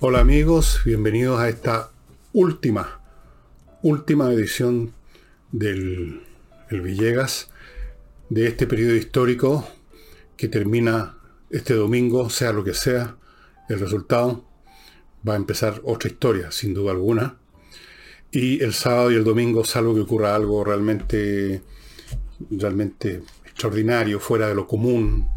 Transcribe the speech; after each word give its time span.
Hola 0.00 0.20
amigos, 0.20 0.80
bienvenidos 0.84 1.38
a 1.40 1.48
esta 1.48 1.90
última, 2.32 3.00
última 3.82 4.32
edición 4.32 4.92
del 5.52 6.22
el 6.70 6.80
Villegas 6.80 7.50
de 8.28 8.46
este 8.46 8.66
periodo 8.66 8.94
histórico 8.94 9.68
que 10.36 10.48
termina 10.48 11.18
este 11.50 11.74
domingo, 11.74 12.30
sea 12.30 12.52
lo 12.52 12.64
que 12.64 12.74
sea 12.74 13.16
el 13.68 13.80
resultado, 13.80 14.44
va 15.28 15.34
a 15.34 15.36
empezar 15.36 15.80
otra 15.84 16.10
historia, 16.10 16.50
sin 16.50 16.74
duda 16.74 16.92
alguna. 16.92 17.36
Y 18.30 18.62
el 18.62 18.72
sábado 18.72 19.10
y 19.10 19.16
el 19.16 19.24
domingo, 19.24 19.64
salvo 19.64 19.94
que 19.94 20.00
ocurra 20.00 20.34
algo 20.34 20.64
realmente, 20.64 21.62
realmente 22.50 23.22
extraordinario, 23.44 24.20
fuera 24.20 24.48
de 24.48 24.54
lo 24.54 24.66
común, 24.66 25.28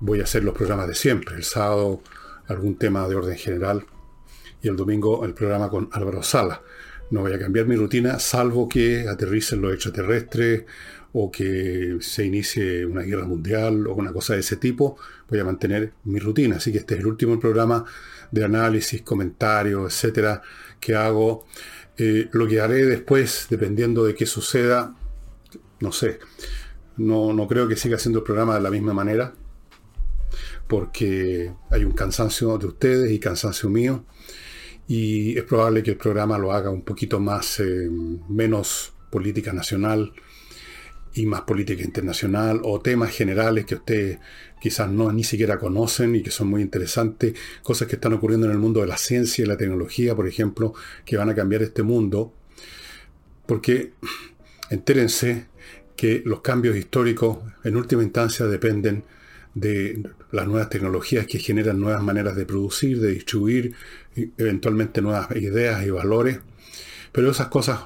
voy 0.00 0.20
a 0.20 0.24
hacer 0.24 0.44
los 0.44 0.54
programas 0.54 0.88
de 0.88 0.94
siempre. 0.94 1.36
El 1.36 1.44
sábado 1.44 2.02
algún 2.48 2.76
tema 2.76 3.08
de 3.08 3.14
orden 3.14 3.36
general 3.36 3.84
y 4.62 4.68
el 4.68 4.76
domingo 4.76 5.24
el 5.24 5.34
programa 5.34 5.70
con 5.70 5.88
Álvaro 5.92 6.22
Sala. 6.22 6.62
No 7.10 7.20
voy 7.20 7.32
a 7.32 7.38
cambiar 7.38 7.66
mi 7.66 7.76
rutina, 7.76 8.18
salvo 8.18 8.68
que 8.68 9.06
aterricen 9.08 9.60
los 9.60 9.74
extraterrestres 9.74 10.64
o 11.12 11.30
que 11.30 11.98
se 12.00 12.24
inicie 12.24 12.86
una 12.86 13.02
guerra 13.02 13.26
mundial 13.26 13.86
o 13.86 13.94
una 13.94 14.12
cosa 14.12 14.34
de 14.34 14.40
ese 14.40 14.56
tipo. 14.56 14.96
Voy 15.28 15.38
a 15.38 15.44
mantener 15.44 15.92
mi 16.04 16.18
rutina. 16.18 16.56
Así 16.56 16.72
que 16.72 16.78
este 16.78 16.94
es 16.94 17.00
el 17.00 17.06
último 17.06 17.38
programa 17.38 17.84
de 18.30 18.44
análisis, 18.44 19.02
comentarios, 19.02 19.92
etcétera, 19.92 20.42
que 20.80 20.94
hago. 20.94 21.46
Eh, 21.98 22.30
lo 22.32 22.48
que 22.48 22.60
haré 22.60 22.86
después, 22.86 23.46
dependiendo 23.50 24.04
de 24.04 24.14
qué 24.14 24.24
suceda, 24.24 24.94
no 25.82 25.92
sé. 25.92 26.18
No, 26.96 27.32
no 27.32 27.46
creo 27.48 27.68
que 27.68 27.76
siga 27.76 27.96
haciendo 27.96 28.20
el 28.20 28.24
programa 28.24 28.54
de 28.54 28.60
la 28.60 28.70
misma 28.70 28.94
manera, 28.94 29.34
porque 30.68 31.52
hay 31.70 31.84
un 31.84 31.92
cansancio 31.92 32.56
de 32.56 32.66
ustedes 32.66 33.10
y 33.10 33.18
cansancio 33.18 33.68
mío 33.68 34.04
y 34.86 35.38
es 35.38 35.44
probable 35.44 35.82
que 35.82 35.92
el 35.92 35.96
programa 35.96 36.38
lo 36.38 36.52
haga 36.52 36.70
un 36.70 36.82
poquito 36.82 37.20
más, 37.20 37.60
eh, 37.60 37.88
menos 38.28 38.92
política 39.10 39.52
nacional 39.52 40.12
y 41.14 41.26
más 41.26 41.42
política 41.42 41.82
internacional 41.82 42.60
o 42.64 42.80
temas 42.80 43.10
generales 43.10 43.66
que 43.66 43.74
ustedes 43.74 44.18
quizás 44.60 44.90
no 44.90 45.12
ni 45.12 45.24
siquiera 45.24 45.58
conocen 45.58 46.14
y 46.14 46.22
que 46.22 46.30
son 46.30 46.48
muy 46.48 46.62
interesantes, 46.62 47.34
cosas 47.62 47.88
que 47.88 47.96
están 47.96 48.12
ocurriendo 48.12 48.46
en 48.46 48.52
el 48.52 48.58
mundo 48.58 48.80
de 48.80 48.86
la 48.86 48.96
ciencia 48.96 49.44
y 49.44 49.48
la 49.48 49.56
tecnología, 49.56 50.14
por 50.14 50.26
ejemplo, 50.26 50.72
que 51.04 51.16
van 51.16 51.28
a 51.28 51.34
cambiar 51.34 51.62
este 51.62 51.82
mundo, 51.82 52.32
porque 53.46 53.92
entérense 54.70 55.51
que 55.96 56.22
los 56.24 56.40
cambios 56.40 56.76
históricos 56.76 57.38
en 57.64 57.76
última 57.76 58.02
instancia 58.02 58.46
dependen 58.46 59.04
de 59.54 60.02
las 60.30 60.46
nuevas 60.46 60.70
tecnologías 60.70 61.26
que 61.26 61.38
generan 61.38 61.78
nuevas 61.78 62.02
maneras 62.02 62.36
de 62.36 62.46
producir, 62.46 63.00
de 63.00 63.12
distribuir, 63.12 63.74
eventualmente 64.14 65.02
nuevas 65.02 65.30
ideas 65.36 65.84
y 65.84 65.90
valores. 65.90 66.40
Pero 67.12 67.30
esas 67.30 67.48
cosas 67.48 67.80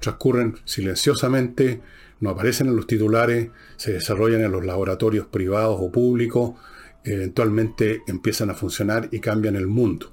transcurren 0.00 0.56
silenciosamente, 0.64 1.80
no 2.20 2.30
aparecen 2.30 2.68
en 2.68 2.76
los 2.76 2.86
titulares, 2.86 3.50
se 3.76 3.92
desarrollan 3.92 4.42
en 4.42 4.52
los 4.52 4.64
laboratorios 4.64 5.26
privados 5.26 5.78
o 5.80 5.90
públicos, 5.90 6.52
eventualmente 7.02 8.02
empiezan 8.06 8.50
a 8.50 8.54
funcionar 8.54 9.08
y 9.10 9.20
cambian 9.20 9.56
el 9.56 9.66
mundo. 9.66 10.12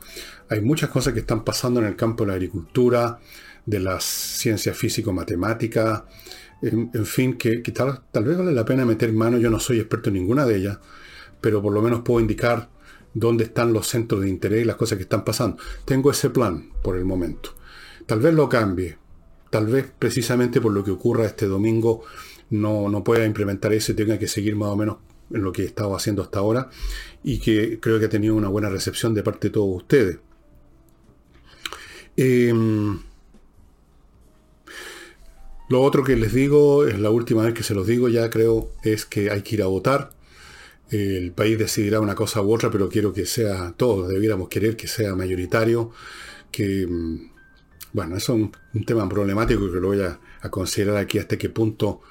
Hay 0.50 0.62
muchas 0.62 0.90
cosas 0.90 1.14
que 1.14 1.20
están 1.20 1.44
pasando 1.44 1.80
en 1.80 1.86
el 1.86 1.96
campo 1.96 2.24
de 2.24 2.30
la 2.30 2.34
agricultura, 2.36 3.20
de 3.66 3.80
las 3.82 4.04
ciencias 4.06 4.78
físico-matemáticas, 4.78 6.04
en, 6.62 7.06
fin, 7.06 7.38
que, 7.38 7.60
tal, 7.72 8.24
vez 8.24 8.38
vale 8.38 8.52
la 8.52 8.66
pena 8.66 8.86
meter 8.86 9.12
mano, 9.14 9.38
yo 9.38 9.50
no 9.50 9.60
soy 9.60 9.80
experto 9.80 10.10
en 10.10 10.16
ninguna 10.16 10.46
de 10.46 10.58
ellas, 10.58 10.80
pero 11.40 11.62
por 11.62 11.74
lo 11.74 11.82
menos 11.82 12.02
puedo 12.02 12.20
indicar 12.20 12.70
dónde 13.14 13.46
están 13.46 13.74
los 13.74 13.88
centros 13.88 14.22
de 14.22 14.30
interés 14.30 14.62
y 14.62 14.66
las 14.66 14.76
cosas 14.76 14.98
que 14.98 15.04
están 15.04 15.24
pasando. 15.24 15.58
Tengo 15.86 16.12
ese 16.12 16.30
plan 16.30 16.72
por 16.82 16.98
el 16.98 17.06
momento. 17.06 17.52
Tal 18.06 18.20
vez 18.20 18.34
lo 18.34 18.48
cambie, 18.50 18.98
tal 19.50 19.68
vez 19.68 19.92
precisamente 19.98 20.62
por 20.62 20.72
lo 20.72 20.84
que 20.84 20.92
ocurra 20.92 21.26
este 21.26 21.46
domingo 21.46 22.04
no, 22.50 22.90
no 22.90 23.04
pueda 23.04 23.26
implementar 23.26 23.74
eso 23.74 23.92
y 23.92 23.96
tenga 23.96 24.18
que 24.18 24.28
seguir 24.28 24.56
más 24.56 24.70
o 24.70 24.76
menos 24.76 24.98
en 25.30 25.44
lo 25.44 25.52
que 25.52 25.64
he 25.64 25.66
estado 25.66 25.96
haciendo 25.96 26.22
hasta 26.22 26.40
ahora 26.40 26.70
y 27.24 27.40
que 27.40 27.80
creo 27.80 28.00
que 28.00 28.06
ha 28.06 28.10
tenido 28.10 28.36
una 28.36 28.48
buena 28.48 28.70
recepción 28.70 29.14
de 29.14 29.24
parte 29.24 29.50
de 29.50 29.54
todos 29.54 29.76
ustedes. 29.76 30.20
Em, 32.16 33.00
lo 35.70 35.82
otro 35.82 36.04
que 36.04 36.16
les 36.16 36.34
digo, 36.34 36.86
es 36.86 36.98
la 36.98 37.10
última 37.10 37.44
vez 37.44 37.54
que 37.54 37.64
se 37.64 37.74
los 37.74 37.86
digo, 37.86 38.08
ya 38.08 38.30
creo, 38.30 38.72
es 38.84 39.06
que 39.06 39.30
hay 39.30 39.42
que 39.42 39.56
ir 39.56 39.64
a 39.64 39.68
votar. 39.68 40.12
El 40.90 41.34
país 41.34 41.60
decidirá 41.60 42.00
una 42.00 42.16
cosa 42.16 42.42
u 42.42 42.54
otra, 42.54 42.72
pero 42.72 42.88
quiero 42.88 43.12
que 43.12 43.26
sea, 43.26 43.74
todos 43.76 44.08
debiéramos 44.08 44.48
querer 44.48 44.78
que 44.78 44.88
sea 44.88 45.16
mayoritario, 45.16 45.92
que, 46.52 46.88
mm, 46.88 47.32
bueno, 47.92 48.16
eso 48.16 48.36
es 48.36 48.50
un, 48.74 48.86
tema 48.86 49.10
problemático 49.10 49.70
que 49.72 49.80
lo 49.82 49.88
voy 49.90 50.02
a, 50.02 50.20
a, 50.42 50.50
considerar 50.50 50.98
aquí 50.98 51.20
hasta 51.20 51.38
qué 51.38 51.50
punto 51.50 52.02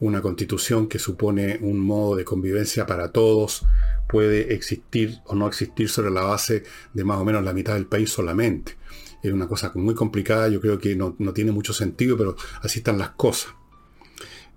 una 0.00 0.22
constitución 0.22 0.88
que 0.88 0.98
supone 0.98 1.58
un 1.60 1.78
modo 1.78 2.16
de 2.16 2.24
convivencia 2.24 2.86
para 2.86 3.12
todos 3.12 3.64
puede 4.08 4.54
existir 4.54 5.18
o 5.26 5.34
no 5.34 5.46
existir 5.46 5.88
sobre 5.88 6.10
la 6.10 6.22
base 6.22 6.64
de 6.94 7.04
más 7.04 7.18
o 7.18 7.24
menos 7.24 7.44
la 7.44 7.52
mitad 7.52 7.74
del 7.74 7.86
país 7.86 8.10
solamente 8.10 8.76
es 9.22 9.32
una 9.32 9.48
cosa 9.48 9.72
muy 9.74 9.94
complicada, 9.94 10.48
yo 10.48 10.60
creo 10.60 10.78
que 10.78 10.96
no, 10.96 11.14
tiene 11.32 11.52
mucho 11.52 11.72
sentido, 11.72 12.16
pero 12.16 12.36
así 12.60 12.80
están 12.80 12.98
las 12.98 13.10
cosas. 13.10 13.54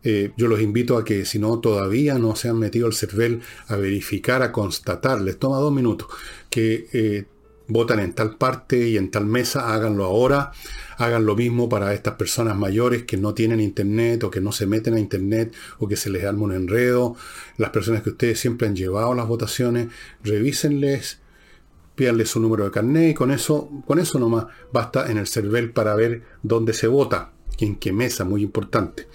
Eh, 0.03 0.31
yo 0.37 0.47
los 0.47 0.61
invito 0.61 0.97
a 0.97 1.03
que 1.03 1.25
si 1.25 1.39
no 1.39 1.59
todavía 1.59 2.19
no 2.19 2.35
se 2.35 2.49
han 2.49 2.59
metido 2.59 2.85
al 2.85 2.93
CERVEL 2.93 3.41
a 3.67 3.75
verificar, 3.75 4.43
a 4.43 4.51
constatar, 4.51 5.21
les 5.21 5.39
toma 5.39 5.57
dos 5.57 5.73
minutos, 5.73 6.07
que 6.49 6.87
eh, 6.93 7.25
votan 7.67 7.99
en 7.99 8.13
tal 8.13 8.37
parte 8.37 8.87
y 8.87 8.97
en 8.97 9.09
tal 9.09 9.25
mesa, 9.25 9.73
háganlo 9.73 10.05
ahora, 10.05 10.51
hagan 10.97 11.25
lo 11.25 11.35
mismo 11.35 11.69
para 11.69 11.93
estas 11.93 12.15
personas 12.15 12.55
mayores 12.55 13.03
que 13.03 13.17
no 13.17 13.33
tienen 13.33 13.59
internet 13.59 14.23
o 14.23 14.29
que 14.29 14.41
no 14.41 14.51
se 14.51 14.67
meten 14.67 14.93
a 14.93 14.99
internet 14.99 15.53
o 15.79 15.87
que 15.87 15.95
se 15.95 16.09
les 16.09 16.23
arma 16.23 16.43
un 16.43 16.53
enredo, 16.53 17.15
las 17.57 17.71
personas 17.71 18.03
que 18.03 18.11
ustedes 18.11 18.39
siempre 18.39 18.67
han 18.67 18.75
llevado 18.75 19.13
las 19.15 19.27
votaciones, 19.27 19.87
revísenles 20.23 21.19
pídanle 21.95 22.25
su 22.25 22.39
número 22.39 22.66
de 22.66 22.72
carnet 22.72 23.11
y 23.11 23.13
con 23.13 23.31
eso, 23.31 23.69
con 23.88 24.00
eso 24.00 24.19
nomás 24.19 24.45
basta 24.72 25.09
en 25.09 25.17
el 25.17 25.28
CERVEL 25.28 25.72
para 25.72 25.95
ver 25.95 26.23
dónde 26.44 26.73
se 26.73 26.88
vota, 26.88 27.31
en 27.57 27.78
qué 27.78 27.94
mesa, 27.94 28.25
muy 28.25 28.44
importante. 28.44 29.07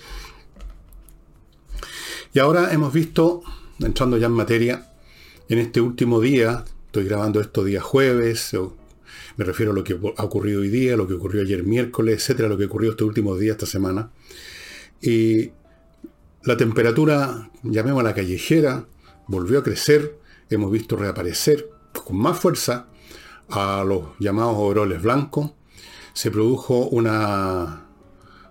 Y 2.32 2.38
ahora 2.38 2.72
hemos 2.72 2.92
visto, 2.92 3.42
entrando 3.78 4.16
ya 4.16 4.26
en 4.26 4.32
materia, 4.32 4.92
en 5.48 5.58
este 5.58 5.80
último 5.80 6.20
día, 6.20 6.64
estoy 6.86 7.04
grabando 7.04 7.40
esto 7.40 7.64
día 7.64 7.80
jueves, 7.80 8.56
me 9.36 9.44
refiero 9.44 9.72
a 9.72 9.74
lo 9.74 9.84
que 9.84 9.98
ha 10.16 10.24
ocurrido 10.24 10.60
hoy 10.60 10.68
día, 10.68 10.96
lo 10.96 11.06
que 11.06 11.14
ocurrió 11.14 11.42
ayer 11.42 11.64
miércoles, 11.64 12.16
etcétera, 12.16 12.48
lo 12.48 12.56
que 12.56 12.66
ocurrió 12.66 12.90
estos 12.90 13.06
últimos 13.06 13.38
días, 13.38 13.54
esta 13.54 13.66
semana. 13.66 14.10
Y 15.00 15.50
la 16.44 16.56
temperatura, 16.56 17.50
llamémosla 17.62 18.14
callejera, 18.14 18.86
volvió 19.26 19.58
a 19.58 19.62
crecer, 19.62 20.18
hemos 20.50 20.70
visto 20.70 20.96
reaparecer 20.96 21.68
con 22.10 22.18
más 22.18 22.40
fuerza 22.40 22.86
a 23.48 23.84
los 23.86 24.18
llamados 24.18 24.56
overoles 24.56 25.00
blancos. 25.00 25.52
Se 26.12 26.32
produjo 26.32 26.88
una, 26.88 27.86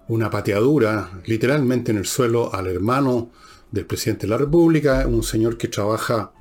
una 0.07 0.29
pateadura 0.29 1.21
literalmente 1.25 1.91
en 1.91 1.97
el 1.97 2.05
suelo 2.05 2.53
al 2.53 2.67
hermano 2.67 3.31
del 3.69 3.85
presidente 3.85 4.27
de 4.27 4.31
la 4.31 4.37
República, 4.37 5.05
un 5.07 5.23
señor 5.23 5.57
que 5.57 5.67
trabaja, 5.67 6.31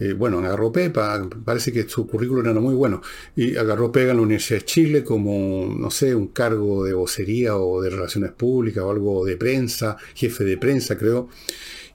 eh, 0.00 0.14
bueno, 0.14 0.38
agarró 0.38 0.72
pepa, 0.72 1.28
parece 1.44 1.70
que 1.70 1.86
su 1.86 2.06
currículum 2.06 2.46
era 2.46 2.60
muy 2.60 2.74
bueno, 2.74 3.02
y 3.36 3.56
agarró 3.56 3.92
pega 3.92 4.12
en 4.12 4.16
la 4.16 4.22
Universidad 4.22 4.60
de 4.60 4.64
Chile 4.64 5.04
como, 5.04 5.66
no 5.78 5.90
sé, 5.90 6.14
un 6.14 6.28
cargo 6.28 6.82
de 6.82 6.94
vocería 6.94 7.56
o 7.56 7.82
de 7.82 7.90
relaciones 7.90 8.32
públicas 8.32 8.82
o 8.82 8.90
algo 8.90 9.24
de 9.24 9.36
prensa, 9.36 9.98
jefe 10.14 10.44
de 10.44 10.56
prensa 10.56 10.96
creo, 10.96 11.28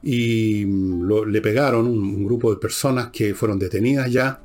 y 0.02 0.66
le 0.66 1.42
pegaron 1.42 1.86
un, 1.86 2.26
grupo 2.26 2.54
de 2.54 2.60
personas 2.60 3.10
que 3.12 3.34
fueron 3.34 3.60
detenidas 3.60 4.12
ya. 4.12 4.42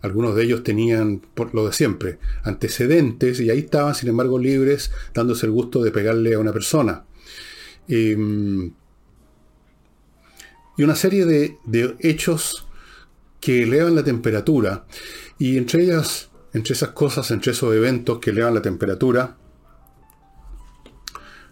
Algunos 0.00 0.36
de 0.36 0.44
ellos 0.44 0.62
tenían, 0.62 1.20
por 1.34 1.54
lo 1.54 1.66
de 1.66 1.72
siempre, 1.72 2.18
antecedentes 2.44 3.40
y 3.40 3.50
ahí 3.50 3.60
estaban, 3.60 3.94
sin 3.94 4.08
embargo, 4.08 4.38
libres, 4.38 4.92
dándose 5.12 5.46
el 5.46 5.52
gusto 5.52 5.82
de 5.82 5.90
pegarle 5.90 6.34
a 6.34 6.38
una 6.38 6.52
persona. 6.52 7.04
Em, 7.88 8.72
y 10.76 10.82
una 10.84 10.94
serie 10.94 11.24
de, 11.24 11.56
de, 11.64 11.96
hechos 11.98 12.68
que 13.40 13.64
elevan 13.64 13.96
la 13.96 14.04
temperatura. 14.04 14.86
Y 15.38 15.56
entre 15.56 15.82
ellas, 15.82 16.30
entre 16.52 16.74
esas 16.74 16.90
cosas, 16.90 17.32
entre 17.32 17.50
esos 17.50 17.74
eventos 17.74 18.20
que 18.20 18.30
elevan 18.30 18.54
la 18.54 18.62
temperatura, 18.62 19.36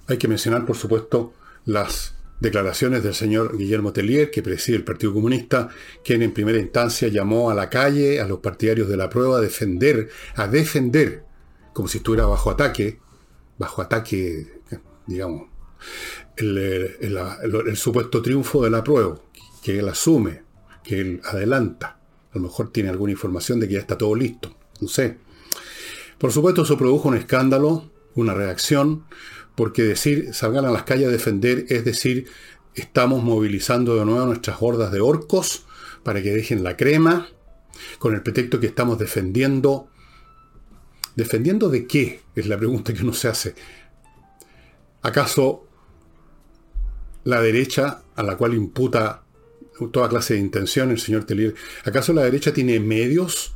hay 0.06 0.18
que 0.18 0.28
mencionar, 0.28 0.64
por 0.64 0.76
supuesto, 0.76 1.34
las 1.64 2.15
Declaraciones 2.40 3.02
del 3.02 3.14
señor 3.14 3.56
Guillermo 3.56 3.92
Tellier, 3.92 4.30
que 4.30 4.42
preside 4.42 4.76
el 4.76 4.84
Partido 4.84 5.14
Comunista, 5.14 5.68
quien 6.04 6.22
en 6.22 6.32
primera 6.32 6.58
instancia 6.58 7.08
llamó 7.08 7.50
a 7.50 7.54
la 7.54 7.70
calle 7.70 8.20
a 8.20 8.26
los 8.26 8.40
partidarios 8.40 8.88
de 8.88 8.96
la 8.98 9.08
prueba 9.08 9.38
a 9.38 9.40
defender, 9.40 10.10
a 10.34 10.46
defender, 10.46 11.24
como 11.72 11.88
si 11.88 11.98
estuviera 11.98 12.26
bajo 12.26 12.50
ataque, 12.50 12.98
bajo 13.58 13.80
ataque, 13.80 14.60
digamos, 15.06 15.48
el, 16.36 17.76
supuesto 17.76 18.20
triunfo 18.20 18.62
de 18.62 18.70
la 18.70 18.84
prueba, 18.84 19.18
que 19.62 19.78
él 19.78 19.88
asume, 19.88 20.42
que 20.84 21.00
él 21.00 21.20
adelanta. 21.24 21.98
A 22.32 22.38
lo 22.38 22.42
mejor 22.42 22.70
tiene 22.70 22.90
alguna 22.90 23.12
información 23.12 23.60
de 23.60 23.68
que 23.68 23.74
ya 23.74 23.80
está 23.80 23.96
todo 23.96 24.14
listo, 24.14 24.54
no 24.80 24.88
sé. 24.88 25.16
Por 26.18 26.32
supuesto, 26.32 26.62
eso 26.62 26.76
produjo 26.76 27.08
un 27.08 27.16
escándalo, 27.16 27.90
una 28.14 28.34
reacción, 28.34 29.04
porque 29.56 29.82
decir 29.82 30.32
salgan 30.34 30.64
a 30.64 30.70
las 30.70 30.84
calles 30.84 31.08
a 31.08 31.10
defender 31.10 31.66
es 31.68 31.84
decir, 31.84 32.26
estamos 32.74 33.22
movilizando 33.24 33.96
de 33.96 34.04
nuevo 34.04 34.26
nuestras 34.26 34.58
hordas 34.60 34.92
de 34.92 35.00
orcos 35.00 35.64
para 36.02 36.22
que 36.22 36.32
dejen 36.32 36.62
la 36.62 36.76
crema, 36.76 37.28
con 37.98 38.14
el 38.14 38.22
pretexto 38.22 38.60
que 38.60 38.68
estamos 38.68 38.98
defendiendo. 38.98 39.88
¿Defendiendo 41.16 41.68
de 41.68 41.86
qué? 41.86 42.20
Es 42.34 42.46
la 42.46 42.58
pregunta 42.58 42.92
que 42.92 43.02
uno 43.02 43.12
se 43.12 43.28
hace. 43.28 43.54
¿Acaso 45.02 45.66
la 47.24 47.40
derecha, 47.40 48.02
a 48.14 48.22
la 48.22 48.36
cual 48.36 48.54
imputa 48.54 49.22
toda 49.92 50.08
clase 50.08 50.34
de 50.34 50.40
intención 50.40 50.90
el 50.90 51.00
señor 51.00 51.24
Telier, 51.24 51.54
¿acaso 51.84 52.12
la 52.12 52.22
derecha 52.22 52.52
tiene 52.52 52.78
medios 52.80 53.54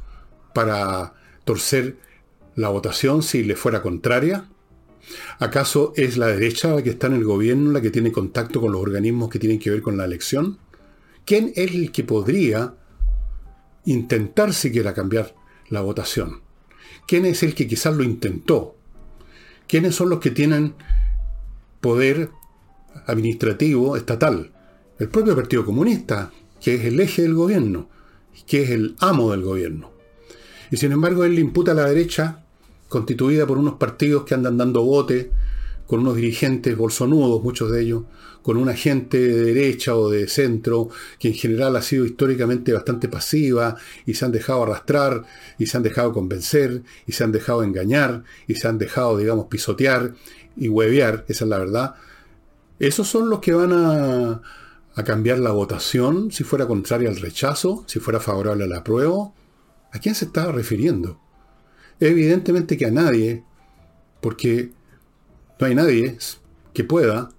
para 0.54 1.14
torcer 1.44 1.96
la 2.56 2.68
votación 2.68 3.22
si 3.22 3.44
le 3.44 3.56
fuera 3.56 3.80
contraria? 3.80 4.48
¿Acaso 5.38 5.92
es 5.96 6.16
la 6.16 6.28
derecha 6.28 6.74
la 6.74 6.82
que 6.82 6.90
está 6.90 7.06
en 7.06 7.14
el 7.14 7.24
gobierno 7.24 7.72
la 7.72 7.80
que 7.80 7.90
tiene 7.90 8.12
contacto 8.12 8.60
con 8.60 8.72
los 8.72 8.80
organismos 8.80 9.30
que 9.30 9.38
tienen 9.38 9.58
que 9.58 9.70
ver 9.70 9.82
con 9.82 9.96
la 9.96 10.04
elección? 10.04 10.58
¿Quién 11.24 11.52
es 11.56 11.72
el 11.72 11.92
que 11.92 12.04
podría 12.04 12.74
intentar 13.84 14.52
siquiera 14.52 14.94
cambiar 14.94 15.34
la 15.68 15.80
votación? 15.80 16.42
¿Quién 17.06 17.26
es 17.26 17.42
el 17.42 17.54
que 17.54 17.66
quizás 17.66 17.94
lo 17.94 18.02
intentó? 18.02 18.76
¿Quiénes 19.66 19.94
son 19.94 20.10
los 20.10 20.20
que 20.20 20.30
tienen 20.30 20.74
poder 21.80 22.30
administrativo 23.06 23.96
estatal? 23.96 24.52
El 24.98 25.08
propio 25.08 25.34
Partido 25.34 25.64
Comunista, 25.64 26.30
que 26.60 26.74
es 26.74 26.84
el 26.84 27.00
eje 27.00 27.22
del 27.22 27.34
gobierno, 27.34 27.88
que 28.46 28.62
es 28.62 28.70
el 28.70 28.96
amo 28.98 29.30
del 29.30 29.42
gobierno. 29.42 29.92
Y 30.70 30.76
sin 30.76 30.92
embargo 30.92 31.24
él 31.24 31.34
le 31.34 31.40
imputa 31.40 31.72
a 31.72 31.74
la 31.74 31.86
derecha 31.86 32.44
constituida 32.90 33.46
por 33.46 33.56
unos 33.56 33.74
partidos 33.74 34.24
que 34.24 34.34
andan 34.34 34.58
dando 34.58 34.82
bote, 34.82 35.30
con 35.86 36.00
unos 36.00 36.16
dirigentes 36.16 36.76
bolsonudos, 36.76 37.42
muchos 37.42 37.70
de 37.70 37.82
ellos, 37.82 38.02
con 38.42 38.56
una 38.56 38.74
gente 38.74 39.16
de 39.16 39.42
derecha 39.42 39.94
o 39.94 40.10
de 40.10 40.26
centro, 40.26 40.88
que 41.18 41.28
en 41.28 41.34
general 41.34 41.76
ha 41.76 41.82
sido 41.82 42.04
históricamente 42.04 42.72
bastante 42.72 43.08
pasiva, 43.08 43.76
y 44.06 44.14
se 44.14 44.24
han 44.24 44.32
dejado 44.32 44.64
arrastrar, 44.64 45.24
y 45.56 45.66
se 45.66 45.76
han 45.76 45.84
dejado 45.84 46.12
convencer, 46.12 46.82
y 47.06 47.12
se 47.12 47.22
han 47.22 47.32
dejado 47.32 47.62
engañar, 47.62 48.24
y 48.48 48.56
se 48.56 48.66
han 48.66 48.78
dejado, 48.78 49.16
digamos, 49.18 49.46
pisotear 49.46 50.14
y 50.56 50.68
huevear, 50.68 51.24
esa 51.28 51.44
es 51.44 51.48
la 51.48 51.58
verdad. 51.58 51.94
Esos 52.80 53.06
son 53.06 53.30
los 53.30 53.38
que 53.38 53.54
van 53.54 53.72
a, 53.72 54.42
a 54.96 55.04
cambiar 55.04 55.38
la 55.38 55.52
votación 55.52 56.32
si 56.32 56.42
fuera 56.42 56.66
contraria 56.66 57.08
al 57.08 57.20
rechazo, 57.20 57.84
si 57.86 58.00
fuera 58.00 58.18
favorable 58.18 58.64
al 58.64 58.72
apruebo. 58.72 59.34
¿A 59.92 60.00
quién 60.00 60.16
se 60.16 60.24
estaba 60.24 60.50
refiriendo? 60.50 61.20
Evidentemente 62.00 62.76
que 62.76 62.86
a 62.86 62.90
nadie, 62.90 63.44
porque 64.20 64.70
no 65.58 65.66
hay 65.66 65.74
nadie 65.74 66.18
que 66.72 66.84
pueda, 66.84 67.30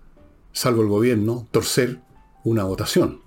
salvo 0.54 0.82
el 0.84 0.88
gobierno, 0.88 1.48
torcer 1.52 2.00
una 2.44 2.64
votación. 2.64 3.22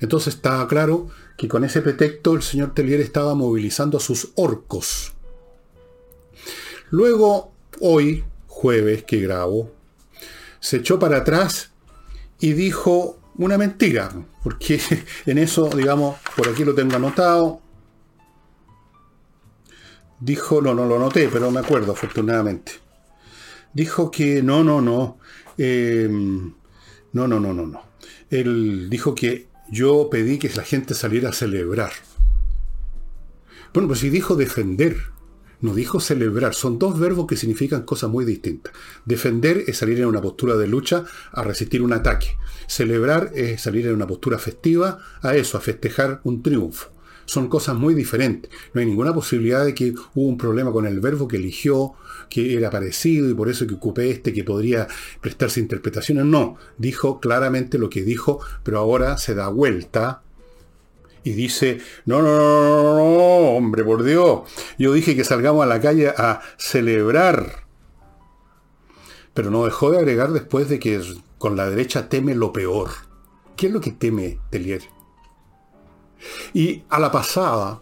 Entonces 0.00 0.34
estaba 0.34 0.66
claro 0.66 1.08
que 1.36 1.48
con 1.48 1.64
ese 1.64 1.82
pretexto 1.82 2.34
el 2.34 2.42
señor 2.42 2.74
Tellier 2.74 3.00
estaba 3.00 3.34
movilizando 3.34 3.98
a 3.98 4.00
sus 4.00 4.32
orcos. 4.34 5.12
Luego, 6.90 7.52
hoy, 7.80 8.24
jueves 8.46 9.04
que 9.04 9.20
grabo, 9.20 9.72
se 10.60 10.78
echó 10.78 10.98
para 10.98 11.18
atrás 11.18 11.72
y 12.38 12.52
dijo 12.52 13.18
una 13.36 13.58
mentira, 13.58 14.10
porque 14.42 14.80
en 15.26 15.38
eso, 15.38 15.68
digamos, 15.68 16.18
por 16.36 16.48
aquí 16.48 16.64
lo 16.64 16.74
tengo 16.74 16.96
anotado, 16.96 17.60
dijo, 20.24 20.62
no, 20.62 20.74
no 20.74 20.86
lo 20.86 20.98
noté, 20.98 21.28
pero 21.28 21.50
me 21.50 21.60
acuerdo 21.60 21.92
afortunadamente. 21.92 22.72
Dijo 23.74 24.10
que 24.10 24.42
no, 24.42 24.64
no, 24.64 24.80
no. 24.80 25.18
Eh, 25.58 26.08
no, 26.10 27.28
no, 27.28 27.40
no, 27.40 27.52
no, 27.52 27.66
no. 27.66 27.82
Él 28.30 28.88
dijo 28.88 29.14
que 29.14 29.48
yo 29.70 30.08
pedí 30.10 30.38
que 30.38 30.50
la 30.54 30.62
gente 30.62 30.94
saliera 30.94 31.28
a 31.28 31.32
celebrar. 31.32 31.92
Bueno, 33.74 33.88
pues 33.88 34.00
si 34.00 34.08
dijo 34.08 34.34
defender, 34.34 34.96
no 35.60 35.74
dijo 35.74 36.00
celebrar. 36.00 36.54
Son 36.54 36.78
dos 36.78 36.98
verbos 36.98 37.26
que 37.26 37.36
significan 37.36 37.82
cosas 37.82 38.08
muy 38.08 38.24
distintas. 38.24 38.72
Defender 39.04 39.64
es 39.66 39.76
salir 39.76 40.00
en 40.00 40.06
una 40.06 40.22
postura 40.22 40.56
de 40.56 40.68
lucha 40.68 41.04
a 41.32 41.42
resistir 41.42 41.82
un 41.82 41.92
ataque. 41.92 42.28
Celebrar 42.66 43.30
es 43.34 43.60
salir 43.60 43.86
en 43.88 43.94
una 43.94 44.06
postura 44.06 44.38
festiva 44.38 45.00
a 45.20 45.36
eso, 45.36 45.58
a 45.58 45.60
festejar 45.60 46.20
un 46.24 46.42
triunfo 46.42 46.93
son 47.26 47.48
cosas 47.48 47.76
muy 47.76 47.94
diferentes. 47.94 48.50
No 48.72 48.80
hay 48.80 48.86
ninguna 48.86 49.14
posibilidad 49.14 49.64
de 49.64 49.74
que 49.74 49.94
hubo 50.14 50.28
un 50.28 50.38
problema 50.38 50.72
con 50.72 50.86
el 50.86 51.00
verbo 51.00 51.28
que 51.28 51.36
eligió, 51.36 51.94
que 52.28 52.54
era 52.54 52.70
parecido 52.70 53.28
y 53.28 53.34
por 53.34 53.48
eso 53.48 53.66
que 53.66 53.74
ocupé 53.74 54.10
este 54.10 54.32
que 54.32 54.44
podría 54.44 54.88
prestarse 55.20 55.60
interpretaciones. 55.60 56.24
No, 56.24 56.56
dijo 56.78 57.20
claramente 57.20 57.78
lo 57.78 57.90
que 57.90 58.02
dijo, 58.02 58.40
pero 58.62 58.78
ahora 58.78 59.16
se 59.18 59.34
da 59.34 59.48
vuelta 59.48 60.22
y 61.24 61.32
dice, 61.32 61.78
no, 62.04 62.20
no, 62.20 62.36
no, 62.36 62.94
no, 62.94 63.56
hombre, 63.56 63.82
por 63.82 64.02
Dios, 64.02 64.42
yo 64.78 64.92
dije 64.92 65.16
que 65.16 65.24
salgamos 65.24 65.64
a 65.64 65.66
la 65.66 65.80
calle 65.80 66.08
a 66.08 66.42
celebrar. 66.58 67.64
Pero 69.32 69.50
no 69.50 69.64
dejó 69.64 69.90
de 69.90 69.98
agregar 69.98 70.32
después 70.32 70.68
de 70.68 70.78
que 70.78 71.00
con 71.38 71.56
la 71.56 71.68
derecha 71.68 72.08
teme 72.08 72.34
lo 72.34 72.52
peor. 72.52 72.90
¿Qué 73.56 73.68
es 73.68 73.72
lo 73.72 73.80
que 73.80 73.90
teme 73.90 74.38
Telier? 74.50 74.93
Y 76.52 76.82
a 76.88 76.98
la 76.98 77.10
pasada, 77.10 77.80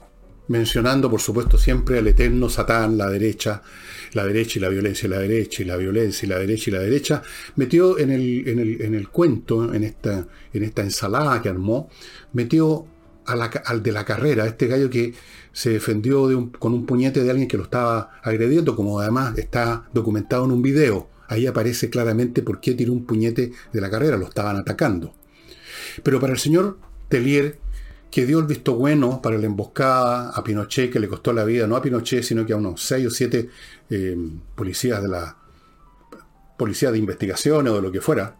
mencionando 0.48 1.10
por 1.10 1.20
supuesto 1.20 1.58
siempre 1.58 1.98
al 1.98 2.08
eterno 2.08 2.48
Satán, 2.48 2.98
la 2.98 3.08
derecha, 3.08 3.62
la 4.12 4.26
derecha 4.26 4.58
y 4.58 4.62
la 4.62 4.68
violencia 4.68 5.08
la 5.08 5.18
derecha 5.18 5.62
y 5.62 5.64
la 5.64 5.76
violencia 5.76 6.26
y 6.26 6.28
la 6.28 6.38
derecha 6.38 6.70
y 6.70 6.72
la 6.72 6.80
derecha, 6.80 7.22
metió 7.56 7.98
en 7.98 8.10
el, 8.10 8.48
en 8.48 8.94
el, 8.94 9.08
cuento, 9.08 9.72
en 9.72 9.84
esta, 9.84 10.26
en 10.52 10.64
esta 10.64 10.82
ensalada 10.82 11.40
que 11.40 11.48
armó, 11.48 11.88
metió 12.32 12.86
al 13.24 13.82
de 13.82 13.92
la 13.92 14.04
carrera, 14.04 14.46
este 14.46 14.66
gallo 14.66 14.90
que 14.90 15.14
se 15.52 15.70
defendió 15.70 16.50
con 16.58 16.74
un 16.74 16.86
puñete 16.86 17.22
de 17.22 17.30
alguien 17.30 17.48
que 17.48 17.56
lo 17.56 17.64
estaba 17.64 18.20
agrediendo, 18.22 18.74
como 18.74 18.98
además 19.00 19.38
está 19.38 19.88
documentado 19.92 20.44
en 20.44 20.52
un 20.52 20.62
video. 20.62 21.08
Ahí 21.28 21.46
aparece 21.46 21.88
claramente 21.88 22.42
por 22.42 22.60
qué 22.60 22.74
tiró 22.74 22.92
un 22.92 23.06
puñete 23.06 23.52
de 23.72 23.80
la 23.80 23.90
carrera, 23.90 24.16
lo 24.16 24.26
estaban 24.26 24.56
atacando. 24.56 25.14
Pero 26.02 26.20
para 26.20 26.32
el 26.32 26.38
señor 26.38 26.78
Telier, 27.08 27.58
que 28.12 28.26
dio 28.26 28.38
el 28.38 28.44
visto 28.44 28.74
bueno 28.74 29.22
para 29.22 29.38
la 29.38 29.46
emboscada 29.46 30.30
a 30.30 30.44
Pinochet, 30.44 30.92
que 30.92 31.00
le 31.00 31.08
costó 31.08 31.32
la 31.32 31.44
vida, 31.44 31.66
no 31.66 31.76
a 31.76 31.82
Pinochet, 31.82 32.22
sino 32.22 32.44
que 32.44 32.52
a 32.52 32.56
unos 32.56 32.82
seis 32.82 33.06
o 33.06 33.10
siete 33.10 33.48
eh, 33.88 34.14
policías 34.54 35.02
de 35.02 35.08
la 35.08 35.38
policía 36.58 36.92
de 36.92 36.98
investigación 36.98 37.66
o 37.68 37.74
de 37.74 37.80
lo 37.80 37.90
que 37.90 38.02
fuera. 38.02 38.36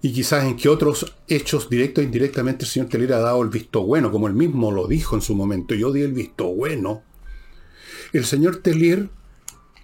Y 0.00 0.10
quizás 0.10 0.44
en 0.44 0.56
que 0.56 0.70
otros 0.70 1.14
hechos, 1.28 1.68
directo 1.68 2.00
e 2.00 2.04
indirectamente, 2.04 2.64
el 2.64 2.70
señor 2.70 2.88
Telera 2.88 3.18
ha 3.18 3.20
dado 3.20 3.42
el 3.42 3.50
visto 3.50 3.84
bueno, 3.84 4.10
como 4.10 4.26
él 4.26 4.34
mismo 4.34 4.72
lo 4.72 4.88
dijo 4.88 5.16
en 5.16 5.22
su 5.22 5.34
momento. 5.34 5.74
Yo 5.74 5.92
di 5.92 6.00
el 6.00 6.12
visto 6.12 6.46
bueno. 6.46 7.02
El 8.14 8.24
señor 8.24 8.62
Telier 8.62 9.10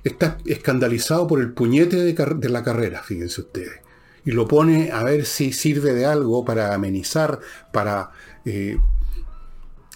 está 0.03 0.39
escandalizado 0.47 1.27
por 1.27 1.41
el 1.41 1.53
puñete 1.53 1.97
de, 1.97 2.15
de 2.15 2.49
la 2.49 2.63
carrera, 2.63 3.03
fíjense 3.03 3.43
ustedes. 3.43 3.81
Y 4.25 4.31
lo 4.31 4.49
pone 4.49 4.93
a 4.93 5.03
ver 5.03 5.27
si 5.27 5.53
sirve 5.53 5.93
de 5.93 6.07
algo 6.07 6.45
para 6.45 6.73
amenizar, 6.73 7.41
para 7.73 8.13
eh, 8.45 8.79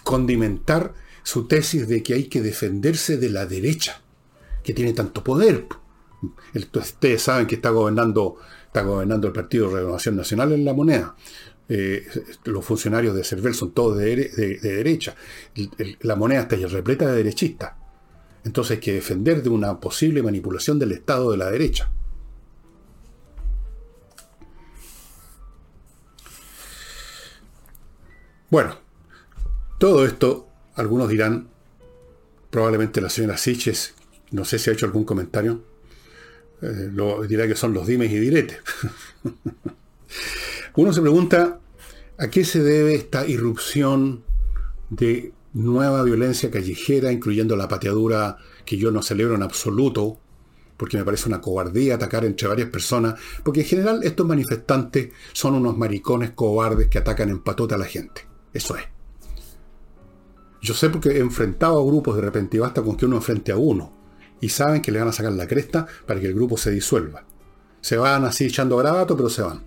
condimentar 0.03 0.93
su 1.23 1.47
tesis 1.47 1.87
de 1.87 2.01
que 2.01 2.13
hay 2.13 2.23
que 2.25 2.41
defenderse 2.41 3.17
de 3.17 3.29
la 3.29 3.45
derecha, 3.45 4.01
que 4.63 4.73
tiene 4.73 4.93
tanto 4.93 5.23
poder. 5.23 5.65
Ustedes 6.73 7.21
saben 7.21 7.47
que 7.47 7.55
está 7.55 7.69
gobernando, 7.69 8.37
está 8.65 8.81
gobernando 8.81 9.27
el 9.27 9.33
Partido 9.33 9.69
de 9.69 9.77
Renovación 9.77 10.15
Nacional 10.15 10.53
en 10.53 10.65
la 10.65 10.73
moneda. 10.73 11.15
Eh, 11.69 12.07
los 12.45 12.63
funcionarios 12.63 13.13
de 13.13 13.25
CERVEL 13.25 13.53
son 13.53 13.71
todos 13.71 13.97
de, 13.97 14.15
derecha. 14.61 15.15
la 16.01 16.15
moneda 16.15 16.41
está 16.41 16.55
repleta 16.55 17.07
de 17.07 17.17
derechistas. 17.17 17.73
Entonces 18.45 18.77
hay 18.77 18.81
que 18.81 18.93
defender 18.93 19.43
de 19.43 19.49
una 19.49 19.79
posible 19.79 20.23
manipulación 20.23 20.79
del 20.79 20.93
Estado 20.93 21.31
de 21.31 21.37
la 21.37 21.51
derecha. 21.51 21.91
Bueno, 28.49 28.77
todo 29.77 30.05
esto, 30.05 30.47
algunos 30.75 31.09
dirán, 31.09 31.49
probablemente 32.49 33.01
la 33.01 33.09
señora 33.09 33.37
Siches, 33.37 33.93
no 34.31 34.45
sé 34.45 34.57
si 34.57 34.69
ha 34.69 34.73
hecho 34.73 34.85
algún 34.85 35.03
comentario, 35.03 35.63
eh, 36.61 36.89
dirá 37.27 37.45
que 37.45 37.55
son 37.55 37.73
los 37.73 37.85
dimes 37.85 38.09
y 38.09 38.19
diretes. 38.19 38.59
Uno 40.77 40.93
se 40.93 41.01
pregunta, 41.01 41.59
¿a 42.17 42.29
qué 42.29 42.45
se 42.45 42.63
debe 42.63 42.95
esta 42.95 43.27
irrupción 43.27 44.23
de 44.89 45.33
nueva 45.51 46.03
violencia 46.03 46.49
callejera, 46.49 47.11
incluyendo 47.11 47.57
la 47.57 47.67
pateadura 47.67 48.37
que 48.63 48.77
yo 48.77 48.91
no 48.91 49.01
celebro 49.01 49.35
en 49.35 49.43
absoluto, 49.43 50.19
porque 50.77 50.95
me 50.95 51.03
parece 51.03 51.27
una 51.27 51.41
cobardía 51.41 51.95
atacar 51.95 52.23
entre 52.23 52.47
varias 52.47 52.69
personas, 52.69 53.19
porque 53.43 53.61
en 53.61 53.67
general 53.67 53.99
estos 54.03 54.25
manifestantes 54.25 55.09
son 55.33 55.55
unos 55.55 55.77
maricones 55.77 56.31
cobardes 56.31 56.87
que 56.87 56.99
atacan 56.99 57.29
en 57.29 57.39
patota 57.39 57.75
a 57.75 57.79
la 57.79 57.85
gente. 57.85 58.36
Eso 58.57 58.75
es. 58.75 58.85
Yo 60.63 60.73
sé 60.73 60.89
porque 60.89 61.09
he 61.09 61.19
enfrentado 61.19 61.79
a 61.79 61.85
grupos 61.85 62.15
de 62.15 62.23
repente 62.23 62.57
y 62.57 62.59
basta 62.59 62.81
con 62.81 62.97
que 62.97 63.05
uno 63.05 63.17
enfrente 63.17 63.51
a 63.51 63.57
uno 63.57 63.91
y 64.41 64.49
saben 64.49 64.81
que 64.81 64.91
le 64.91 64.97
van 64.97 65.09
a 65.09 65.13
sacar 65.13 65.33
la 65.33 65.47
cresta 65.47 65.85
para 66.07 66.19
que 66.19 66.25
el 66.25 66.33
grupo 66.33 66.57
se 66.57 66.71
disuelva. 66.71 67.23
Se 67.81 67.97
van 67.97 68.25
así 68.25 68.45
echando 68.45 68.75
grabato, 68.77 69.15
pero 69.15 69.29
se 69.29 69.43
van. 69.43 69.61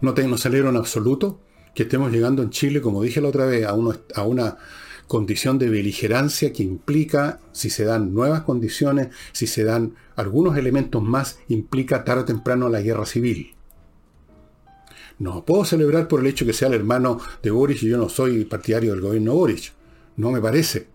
No, 0.00 0.14
tengo 0.14 0.38
celebro 0.38 0.70
en 0.70 0.76
absoluto 0.76 1.40
que 1.74 1.82
estemos 1.82 2.12
llegando 2.12 2.44
en 2.44 2.50
Chile, 2.50 2.80
como 2.80 3.02
dije 3.02 3.20
la 3.20 3.28
otra 3.28 3.46
vez, 3.46 3.66
a, 3.66 3.70
a 3.70 4.22
una 4.22 4.56
condición 5.08 5.58
de 5.58 5.68
beligerancia 5.68 6.52
que 6.52 6.62
implica, 6.62 7.40
si 7.50 7.70
se 7.70 7.84
dan 7.84 8.14
nuevas 8.14 8.42
condiciones, 8.42 9.08
si 9.32 9.48
se 9.48 9.64
dan 9.64 9.96
algunos 10.14 10.56
elementos 10.56 11.02
más, 11.02 11.40
implica 11.48 12.04
tarde 12.04 12.22
o 12.22 12.24
temprano 12.24 12.68
la 12.68 12.82
guerra 12.82 13.04
civil. 13.04 13.53
No 15.18 15.44
puedo 15.44 15.64
celebrar 15.64 16.08
por 16.08 16.20
el 16.20 16.26
hecho 16.26 16.44
que 16.44 16.52
sea 16.52 16.68
el 16.68 16.74
hermano 16.74 17.20
de 17.42 17.50
Boris 17.50 17.82
y 17.82 17.88
yo 17.88 17.98
no 17.98 18.08
soy 18.08 18.44
partidario 18.44 18.92
del 18.92 19.00
gobierno 19.00 19.34
Boris. 19.34 19.72
No 20.16 20.30
me 20.30 20.40
parece. 20.40 20.88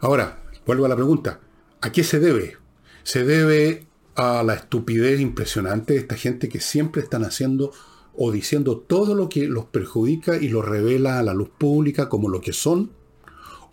Ahora, 0.00 0.42
vuelvo 0.66 0.86
a 0.86 0.88
la 0.88 0.96
pregunta. 0.96 1.40
¿A 1.80 1.92
qué 1.92 2.04
se 2.04 2.20
debe? 2.20 2.56
Se 3.02 3.24
debe 3.24 3.86
a 4.14 4.42
la 4.42 4.54
estupidez 4.54 5.20
impresionante 5.20 5.94
de 5.94 6.00
esta 6.00 6.16
gente 6.16 6.48
que 6.48 6.60
siempre 6.60 7.02
están 7.02 7.24
haciendo 7.24 7.72
o 8.14 8.30
diciendo 8.30 8.78
todo 8.78 9.14
lo 9.14 9.28
que 9.28 9.46
los 9.46 9.66
perjudica 9.66 10.36
y 10.36 10.48
lo 10.48 10.62
revela 10.62 11.18
a 11.18 11.22
la 11.22 11.34
luz 11.34 11.48
pública 11.56 12.08
como 12.08 12.28
lo 12.28 12.40
que 12.40 12.52
son, 12.52 12.92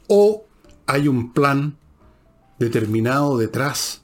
o 0.07 0.45
hay 0.85 1.07
un 1.07 1.33
plan 1.33 1.77
determinado 2.57 3.37
detrás, 3.37 4.01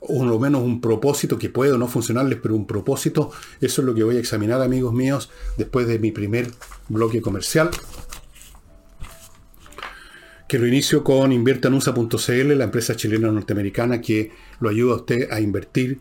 o 0.00 0.24
lo 0.24 0.38
menos 0.38 0.62
un 0.62 0.80
propósito 0.80 1.38
que 1.38 1.50
puede 1.50 1.72
o 1.72 1.78
no 1.78 1.86
funcionarles, 1.86 2.38
pero 2.42 2.54
un 2.54 2.66
propósito, 2.66 3.30
eso 3.60 3.82
es 3.82 3.86
lo 3.86 3.94
que 3.94 4.02
voy 4.02 4.16
a 4.16 4.20
examinar 4.20 4.62
amigos 4.62 4.92
míos 4.94 5.30
después 5.56 5.86
de 5.86 5.98
mi 5.98 6.10
primer 6.10 6.50
bloque 6.88 7.20
comercial, 7.20 7.70
que 10.48 10.58
lo 10.58 10.66
inicio 10.66 11.04
con 11.04 11.30
inviertanusa.cl, 11.30 12.58
la 12.58 12.64
empresa 12.64 12.96
chilena 12.96 13.30
norteamericana 13.30 14.00
que 14.00 14.32
lo 14.58 14.68
ayuda 14.68 14.94
a 14.94 14.96
usted 14.96 15.30
a 15.30 15.40
invertir 15.40 16.00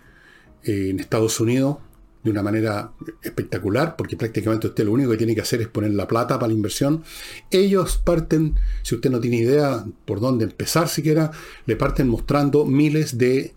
en 0.63 0.99
Estados 0.99 1.39
Unidos 1.39 1.77
de 2.23 2.31
una 2.31 2.41
manera 2.41 2.91
espectacular, 3.21 3.95
porque 3.95 4.17
prácticamente 4.17 4.67
usted 4.67 4.85
lo 4.85 4.91
único 4.91 5.11
que 5.11 5.17
tiene 5.17 5.35
que 5.35 5.41
hacer 5.41 5.61
es 5.61 5.67
poner 5.67 5.91
la 5.91 6.07
plata 6.07 6.39
para 6.39 6.47
la 6.47 6.53
inversión. 6.53 7.03
Ellos 7.51 8.01
parten, 8.03 8.55
si 8.81 8.95
usted 8.95 9.09
no 9.09 9.19
tiene 9.19 9.37
idea 9.37 9.85
por 10.05 10.19
dónde 10.19 10.45
empezar 10.45 10.89
siquiera, 10.89 11.31
le 11.65 11.75
parten 11.75 12.09
mostrando 12.09 12.65
miles 12.65 13.17
de 13.17 13.53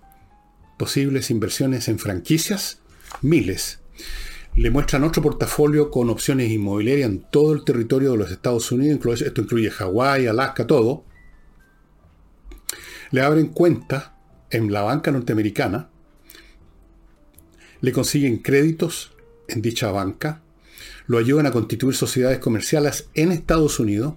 posibles 0.83 1.31
inversiones 1.31 1.87
en 1.87 2.01
franquicias, 2.01 2.81
miles. 3.21 3.79
Le 4.57 4.69
muestran 4.69 5.05
otro 5.05 5.23
portafolio 5.23 5.93
con 5.93 6.11
opciones 6.11 6.51
inmobiliarias 6.51 7.09
en 7.09 7.21
todo 7.21 7.53
el 7.53 7.63
territorio 7.63 8.11
de 8.11 8.17
los 8.17 8.33
Estados 8.33 8.73
Unidos, 8.73 9.23
esto 9.23 9.43
incluye 9.43 9.71
Hawái, 9.71 10.27
Alaska, 10.27 10.67
todo. 10.67 11.05
Le 13.13 13.23
abren 13.23 13.47
cuenta 13.47 14.17
en 14.51 14.73
la 14.73 14.83
banca 14.83 15.13
norteamericana, 15.13 15.89
le 17.81 17.93
consiguen 17.93 18.39
créditos 18.39 19.13
en 19.47 19.63
dicha 19.63 19.93
banca, 19.93 20.43
lo 21.07 21.19
ayudan 21.19 21.47
a 21.47 21.53
constituir 21.53 21.95
sociedades 21.95 22.41
comerciales 22.41 23.09
en 23.15 23.31
Estados 23.31 23.79
Unidos, 23.79 24.15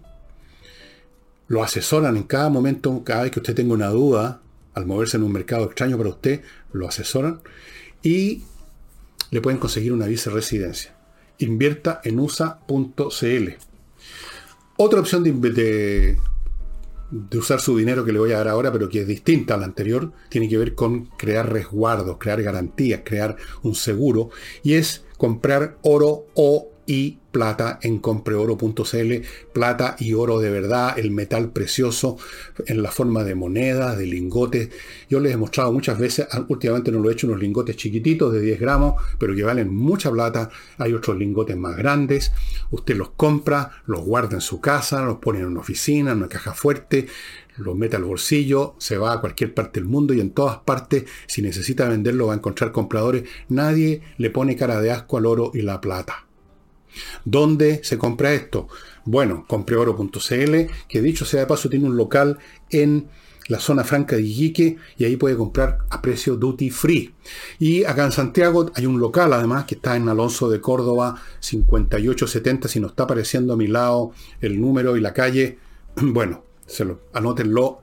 lo 1.47 1.61
asesoran 1.61 2.17
en 2.17 2.23
cada 2.23 2.49
momento, 2.49 3.03
cada 3.03 3.21
vez 3.21 3.31
que 3.31 3.39
usted 3.39 3.53
tenga 3.53 3.75
una 3.75 3.89
duda, 3.89 4.41
al 4.75 4.85
moverse 4.85 5.17
en 5.17 5.23
un 5.23 5.31
mercado 5.31 5.65
extraño 5.65 5.97
para 5.97 6.09
usted, 6.09 6.41
lo 6.71 6.87
asesoran 6.87 7.41
y 8.03 8.43
le 9.31 9.41
pueden 9.41 9.59
conseguir 9.59 9.93
una 9.93 10.05
visa 10.05 10.29
residencia. 10.29 10.95
Invierta 11.39 12.01
en 12.03 12.19
USA.cl. 12.19 13.49
Otra 14.77 14.99
opción 14.99 15.23
de, 15.23 15.31
de 15.51 16.17
de 17.11 17.37
usar 17.37 17.61
su 17.61 17.77
dinero 17.77 18.03
que 18.03 18.11
le 18.11 18.19
voy 18.19 18.31
a 18.31 18.37
dar 18.37 18.47
ahora, 18.47 18.71
pero 18.71 18.89
que 18.89 19.01
es 19.01 19.07
distinta 19.07 19.53
a 19.53 19.57
la 19.57 19.65
anterior, 19.65 20.11
tiene 20.29 20.49
que 20.49 20.57
ver 20.57 20.75
con 20.75 21.05
crear 21.17 21.51
resguardos, 21.51 22.17
crear 22.17 22.41
garantías, 22.41 23.01
crear 23.05 23.37
un 23.61 23.75
seguro, 23.75 24.31
y 24.63 24.73
es 24.73 25.05
comprar 25.17 25.77
oro 25.81 26.25
o 26.33 26.69
y 26.87 27.19
plata 27.35 27.79
en 27.81 27.99
compreoro.cl, 27.99 29.13
plata 29.51 29.97
y 29.99 30.13
oro 30.13 30.39
de 30.39 30.49
verdad, 30.49 30.97
el 30.97 31.11
metal 31.11 31.49
precioso 31.51 32.17
en 32.65 32.81
la 32.81 32.91
forma 32.91 33.25
de 33.25 33.35
monedas, 33.35 33.97
de 33.97 34.05
lingotes. 34.05 34.69
Yo 35.09 35.19
les 35.19 35.33
he 35.33 35.37
mostrado 35.37 35.73
muchas 35.73 35.99
veces, 35.99 36.29
ah, 36.31 36.45
últimamente 36.47 36.93
no 36.93 36.99
lo 36.99 37.09
he 37.09 37.13
hecho, 37.13 37.27
unos 37.27 37.41
lingotes 37.41 37.75
chiquititos 37.75 38.31
de 38.31 38.39
10 38.39 38.57
gramos, 38.57 39.01
pero 39.19 39.35
que 39.35 39.43
valen 39.43 39.75
mucha 39.75 40.09
plata. 40.09 40.49
Hay 40.77 40.93
otros 40.93 41.17
lingotes 41.17 41.57
más 41.57 41.75
grandes. 41.75 42.31
Usted 42.71 42.95
los 42.95 43.09
compra, 43.09 43.69
los 43.85 43.99
guarda 44.05 44.35
en 44.35 44.41
su 44.41 44.61
casa, 44.61 45.03
los 45.03 45.17
pone 45.17 45.39
en 45.39 45.47
una 45.47 45.59
oficina, 45.59 46.13
en 46.13 46.19
una 46.19 46.29
caja 46.29 46.53
fuerte, 46.53 47.07
los 47.57 47.75
mete 47.75 47.97
al 47.97 48.05
bolsillo, 48.05 48.75
se 48.77 48.97
va 48.97 49.11
a 49.11 49.19
cualquier 49.19 49.53
parte 49.53 49.81
del 49.81 49.89
mundo 49.89 50.13
y 50.13 50.21
en 50.21 50.31
todas 50.31 50.59
partes, 50.59 51.03
si 51.27 51.41
necesita 51.41 51.89
venderlo, 51.89 52.27
va 52.27 52.33
a 52.33 52.37
encontrar 52.37 52.71
compradores. 52.71 53.27
Nadie 53.49 54.03
le 54.17 54.29
pone 54.29 54.55
cara 54.55 54.79
de 54.79 54.91
asco 54.91 55.17
al 55.17 55.25
oro 55.25 55.51
y 55.53 55.63
la 55.63 55.81
plata. 55.81 56.24
¿Dónde 57.23 57.81
se 57.83 57.97
compra 57.97 58.33
esto? 58.33 58.67
Bueno, 59.05 59.45
compreoro.cl, 59.47 60.55
que 60.87 61.01
dicho 61.01 61.25
sea 61.25 61.41
de 61.41 61.45
paso 61.45 61.69
tiene 61.69 61.85
un 61.85 61.97
local 61.97 62.39
en 62.69 63.07
la 63.47 63.59
zona 63.59 63.83
franca 63.83 64.15
de 64.15 64.23
Iquique 64.23 64.77
y 64.97 65.05
ahí 65.05 65.17
puede 65.17 65.37
comprar 65.37 65.79
a 65.89 66.01
precio 66.01 66.35
duty 66.35 66.69
free. 66.69 67.13
Y 67.59 67.83
acá 67.83 68.05
en 68.05 68.11
Santiago 68.11 68.71
hay 68.73 68.85
un 68.85 68.99
local 68.99 69.33
además 69.33 69.65
que 69.65 69.75
está 69.75 69.95
en 69.95 70.09
Alonso 70.09 70.49
de 70.49 70.61
Córdoba 70.61 71.21
5870, 71.39 72.67
si 72.67 72.79
no 72.79 72.87
está 72.87 73.03
apareciendo 73.03 73.53
a 73.53 73.57
mi 73.57 73.67
lado 73.67 74.11
el 74.41 74.59
número 74.59 74.97
y 74.97 75.01
la 75.01 75.13
calle, 75.13 75.59
bueno, 75.95 76.43
se 76.65 76.85
lo, 76.85 77.01
anótenlo. 77.13 77.81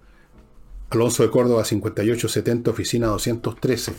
Alonso 0.91 1.23
de 1.23 1.31
Córdoba 1.31 1.65
5870, 1.65 2.71
oficina 2.71 3.07
213. 3.07 3.95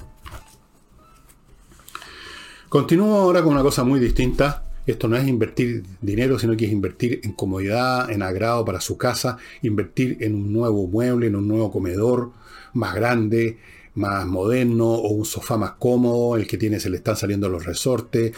Continúo 2.69 3.15
ahora 3.15 3.41
con 3.41 3.53
una 3.53 3.63
cosa 3.63 3.83
muy 3.83 3.99
distinta 3.99 4.72
esto 4.85 5.07
no 5.07 5.15
es 5.15 5.27
invertir 5.27 5.83
dinero, 6.01 6.37
sino 6.37 6.57
que 6.57 6.65
es 6.65 6.71
invertir 6.71 7.21
en 7.23 7.33
comodidad, 7.33 8.09
en 8.11 8.21
agrado 8.21 8.65
para 8.65 8.81
su 8.81 8.97
casa, 8.97 9.37
invertir 9.61 10.17
en 10.21 10.35
un 10.35 10.51
nuevo 10.51 10.87
mueble, 10.87 11.27
en 11.27 11.35
un 11.35 11.47
nuevo 11.47 11.71
comedor 11.71 12.31
más 12.73 12.93
grande, 12.93 13.59
más 13.95 14.25
moderno, 14.25 14.85
o 14.85 15.09
un 15.09 15.25
sofá 15.25 15.57
más 15.57 15.71
cómodo, 15.73 16.35
el 16.35 16.47
que 16.47 16.57
tiene 16.57 16.79
se 16.79 16.89
le 16.89 16.97
están 16.97 17.15
saliendo 17.15 17.47
los 17.47 17.65
resortes, 17.65 18.35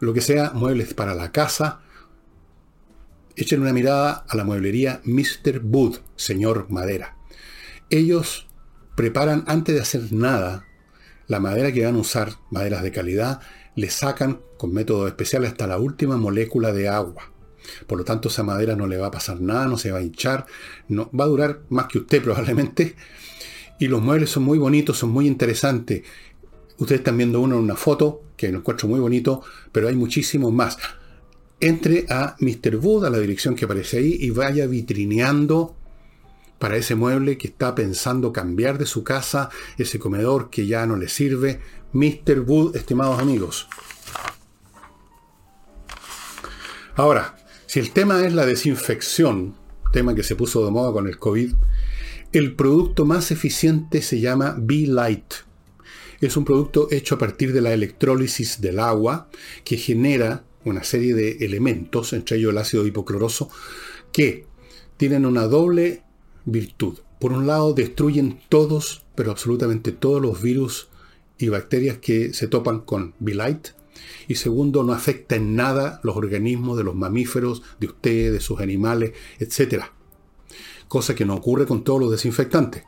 lo 0.00 0.14
que 0.14 0.20
sea, 0.20 0.52
muebles 0.54 0.94
para 0.94 1.14
la 1.14 1.32
casa. 1.32 1.80
Echen 3.36 3.60
una 3.60 3.72
mirada 3.72 4.24
a 4.28 4.36
la 4.36 4.44
mueblería 4.44 5.00
Mr. 5.04 5.60
Wood, 5.62 5.98
señor 6.16 6.66
Madera. 6.70 7.16
Ellos 7.90 8.48
preparan 8.96 9.44
antes 9.46 9.74
de 9.74 9.80
hacer 9.80 10.12
nada 10.12 10.64
la 11.26 11.40
madera 11.40 11.72
que 11.72 11.84
van 11.84 11.94
a 11.94 11.98
usar, 11.98 12.32
maderas 12.50 12.82
de 12.82 12.90
calidad, 12.90 13.40
le 13.78 13.90
sacan 13.90 14.40
con 14.56 14.74
métodos 14.74 15.06
especiales 15.06 15.52
hasta 15.52 15.68
la 15.68 15.78
última 15.78 16.16
molécula 16.16 16.72
de 16.72 16.88
agua. 16.88 17.30
Por 17.86 17.98
lo 17.98 18.04
tanto, 18.04 18.28
esa 18.28 18.42
madera 18.42 18.74
no 18.74 18.88
le 18.88 18.96
va 18.96 19.06
a 19.06 19.10
pasar 19.12 19.40
nada, 19.40 19.68
no 19.68 19.78
se 19.78 19.92
va 19.92 19.98
a 19.98 20.02
hinchar, 20.02 20.46
no, 20.88 21.08
va 21.18 21.24
a 21.24 21.28
durar 21.28 21.60
más 21.68 21.86
que 21.86 21.98
usted 21.98 22.20
probablemente. 22.24 22.96
Y 23.78 23.86
los 23.86 24.02
muebles 24.02 24.30
son 24.30 24.42
muy 24.42 24.58
bonitos, 24.58 24.98
son 24.98 25.10
muy 25.10 25.28
interesantes. 25.28 26.02
Ustedes 26.78 27.00
están 27.00 27.16
viendo 27.16 27.40
uno 27.40 27.56
en 27.56 27.62
una 27.62 27.76
foto, 27.76 28.22
que 28.36 28.50
lo 28.50 28.58
encuentro 28.58 28.88
muy 28.88 28.98
bonito, 28.98 29.42
pero 29.70 29.86
hay 29.86 29.94
muchísimos 29.94 30.52
más. 30.52 30.76
Entre 31.60 32.06
a 32.08 32.34
Mr. 32.40 32.76
Wood, 32.76 33.04
a 33.04 33.10
la 33.10 33.18
dirección 33.18 33.54
que 33.54 33.64
aparece 33.64 33.98
ahí, 33.98 34.16
y 34.18 34.30
vaya 34.30 34.66
vitrineando 34.66 35.76
para 36.58 36.76
ese 36.76 36.96
mueble 36.96 37.38
que 37.38 37.46
está 37.46 37.76
pensando 37.76 38.32
cambiar 38.32 38.78
de 38.78 38.86
su 38.86 39.04
casa, 39.04 39.50
ese 39.76 40.00
comedor 40.00 40.50
que 40.50 40.66
ya 40.66 40.84
no 40.86 40.96
le 40.96 41.08
sirve, 41.08 41.60
Mr. 41.92 42.40
Wood, 42.46 42.76
estimados 42.76 43.18
amigos. 43.18 43.68
Ahora, 46.96 47.36
si 47.66 47.78
el 47.78 47.92
tema 47.92 48.26
es 48.26 48.32
la 48.32 48.44
desinfección, 48.44 49.54
tema 49.92 50.14
que 50.14 50.22
se 50.22 50.36
puso 50.36 50.64
de 50.64 50.70
moda 50.70 50.92
con 50.92 51.06
el 51.06 51.18
COVID, 51.18 51.54
el 52.32 52.54
producto 52.56 53.06
más 53.06 53.30
eficiente 53.30 54.02
se 54.02 54.20
llama 54.20 54.56
B-Light. 54.58 55.34
Es 56.20 56.36
un 56.36 56.44
producto 56.44 56.88
hecho 56.90 57.14
a 57.14 57.18
partir 57.18 57.52
de 57.52 57.60
la 57.62 57.72
electrólisis 57.72 58.60
del 58.60 58.80
agua 58.80 59.28
que 59.64 59.76
genera 59.76 60.44
una 60.64 60.84
serie 60.84 61.14
de 61.14 61.38
elementos, 61.40 62.12
entre 62.12 62.36
ellos 62.36 62.50
el 62.50 62.58
ácido 62.58 62.86
hipocloroso, 62.86 63.48
que 64.12 64.46
tienen 64.96 65.24
una 65.24 65.46
doble 65.46 66.02
virtud. 66.44 66.98
Por 67.20 67.32
un 67.32 67.46
lado, 67.46 67.72
destruyen 67.72 68.40
todos, 68.48 69.04
pero 69.14 69.30
absolutamente 69.30 69.92
todos 69.92 70.20
los 70.20 70.42
virus 70.42 70.88
y 71.38 71.48
bacterias 71.48 71.98
que 71.98 72.32
se 72.32 72.48
topan 72.48 72.80
con 72.80 73.14
B-Light. 73.18 73.68
Y 74.26 74.36
segundo, 74.36 74.82
no 74.82 74.92
afecta 74.92 75.36
en 75.36 75.56
nada 75.56 76.00
los 76.02 76.16
organismos 76.16 76.76
de 76.76 76.84
los 76.84 76.94
mamíferos, 76.94 77.62
de 77.80 77.86
ustedes, 77.86 78.32
de 78.32 78.40
sus 78.40 78.60
animales, 78.60 79.12
etc. 79.38 79.84
Cosa 80.86 81.14
que 81.14 81.24
no 81.24 81.34
ocurre 81.34 81.66
con 81.66 81.84
todos 81.84 82.00
los 82.00 82.10
desinfectantes. 82.10 82.84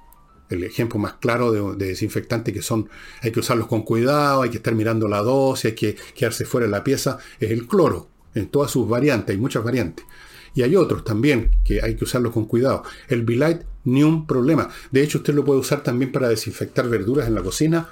el 0.51 0.65
ejemplo 0.65 0.99
más 0.99 1.15
claro 1.15 1.53
de, 1.53 1.87
desinfectante 1.87 2.53
que 2.53 2.61
son, 2.61 2.89
hay 3.23 3.31
que 3.31 3.39
usarlos 3.39 3.69
con 3.69 3.83
cuidado, 3.83 4.43
hay 4.43 4.51
que 4.51 4.57
estar 4.57 4.75
mirando 4.75 5.07
la 5.07 5.23
dosis, 5.23 5.67
hay 5.67 5.75
que 5.75 5.97
quedarse 6.15 6.45
fuera 6.45 6.67
de 6.67 6.73
la 6.73 6.83
pieza, 6.83 7.19
es 7.39 7.53
el 7.53 7.69
cloro, 7.69 8.09
en 8.35 8.49
todas 8.49 8.71
sus 8.71 8.89
variantes, 8.89 9.35
hay 9.35 9.41
muchas 9.41 9.63
variantes. 9.63 10.05
Y 10.55 10.63
hay 10.63 10.77
otros 10.77 11.05
también 11.05 11.53
que 11.65 11.81
hay 11.83 11.95
que 11.95 12.05
usarlos 12.05 12.33
con 12.33 12.47
cuidado. 12.47 12.83
El 13.09 13.25
Light, 13.39 13.63
ni 13.85 14.03
un 14.03 14.27
problema. 14.27 14.69
De 14.91 15.03
hecho, 15.03 15.19
usted 15.19 15.35
lo 15.35 15.45
puede 15.45 15.61
usar 15.61 15.83
también 15.83 16.11
para 16.13 16.29
desinfectar 16.29 16.89
verduras 16.89 17.29
en 17.29 17.35
la 17.35 17.43
cocina. 17.43 17.89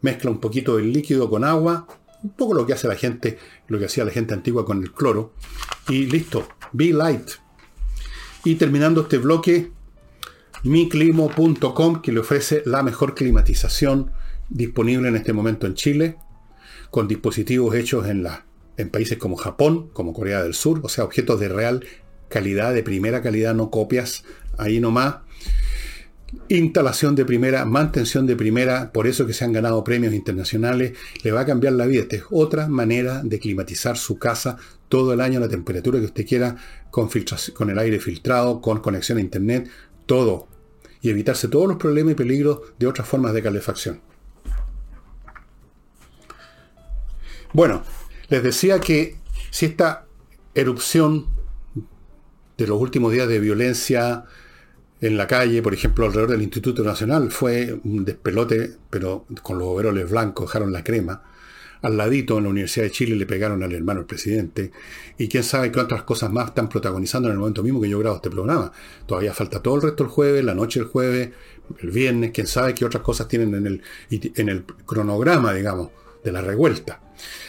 Mezcla 0.00 0.30
un 0.30 0.38
poquito 0.38 0.76
del 0.76 0.92
líquido 0.92 1.28
con 1.28 1.44
agua, 1.44 1.86
un 2.22 2.30
poco 2.30 2.54
lo 2.54 2.66
que 2.66 2.72
hace 2.72 2.88
la 2.88 2.96
gente, 2.96 3.38
lo 3.68 3.78
que 3.78 3.86
hacía 3.86 4.04
la 4.04 4.10
gente 4.10 4.34
antigua 4.34 4.64
con 4.64 4.82
el 4.82 4.92
cloro. 4.92 5.32
Y 5.88 6.06
listo, 6.06 6.48
Be 6.72 6.92
Light. 6.92 7.30
Y 8.44 8.56
terminando 8.56 9.02
este 9.02 9.18
bloque, 9.18 9.70
miclimo.com, 10.62 12.02
que 12.02 12.12
le 12.12 12.20
ofrece 12.20 12.62
la 12.66 12.82
mejor 12.82 13.14
climatización 13.14 14.12
disponible 14.48 15.08
en 15.08 15.16
este 15.16 15.32
momento 15.32 15.66
en 15.66 15.74
Chile, 15.74 16.16
con 16.90 17.08
dispositivos 17.08 17.74
hechos 17.74 18.06
en, 18.06 18.22
la, 18.22 18.46
en 18.76 18.90
países 18.90 19.18
como 19.18 19.36
Japón, 19.36 19.90
como 19.92 20.12
Corea 20.12 20.42
del 20.42 20.54
Sur, 20.54 20.80
o 20.82 20.88
sea, 20.88 21.04
objetos 21.04 21.40
de 21.40 21.48
real 21.48 21.84
calidad, 22.28 22.74
de 22.74 22.82
primera 22.82 23.22
calidad, 23.22 23.54
no 23.54 23.70
copias, 23.70 24.24
ahí 24.56 24.80
nomás. 24.80 25.16
Instalación 26.48 27.14
de 27.14 27.24
primera, 27.24 27.64
mantención 27.64 28.26
de 28.26 28.36
primera, 28.36 28.92
por 28.92 29.06
eso 29.06 29.26
que 29.26 29.32
se 29.32 29.44
han 29.44 29.52
ganado 29.52 29.82
premios 29.84 30.12
internacionales, 30.12 30.92
le 31.22 31.32
va 31.32 31.40
a 31.40 31.46
cambiar 31.46 31.72
la 31.74 31.86
vida. 31.86 32.02
Esta 32.02 32.16
es 32.16 32.24
otra 32.30 32.68
manera 32.68 33.22
de 33.22 33.38
climatizar 33.38 33.96
su 33.96 34.18
casa 34.18 34.56
todo 34.88 35.12
el 35.12 35.20
año, 35.20 35.40
la 35.40 35.48
temperatura 35.48 35.98
que 35.98 36.06
usted 36.06 36.26
quiera, 36.26 36.56
con, 36.90 37.08
con 37.54 37.70
el 37.70 37.78
aire 37.78 37.98
filtrado, 38.00 38.60
con 38.60 38.80
conexión 38.80 39.18
a 39.18 39.22
internet, 39.22 39.70
todo. 40.06 40.48
Y 41.00 41.10
evitarse 41.10 41.48
todos 41.48 41.68
los 41.68 41.76
problemas 41.76 42.12
y 42.12 42.16
peligros 42.16 42.60
de 42.78 42.86
otras 42.86 43.08
formas 43.08 43.32
de 43.32 43.42
calefacción. 43.42 44.00
Bueno, 47.52 47.82
les 48.28 48.42
decía 48.42 48.80
que 48.80 49.16
si 49.50 49.66
esta 49.66 50.06
erupción 50.54 51.26
de 52.58 52.66
los 52.66 52.80
últimos 52.80 53.12
días 53.12 53.28
de 53.28 53.38
violencia 53.38 54.24
en 55.00 55.16
la 55.16 55.26
calle, 55.26 55.62
por 55.62 55.74
ejemplo, 55.74 56.06
alrededor 56.06 56.30
del 56.30 56.42
Instituto 56.42 56.82
Nacional, 56.82 57.30
fue 57.30 57.78
un 57.84 58.04
despelote, 58.04 58.72
pero 58.90 59.26
con 59.42 59.58
los 59.58 59.68
overoles 59.68 60.10
blancos 60.10 60.46
dejaron 60.46 60.72
la 60.72 60.82
crema, 60.82 61.22
al 61.82 61.96
ladito 61.96 62.38
en 62.38 62.44
la 62.44 62.50
Universidad 62.50 62.86
de 62.86 62.90
Chile 62.90 63.14
le 63.14 63.26
pegaron 63.26 63.62
al 63.62 63.72
hermano 63.72 64.00
del 64.00 64.06
presidente. 64.06 64.72
Y 65.16 65.28
quién 65.28 65.44
sabe 65.44 65.70
qué 65.70 65.78
otras 65.78 66.02
cosas 66.02 66.32
más 66.32 66.48
están 66.48 66.68
protagonizando 66.68 67.28
en 67.28 67.34
el 67.34 67.38
momento 67.38 67.62
mismo 67.62 67.80
que 67.80 67.88
yo 67.88 67.98
grabo 68.00 68.16
este 68.16 68.30
programa. 68.30 68.72
Todavía 69.06 69.32
falta 69.32 69.62
todo 69.62 69.76
el 69.76 69.82
resto 69.82 70.04
del 70.04 70.12
jueves, 70.12 70.44
la 70.44 70.54
noche 70.54 70.80
del 70.80 70.88
jueves, 70.88 71.30
el 71.80 71.90
viernes, 71.90 72.32
quién 72.32 72.46
sabe 72.46 72.74
qué 72.74 72.84
otras 72.84 73.02
cosas 73.02 73.28
tienen 73.28 73.54
en 73.54 73.66
el, 73.66 73.82
en 74.10 74.48
el 74.48 74.64
cronograma, 74.64 75.52
digamos, 75.52 75.90
de 76.24 76.32
la 76.32 76.40
revuelta. 76.40 77.00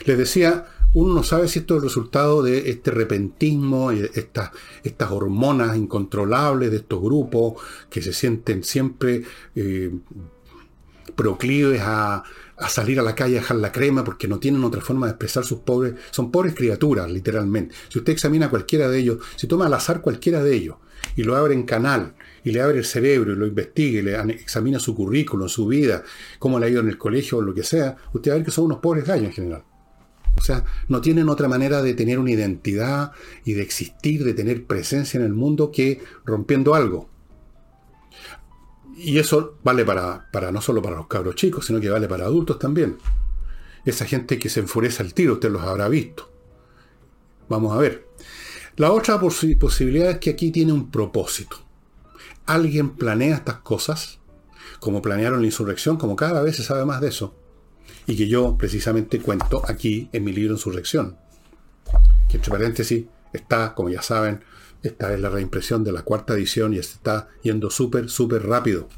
Les 0.05 0.17
decía, 0.17 0.65
uno 0.93 1.13
no 1.13 1.23
sabe 1.23 1.47
si 1.47 1.59
esto 1.59 1.75
es 1.75 1.83
el 1.83 1.89
resultado 1.89 2.41
de 2.41 2.69
este 2.69 2.91
repentismo, 2.91 3.91
estas, 3.91 4.51
estas 4.83 5.11
hormonas 5.11 5.77
incontrolables 5.77 6.71
de 6.71 6.77
estos 6.77 7.01
grupos 7.01 7.61
que 7.89 8.01
se 8.01 8.13
sienten 8.13 8.63
siempre 8.63 9.23
eh, 9.55 9.91
proclives 11.15 11.81
a, 11.81 12.23
a 12.57 12.69
salir 12.69 12.99
a 12.99 13.03
la 13.03 13.15
calle 13.15 13.37
a 13.37 13.41
dejar 13.41 13.57
la 13.57 13.71
crema 13.71 14.03
porque 14.03 14.27
no 14.27 14.39
tienen 14.39 14.63
otra 14.63 14.81
forma 14.81 15.05
de 15.07 15.11
expresar 15.11 15.43
sus 15.43 15.59
pobres, 15.59 15.95
son 16.11 16.31
pobres 16.31 16.55
criaturas, 16.55 17.09
literalmente. 17.09 17.75
Si 17.87 17.99
usted 17.99 18.13
examina 18.13 18.49
cualquiera 18.49 18.89
de 18.89 18.99
ellos, 18.99 19.19
si 19.35 19.47
toma 19.47 19.67
al 19.67 19.73
azar 19.73 20.01
cualquiera 20.01 20.43
de 20.43 20.55
ellos 20.55 20.77
y 21.15 21.23
lo 21.23 21.35
abre 21.35 21.53
en 21.53 21.63
canal 21.63 22.15
y 22.43 22.51
le 22.51 22.61
abre 22.61 22.79
el 22.79 22.85
cerebro 22.85 23.33
y 23.33 23.35
lo 23.35 23.45
investigue, 23.45 24.03
le 24.03 24.15
examina 24.33 24.79
su 24.79 24.95
currículum, 24.95 25.47
su 25.47 25.67
vida, 25.67 26.03
cómo 26.39 26.59
le 26.59 26.65
ha 26.65 26.69
ido 26.69 26.81
en 26.81 26.89
el 26.89 26.97
colegio 26.97 27.37
o 27.37 27.41
lo 27.41 27.53
que 27.53 27.63
sea, 27.63 27.95
usted 28.13 28.31
va 28.31 28.35
a 28.35 28.37
ver 28.37 28.45
que 28.45 28.51
son 28.51 28.65
unos 28.65 28.79
pobres 28.79 29.05
gallos 29.05 29.27
en 29.27 29.33
general. 29.33 29.63
O 30.39 30.41
sea, 30.41 30.63
no 30.87 31.01
tienen 31.01 31.27
otra 31.27 31.49
manera 31.49 31.81
de 31.81 31.93
tener 31.93 32.17
una 32.17 32.31
identidad 32.31 33.11
y 33.43 33.53
de 33.53 33.61
existir, 33.61 34.23
de 34.23 34.33
tener 34.33 34.65
presencia 34.65 35.19
en 35.19 35.25
el 35.25 35.33
mundo 35.33 35.69
que 35.69 36.01
rompiendo 36.25 36.75
algo. 36.75 37.09
Y 38.95 39.19
eso 39.19 39.57
vale 39.63 39.83
para, 39.83 40.29
para 40.31 40.51
no 40.53 40.61
solo 40.61 40.81
para 40.81 40.95
los 40.95 41.07
cabros 41.07 41.35
chicos, 41.35 41.65
sino 41.65 41.81
que 41.81 41.89
vale 41.89 42.07
para 42.07 42.23
adultos 42.23 42.57
también. 42.57 42.97
Esa 43.83 44.05
gente 44.05 44.39
que 44.39 44.47
se 44.47 44.61
enfurece 44.61 45.03
al 45.03 45.13
tiro, 45.13 45.33
usted 45.33 45.51
los 45.51 45.61
habrá 45.61 45.89
visto. 45.89 46.31
Vamos 47.49 47.75
a 47.75 47.77
ver. 47.77 48.07
La 48.77 48.93
otra 48.93 49.19
posibilidad 49.19 50.09
es 50.09 50.17
que 50.19 50.29
aquí 50.29 50.51
tiene 50.51 50.71
un 50.71 50.89
propósito. 50.89 51.57
Alguien 52.45 52.91
planea 52.91 53.35
estas 53.35 53.57
cosas, 53.57 54.19
como 54.79 55.01
planearon 55.01 55.41
la 55.41 55.47
insurrección, 55.47 55.97
como 55.97 56.15
cada 56.15 56.41
vez 56.41 56.55
se 56.55 56.63
sabe 56.63 56.85
más 56.85 57.01
de 57.01 57.09
eso, 57.09 57.35
y 58.09 58.15
que 58.15 58.27
yo 58.27 58.57
precisamente 58.57 59.19
cuento 59.19 59.61
aquí 59.67 60.09
en 60.13 60.23
mi 60.23 60.33
libro 60.33 60.53
Insurrección, 60.53 61.15
que 62.27 62.37
entre 62.37 62.49
paréntesis 62.49 63.05
está, 63.33 63.75
como 63.75 63.89
ya 63.89 64.01
saben, 64.01 64.43
esta 64.81 65.13
es 65.13 65.19
la 65.19 65.29
reimpresión 65.29 65.83
de 65.83 65.91
la 65.91 66.01
cuarta 66.01 66.33
edición 66.33 66.73
y 66.73 66.79
está 66.79 67.27
yendo 67.43 67.69
súper, 67.69 68.09
súper 68.09 68.47
rápido. 68.47 68.89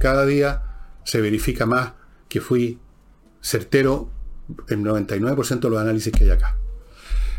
Cada 0.00 0.24
día 0.24 0.62
se 1.04 1.20
verifica 1.20 1.66
más 1.66 1.92
que 2.30 2.40
fui 2.40 2.78
certero 3.42 4.08
en 4.70 4.82
99% 4.82 5.60
de 5.60 5.68
los 5.68 5.78
análisis 5.78 6.10
que 6.10 6.24
hay 6.24 6.30
acá. 6.30 6.56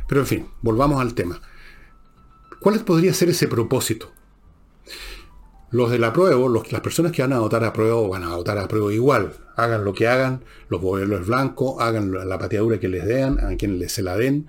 Pero 0.08 0.22
en 0.22 0.28
fin, 0.28 0.50
volvamos 0.62 1.02
al 1.02 1.16
tema. 1.16 1.42
¿Cuál 2.60 2.80
podría 2.86 3.16
ser 3.16 3.30
ese 3.30 3.48
propósito? 3.48 4.14
Los 5.72 5.90
de 5.90 5.98
la 5.98 6.14
prueba, 6.14 6.38
las 6.70 6.82
personas 6.82 7.12
que 7.12 7.24
van 7.24 7.34
a 7.34 7.40
votar 7.40 7.64
a 7.64 7.74
prueba 7.74 8.08
van 8.08 8.24
a 8.24 8.36
votar 8.36 8.60
a 8.60 8.68
prueba 8.68 8.94
igual. 8.94 9.45
Hagan 9.56 9.86
lo 9.86 9.94
que 9.94 10.08
hagan, 10.08 10.44
los 10.70 10.82
es 11.02 11.28
blancos, 11.28 11.76
hagan 11.80 12.12
la 12.12 12.38
pateadura 12.38 12.80
que 12.80 12.88
les 12.88 13.06
den, 13.06 13.40
a 13.40 13.56
quienes 13.56 13.92
se 13.92 14.02
la 14.02 14.18
den 14.18 14.48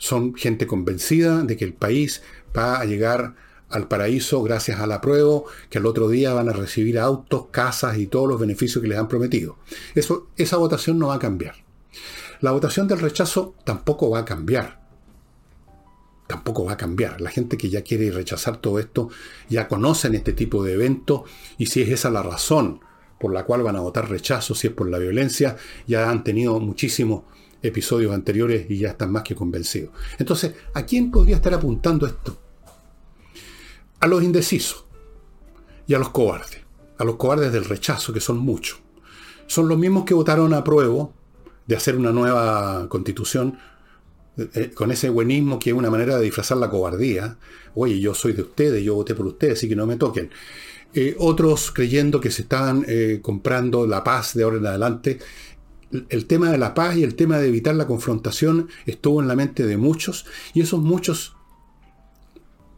son 0.00 0.34
gente 0.34 0.66
convencida 0.66 1.42
de 1.42 1.56
que 1.56 1.64
el 1.64 1.74
país 1.74 2.22
va 2.56 2.80
a 2.80 2.84
llegar 2.86 3.34
al 3.68 3.86
paraíso 3.86 4.42
gracias 4.42 4.80
al 4.80 4.90
apruebo, 4.90 5.44
que 5.68 5.78
al 5.78 5.86
otro 5.86 6.08
día 6.08 6.32
van 6.32 6.48
a 6.48 6.52
recibir 6.52 6.98
autos, 6.98 7.46
casas 7.52 7.98
y 7.98 8.06
todos 8.06 8.28
los 8.28 8.40
beneficios 8.40 8.82
que 8.82 8.88
les 8.88 8.98
han 8.98 9.06
prometido. 9.06 9.58
Eso, 9.94 10.28
esa 10.36 10.56
votación 10.56 10.98
no 10.98 11.08
va 11.08 11.16
a 11.16 11.20
cambiar. 11.20 11.54
La 12.40 12.50
votación 12.50 12.88
del 12.88 12.98
rechazo 12.98 13.54
tampoco 13.64 14.10
va 14.10 14.20
a 14.20 14.24
cambiar. 14.24 14.80
Tampoco 16.26 16.64
va 16.64 16.72
a 16.72 16.76
cambiar. 16.76 17.20
La 17.20 17.30
gente 17.30 17.58
que 17.58 17.68
ya 17.68 17.82
quiere 17.82 18.10
rechazar 18.10 18.56
todo 18.56 18.78
esto 18.78 19.10
ya 19.50 19.68
conocen 19.68 20.14
este 20.14 20.32
tipo 20.32 20.64
de 20.64 20.72
eventos 20.72 21.22
y 21.58 21.66
si 21.66 21.82
es 21.82 21.90
esa 21.90 22.10
la 22.10 22.22
razón 22.22 22.80
por 23.20 23.34
la 23.34 23.44
cual 23.44 23.62
van 23.62 23.76
a 23.76 23.80
votar 23.80 24.08
rechazo, 24.08 24.54
si 24.54 24.68
es 24.68 24.72
por 24.72 24.88
la 24.88 24.96
violencia, 24.96 25.54
ya 25.86 26.08
han 26.08 26.24
tenido 26.24 26.58
muchísimo 26.58 27.26
episodios 27.60 28.14
anteriores 28.14 28.64
y 28.70 28.78
ya 28.78 28.88
están 28.88 29.12
más 29.12 29.22
que 29.24 29.34
convencidos. 29.34 29.90
Entonces, 30.18 30.54
¿a 30.72 30.86
quién 30.86 31.10
podría 31.10 31.36
estar 31.36 31.52
apuntando 31.52 32.06
esto? 32.06 32.40
A 34.00 34.06
los 34.06 34.22
indecisos 34.22 34.86
y 35.86 35.92
a 35.92 35.98
los 35.98 36.08
cobardes. 36.08 36.62
A 36.96 37.04
los 37.04 37.16
cobardes 37.16 37.52
del 37.52 37.66
rechazo, 37.66 38.14
que 38.14 38.20
son 38.20 38.38
muchos. 38.38 38.78
Son 39.46 39.68
los 39.68 39.76
mismos 39.76 40.06
que 40.06 40.14
votaron 40.14 40.54
a 40.54 40.64
prueba 40.64 41.10
de 41.66 41.76
hacer 41.76 41.96
una 41.96 42.12
nueva 42.12 42.88
constitución 42.88 43.58
eh, 44.38 44.48
eh, 44.54 44.70
con 44.70 44.90
ese 44.90 45.10
buenismo 45.10 45.58
que 45.58 45.70
es 45.70 45.76
una 45.76 45.90
manera 45.90 46.16
de 46.16 46.24
disfrazar 46.24 46.56
la 46.56 46.70
cobardía. 46.70 47.36
Oye, 47.74 48.00
yo 48.00 48.14
soy 48.14 48.32
de 48.32 48.42
ustedes, 48.42 48.82
yo 48.82 48.94
voté 48.94 49.14
por 49.14 49.26
ustedes, 49.26 49.58
así 49.58 49.68
que 49.68 49.76
no 49.76 49.86
me 49.86 49.96
toquen. 49.96 50.30
Eh, 50.92 51.14
otros 51.18 51.70
creyendo 51.70 52.20
que 52.20 52.32
se 52.32 52.42
estaban 52.42 52.84
comprando 53.22 53.86
la 53.86 54.02
paz 54.02 54.34
de 54.34 54.42
ahora 54.42 54.56
en 54.56 54.66
adelante 54.66 55.20
el 56.08 56.26
tema 56.26 56.50
de 56.50 56.58
la 56.58 56.74
paz 56.74 56.96
y 56.96 57.02
el 57.02 57.14
tema 57.14 57.38
de 57.38 57.48
evitar 57.48 57.74
la 57.74 57.86
confrontación 57.86 58.68
estuvo 58.86 59.20
en 59.20 59.28
la 59.28 59.36
mente 59.36 59.66
de 59.66 59.76
muchos 59.76 60.26
y 60.54 60.60
esos 60.60 60.80
muchos, 60.80 61.34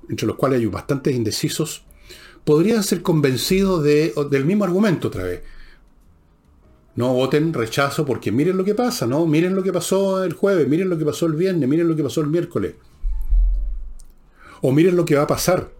entre 0.08 0.26
los 0.26 0.36
cuales 0.36 0.60
hay 0.60 0.66
bastantes 0.66 1.14
indecisos, 1.14 1.84
podrían 2.44 2.82
ser 2.82 3.02
convencidos 3.02 3.82
de, 3.82 4.14
del 4.30 4.44
mismo 4.44 4.64
argumento 4.64 5.08
otra 5.08 5.24
vez. 5.24 5.42
No 6.94 7.12
voten 7.14 7.54
rechazo 7.54 8.04
porque 8.04 8.32
miren 8.32 8.56
lo 8.56 8.64
que 8.64 8.74
pasa, 8.74 9.06
¿no? 9.06 9.26
Miren 9.26 9.54
lo 9.54 9.62
que 9.62 9.72
pasó 9.72 10.24
el 10.24 10.34
jueves, 10.34 10.68
miren 10.68 10.90
lo 10.90 10.98
que 10.98 11.04
pasó 11.04 11.26
el 11.26 11.34
viernes, 11.34 11.68
miren 11.68 11.88
lo 11.88 11.96
que 11.96 12.02
pasó 12.02 12.20
el 12.20 12.26
miércoles. 12.26 12.74
O 14.60 14.72
miren 14.72 14.96
lo 14.96 15.04
que 15.04 15.16
va 15.16 15.22
a 15.22 15.26
pasar 15.26 15.70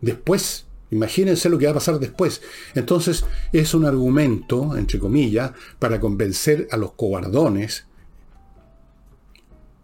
después. 0.00 0.66
Imagínense 0.94 1.48
lo 1.48 1.58
que 1.58 1.66
va 1.66 1.72
a 1.72 1.74
pasar 1.74 1.98
después. 1.98 2.40
Entonces 2.76 3.24
es 3.52 3.74
un 3.74 3.84
argumento, 3.84 4.76
entre 4.76 5.00
comillas, 5.00 5.50
para 5.80 5.98
convencer 5.98 6.68
a 6.70 6.76
los 6.76 6.92
cobardones, 6.92 7.86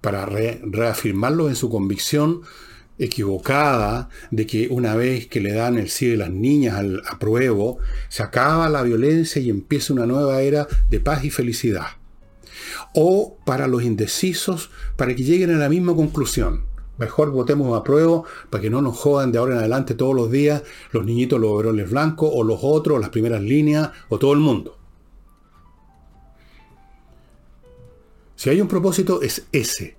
para 0.01 0.25
reafirmarlos 0.25 1.49
en 1.49 1.57
su 1.57 1.69
convicción 1.69 2.43
equivocada 2.97 4.09
de 4.31 4.47
que 4.47 4.69
una 4.69 4.95
vez 4.95 5.27
que 5.27 5.41
le 5.41 5.53
dan 5.53 5.79
el 5.79 5.91
sí 5.91 6.07
de 6.07 6.17
las 6.17 6.31
niñas 6.31 6.77
al 6.77 7.03
apruebo, 7.11 7.79
se 8.09 8.23
acaba 8.23 8.69
la 8.69 8.83
violencia 8.83 9.43
y 9.43 9.51
empieza 9.51 9.93
una 9.93 10.07
nueva 10.07 10.43
era 10.43 10.69
de 10.91 11.01
paz 11.01 11.25
y 11.25 11.31
felicidad. 11.31 11.87
O 12.95 13.37
para 13.45 13.67
los 13.67 13.83
indecisos, 13.83 14.71
para 14.97 15.15
que 15.17 15.25
lleguen 15.25 15.51
a 15.51 15.59
la 15.59 15.69
misma 15.69 15.95
conclusión. 15.97 16.70
Mejor 17.01 17.31
votemos 17.31 17.75
a 17.75 17.83
prueba 17.83 18.23
para 18.51 18.61
que 18.61 18.69
no 18.69 18.83
nos 18.83 18.99
jodan 18.99 19.33
de 19.33 19.39
ahora 19.39 19.55
en 19.55 19.61
adelante 19.61 19.95
todos 19.95 20.15
los 20.15 20.31
días 20.31 20.63
los 20.93 21.07
niñitos, 21.07 21.41
los 21.41 21.51
overoles 21.51 21.91
blancos, 21.91 22.31
o 22.31 22.45
los 22.45 22.61
otros, 22.61 23.01
las 23.01 23.09
primeras 23.09 23.41
líneas, 23.41 23.91
o 24.11 24.19
todo 24.19 24.35
el 24.35 24.39
mundo. 24.39 24.77
Si 28.37 28.51
hay 28.51 28.61
un 28.61 28.69
propósito, 28.69 29.23
es 29.23 29.47
ese. 29.51 29.97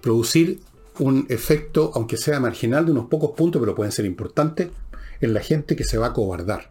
Producir 0.00 0.60
un 1.00 1.26
efecto, 1.30 1.90
aunque 1.96 2.16
sea 2.16 2.38
marginal, 2.38 2.86
de 2.86 2.92
unos 2.92 3.06
pocos 3.06 3.32
puntos, 3.32 3.58
pero 3.58 3.74
pueden 3.74 3.90
ser 3.90 4.04
importantes, 4.04 4.70
en 5.20 5.34
la 5.34 5.40
gente 5.40 5.74
que 5.74 5.82
se 5.82 5.98
va 5.98 6.06
a 6.06 6.12
cobardar. 6.12 6.70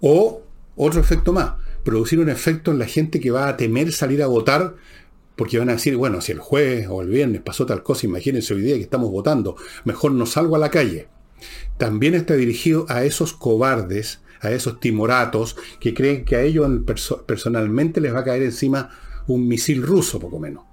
O 0.00 0.42
otro 0.74 1.00
efecto 1.00 1.32
más, 1.32 1.52
producir 1.84 2.18
un 2.18 2.30
efecto 2.30 2.72
en 2.72 2.80
la 2.80 2.86
gente 2.86 3.20
que 3.20 3.30
va 3.30 3.46
a 3.46 3.56
temer 3.56 3.92
salir 3.92 4.24
a 4.24 4.26
votar 4.26 4.74
porque 5.36 5.58
van 5.58 5.70
a 5.70 5.74
decir, 5.74 5.96
bueno, 5.96 6.20
si 6.20 6.32
el 6.32 6.38
jueves 6.38 6.86
o 6.90 7.02
el 7.02 7.08
viernes 7.08 7.40
pasó 7.40 7.66
tal 7.66 7.82
cosa, 7.82 8.06
imagínense 8.06 8.54
hoy 8.54 8.62
día 8.62 8.76
que 8.76 8.82
estamos 8.82 9.10
votando, 9.10 9.56
mejor 9.84 10.12
no 10.12 10.26
salgo 10.26 10.56
a 10.56 10.58
la 10.58 10.70
calle. 10.70 11.08
También 11.78 12.14
está 12.14 12.34
dirigido 12.34 12.86
a 12.88 13.04
esos 13.04 13.32
cobardes, 13.32 14.20
a 14.40 14.50
esos 14.50 14.78
timoratos, 14.80 15.56
que 15.80 15.94
creen 15.94 16.24
que 16.24 16.36
a 16.36 16.42
ellos 16.42 16.68
personalmente 17.26 18.00
les 18.00 18.14
va 18.14 18.20
a 18.20 18.24
caer 18.24 18.42
encima 18.42 18.90
un 19.26 19.48
misil 19.48 19.82
ruso, 19.82 20.20
poco 20.20 20.38
menos. 20.38 20.64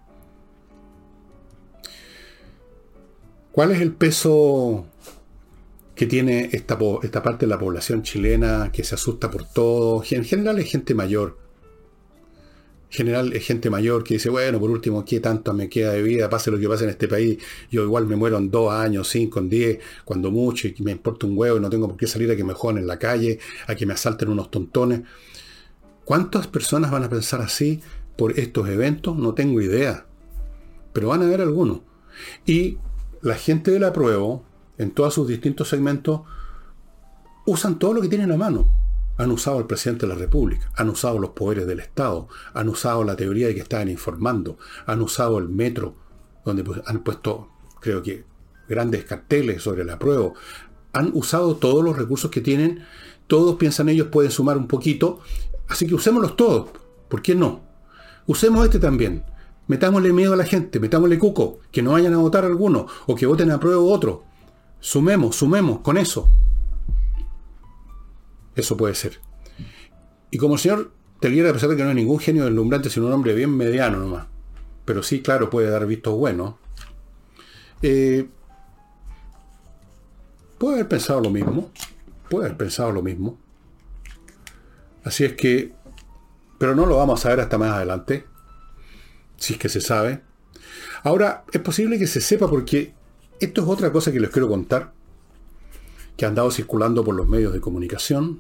¿Cuál 3.52 3.72
es 3.72 3.82
el 3.82 3.94
peso 3.94 4.86
que 5.96 6.06
tiene 6.06 6.50
esta, 6.52 6.78
esta 7.04 7.24
parte 7.24 7.46
de 7.46 7.50
la 7.50 7.60
población 7.60 8.04
chilena 8.04 8.72
que 8.72 8.84
se 8.84 8.96
asusta 8.96 9.30
por 9.30 9.46
todo? 9.46 10.04
En 10.12 10.24
general 10.24 10.60
es 10.60 10.70
gente 10.70 10.94
mayor, 10.94 11.38
general 12.90 13.34
es 13.34 13.46
gente 13.46 13.70
mayor 13.70 14.04
que 14.04 14.16
dice, 14.16 14.30
bueno, 14.30 14.60
por 14.60 14.70
último, 14.70 15.06
¿qué 15.06 15.20
tanto 15.20 15.54
me 15.54 15.70
queda 15.70 15.92
de 15.94 16.02
vida? 16.02 16.30
Pase 16.30 16.50
lo 16.52 16.60
que 16.60 16.68
pase 16.68 16.86
en 16.86 16.90
este 16.90 17.08
país, 17.08 17.38
yo 17.72 17.84
igual 17.84 18.08
me 18.08 18.16
muero 18.16 18.38
en 18.38 18.50
dos 18.50 18.74
años, 18.74 19.08
cinco, 19.08 19.40
en 19.40 19.50
diez, 19.50 19.80
cuando 20.04 20.32
mucho, 20.32 20.68
y 20.68 20.76
me 20.80 20.92
importa 20.92 21.28
un 21.28 21.38
huevo 21.38 21.58
y 21.58 21.60
no 21.60 21.70
tengo 21.70 21.88
por 21.88 21.98
qué 21.98 22.08
salir 22.08 22.32
a 22.32 22.36
que 22.36 22.44
me 22.44 22.54
jodan 22.54 22.80
en 22.80 22.88
la 22.88 22.98
calle, 22.98 23.40
a 23.68 23.76
que 23.76 23.86
me 23.86 23.94
asalten 23.94 24.30
unos 24.30 24.50
tontones. 24.50 25.02
¿Cuántas 26.04 26.48
personas 26.48 26.90
van 26.90 27.04
a 27.04 27.10
pensar 27.10 27.42
así 27.42 27.82
por 28.18 28.40
estos 28.40 28.68
eventos? 28.68 29.16
No 29.16 29.36
tengo 29.36 29.62
idea. 29.62 30.08
Pero 30.92 31.10
van 31.10 31.22
a 31.22 31.26
haber 31.26 31.42
algunos. 31.42 31.82
Y 32.48 32.80
la 33.22 33.36
gente 33.36 33.70
de 33.70 33.80
la 33.80 33.94
prueba, 33.94 34.42
en 34.80 34.92
todos 34.92 35.14
sus 35.14 35.28
distintos 35.28 35.70
segmentos, 35.70 36.22
usan 37.46 37.78
todo 37.78 37.94
lo 37.94 38.02
que 38.02 38.08
tienen 38.08 38.32
a 38.32 38.38
mano 38.38 38.68
han 39.20 39.32
usado 39.32 39.58
al 39.58 39.68
presidente 39.68 40.08
de 40.08 40.14
la 40.14 40.20
República, 40.20 40.72
han 40.78 40.90
usado 40.90 41.20
los 41.20 41.32
poderes 41.32 41.68
del 41.68 41.82
Estado, 41.82 42.30
han 42.54 42.70
usado 42.70 43.04
la 43.04 43.18
teoría 43.18 43.48
de 43.48 43.54
que 43.54 43.60
estaban 43.60 43.90
informando, 43.90 44.58
han 44.86 45.02
usado 45.02 45.38
el 45.40 45.50
metro, 45.50 45.94
donde 46.46 46.64
pues, 46.64 46.82
han 46.86 47.04
puesto, 47.04 47.50
creo 47.82 48.02
que, 48.02 48.24
grandes 48.70 49.04
carteles 49.04 49.62
sobre 49.62 49.84
la 49.84 50.00
prueba, 50.00 50.32
han 50.94 51.12
usado 51.14 51.58
todos 51.58 51.84
los 51.84 51.98
recursos 51.98 52.32
que 52.32 52.40
tienen, 52.40 52.86
todos 53.28 53.58
piensan 53.58 53.90
ellos 53.90 54.08
pueden 54.08 54.32
sumar 54.32 54.58
un 54.58 54.68
poquito, 54.68 55.20
así 55.68 55.86
que 55.86 55.96
usémoslos 55.96 56.38
todos, 56.38 56.70
¿por 57.10 57.22
qué 57.22 57.36
no? 57.36 57.60
Usemos 58.26 58.64
este 58.64 58.80
también, 58.80 59.26
metámosle 59.68 60.14
miedo 60.14 60.32
a 60.32 60.38
la 60.38 60.46
gente, 60.46 60.80
metámosle 60.80 61.20
cuco, 61.20 61.60
que 61.74 61.82
no 61.82 61.92
vayan 61.92 62.14
a 62.14 62.20
votar 62.20 62.46
algunos, 62.46 62.90
o 63.06 63.16
que 63.16 63.26
voten 63.26 63.52
a 63.52 63.60
prueba 63.60 63.82
otro, 63.82 64.24
sumemos, 64.80 65.36
sumemos 65.36 65.80
con 65.80 65.98
eso. 65.98 66.30
Eso 68.60 68.76
puede 68.76 68.94
ser. 68.94 69.20
Y 70.32 70.38
como 70.38 70.56
el 70.56 70.60
señor 70.60 70.92
Telguera, 71.22 71.50
a 71.50 71.54
pesar 71.54 71.70
de 71.70 71.78
que 71.78 71.84
no 71.84 71.90
es 71.90 71.96
ningún 71.96 72.20
genio 72.20 72.44
deslumbrante, 72.44 72.90
sino 72.90 73.08
un 73.08 73.14
hombre 73.14 73.34
bien 73.34 73.56
mediano 73.56 73.98
nomás, 74.00 74.28
pero 74.84 75.02
sí, 75.02 75.22
claro, 75.22 75.50
puede 75.50 75.70
dar 75.70 75.86
vistos 75.86 76.14
buenos, 76.14 76.56
eh, 77.82 78.28
puede 80.58 80.76
haber 80.76 80.90
pensado 80.90 81.22
lo 81.22 81.30
mismo, 81.30 81.72
puede 82.30 82.48
haber 82.48 82.58
pensado 82.58 82.92
lo 82.92 83.02
mismo. 83.02 83.38
Así 85.06 85.24
es 85.24 85.34
que, 85.34 85.74
pero 86.58 86.76
no 86.76 86.86
lo 86.86 86.98
vamos 86.98 87.26
a 87.26 87.30
ver 87.30 87.40
hasta 87.40 87.58
más 87.58 87.72
adelante, 87.72 88.26
si 89.38 89.54
es 89.54 89.60
que 89.60 89.70
se 89.70 89.80
sabe. 89.80 90.22
Ahora, 91.04 91.46
es 91.54 91.62
posible 91.62 91.98
que 91.98 92.08
se 92.08 92.20
sepa 92.20 92.50
porque 92.50 92.94
esto 93.40 93.62
es 93.62 93.68
otra 93.70 93.92
cosa 93.92 94.12
que 94.12 94.20
les 94.20 94.30
quiero 94.30 94.50
contar 94.50 94.99
que 96.20 96.26
han 96.26 96.32
andado 96.32 96.52
circulando 96.52 97.02
por 97.02 97.16
los 97.16 97.30
medios 97.30 97.54
de 97.54 97.62
comunicación. 97.62 98.40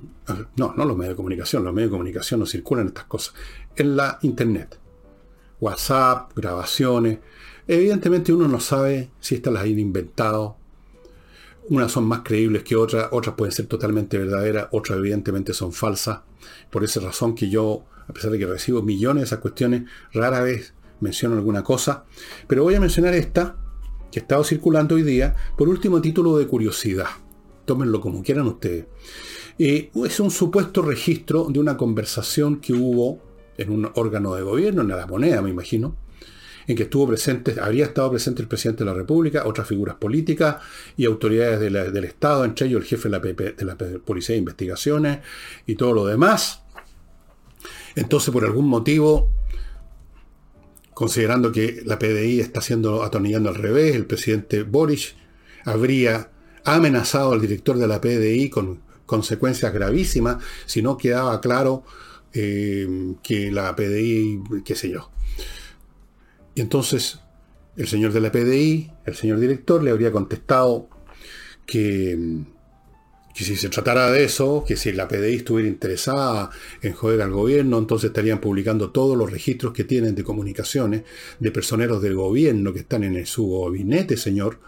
No, 0.57 0.73
no 0.75 0.83
los 0.83 0.97
medios 0.97 1.13
de 1.13 1.15
comunicación, 1.15 1.63
los 1.63 1.73
medios 1.73 1.89
de 1.89 1.93
comunicación 1.93 2.41
no 2.41 2.45
circulan 2.45 2.87
estas 2.87 3.05
cosas. 3.05 3.33
En 3.77 3.95
la 3.95 4.19
Internet. 4.21 4.77
WhatsApp, 5.61 6.33
grabaciones. 6.35 7.19
Evidentemente 7.65 8.33
uno 8.33 8.49
no 8.49 8.59
sabe 8.59 9.11
si 9.21 9.35
estas 9.35 9.53
las 9.53 9.63
han 9.63 9.79
inventado. 9.79 10.57
Unas 11.69 11.93
son 11.93 12.03
más 12.03 12.19
creíbles 12.19 12.63
que 12.63 12.75
otras, 12.75 13.07
otras 13.11 13.35
pueden 13.35 13.53
ser 13.53 13.67
totalmente 13.67 14.17
verdaderas, 14.17 14.67
otras 14.71 14.99
evidentemente 14.99 15.53
son 15.53 15.71
falsas. 15.71 16.19
Por 16.69 16.83
esa 16.83 16.99
razón 16.99 17.33
que 17.33 17.49
yo, 17.49 17.85
a 18.09 18.11
pesar 18.11 18.29
de 18.31 18.39
que 18.39 18.45
recibo 18.45 18.81
millones 18.81 19.21
de 19.21 19.25
esas 19.27 19.39
cuestiones, 19.39 19.83
rara 20.11 20.41
vez 20.41 20.73
menciono 20.99 21.37
alguna 21.37 21.63
cosa. 21.63 22.03
Pero 22.45 22.63
voy 22.63 22.75
a 22.75 22.81
mencionar 22.81 23.13
esta, 23.13 23.55
que 24.11 24.19
ha 24.19 24.23
estado 24.23 24.43
circulando 24.43 24.95
hoy 24.95 25.03
día, 25.03 25.33
por 25.57 25.69
último 25.69 26.01
título 26.01 26.37
de 26.37 26.45
curiosidad 26.45 27.07
tómenlo 27.69 28.01
como 28.01 28.23
quieran 28.23 28.47
ustedes. 28.47 28.85
Eh, 29.59 29.91
es 29.93 30.19
un 30.19 30.31
supuesto 30.31 30.81
registro 30.81 31.49
de 31.51 31.59
una 31.59 31.77
conversación 31.77 32.59
que 32.61 32.73
hubo 32.73 33.21
en 33.59 33.69
un 33.69 33.91
órgano 33.93 34.33
de 34.33 34.41
gobierno, 34.41 34.81
en 34.81 34.87
la 34.87 35.05
moneda, 35.05 35.39
me 35.43 35.51
imagino, 35.51 35.95
en 36.65 36.75
que 36.75 36.83
estuvo 36.83 37.07
presente, 37.07 37.57
habría 37.61 37.85
estado 37.85 38.09
presente 38.09 38.41
el 38.41 38.47
presidente 38.47 38.83
de 38.83 38.89
la 38.89 38.95
República, 38.95 39.45
otras 39.45 39.67
figuras 39.67 39.97
políticas 39.97 40.55
y 40.97 41.05
autoridades 41.05 41.59
del 41.59 42.05
Estado, 42.05 42.43
entre 42.43 42.65
ellos 42.65 42.81
el 42.81 42.87
jefe 42.87 43.07
de 43.07 43.19
la, 43.19 43.19
de 43.19 43.65
la 43.65 43.77
Policía 44.03 44.33
de 44.33 44.39
Investigaciones 44.39 45.19
y 45.67 45.75
todo 45.75 45.93
lo 45.93 46.07
demás. 46.07 46.63
Entonces, 47.95 48.31
por 48.31 48.45
algún 48.45 48.67
motivo, 48.67 49.29
considerando 50.95 51.51
que 51.51 51.83
la 51.85 51.99
PDI 51.99 52.39
está 52.39 52.61
haciendo 52.61 53.03
atornillando 53.03 53.49
al 53.49 53.55
revés, 53.55 53.95
el 53.95 54.07
presidente 54.07 54.63
Boris 54.63 55.13
habría 55.65 56.31
ha 56.63 56.75
amenazado 56.75 57.33
al 57.33 57.41
director 57.41 57.77
de 57.77 57.87
la 57.87 58.01
PDI 58.01 58.49
con 58.49 58.81
consecuencias 59.05 59.73
gravísimas 59.73 60.43
si 60.65 60.81
no 60.81 60.97
quedaba 60.97 61.41
claro 61.41 61.83
eh, 62.33 63.15
que 63.23 63.51
la 63.51 63.75
PDI, 63.75 64.41
qué 64.63 64.75
sé 64.75 64.89
yo. 64.89 65.09
Y 66.53 66.61
entonces 66.61 67.19
el 67.75 67.87
señor 67.87 68.11
de 68.13 68.21
la 68.21 68.31
PDI, 68.31 68.91
el 69.05 69.15
señor 69.15 69.39
director, 69.39 69.81
le 69.81 69.91
habría 69.91 70.11
contestado 70.11 70.89
que, 71.65 72.43
que 73.33 73.43
si 73.43 73.55
se 73.55 73.69
tratara 73.69 74.11
de 74.11 74.25
eso, 74.25 74.63
que 74.67 74.75
si 74.75 74.91
la 74.91 75.07
PDI 75.07 75.35
estuviera 75.35 75.69
interesada 75.69 76.49
en 76.81 76.93
joder 76.93 77.21
al 77.21 77.31
gobierno, 77.31 77.77
entonces 77.77 78.09
estarían 78.09 78.41
publicando 78.41 78.91
todos 78.91 79.17
los 79.17 79.31
registros 79.31 79.73
que 79.73 79.85
tienen 79.85 80.13
de 80.13 80.23
comunicaciones 80.23 81.03
de 81.39 81.51
personeros 81.51 82.01
del 82.01 82.15
gobierno 82.15 82.73
que 82.73 82.79
están 82.79 83.03
en 83.03 83.25
su 83.25 83.61
gabinete, 83.61 84.17
señor, 84.17 84.59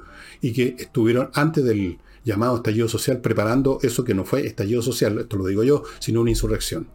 y 0.41 0.53
que 0.53 0.75
estuvieron 0.79 1.29
antes 1.33 1.63
del 1.63 1.99
llamado 2.23 2.57
estallido 2.57 2.87
social 2.87 3.19
preparando 3.19 3.79
eso 3.81 4.03
que 4.03 4.13
no 4.13 4.25
fue 4.25 4.45
estallido 4.45 4.81
social, 4.81 5.19
esto 5.19 5.37
lo 5.37 5.45
digo 5.45 5.63
yo, 5.63 5.83
sino 5.99 6.21
una 6.21 6.31
insurrección. 6.31 6.87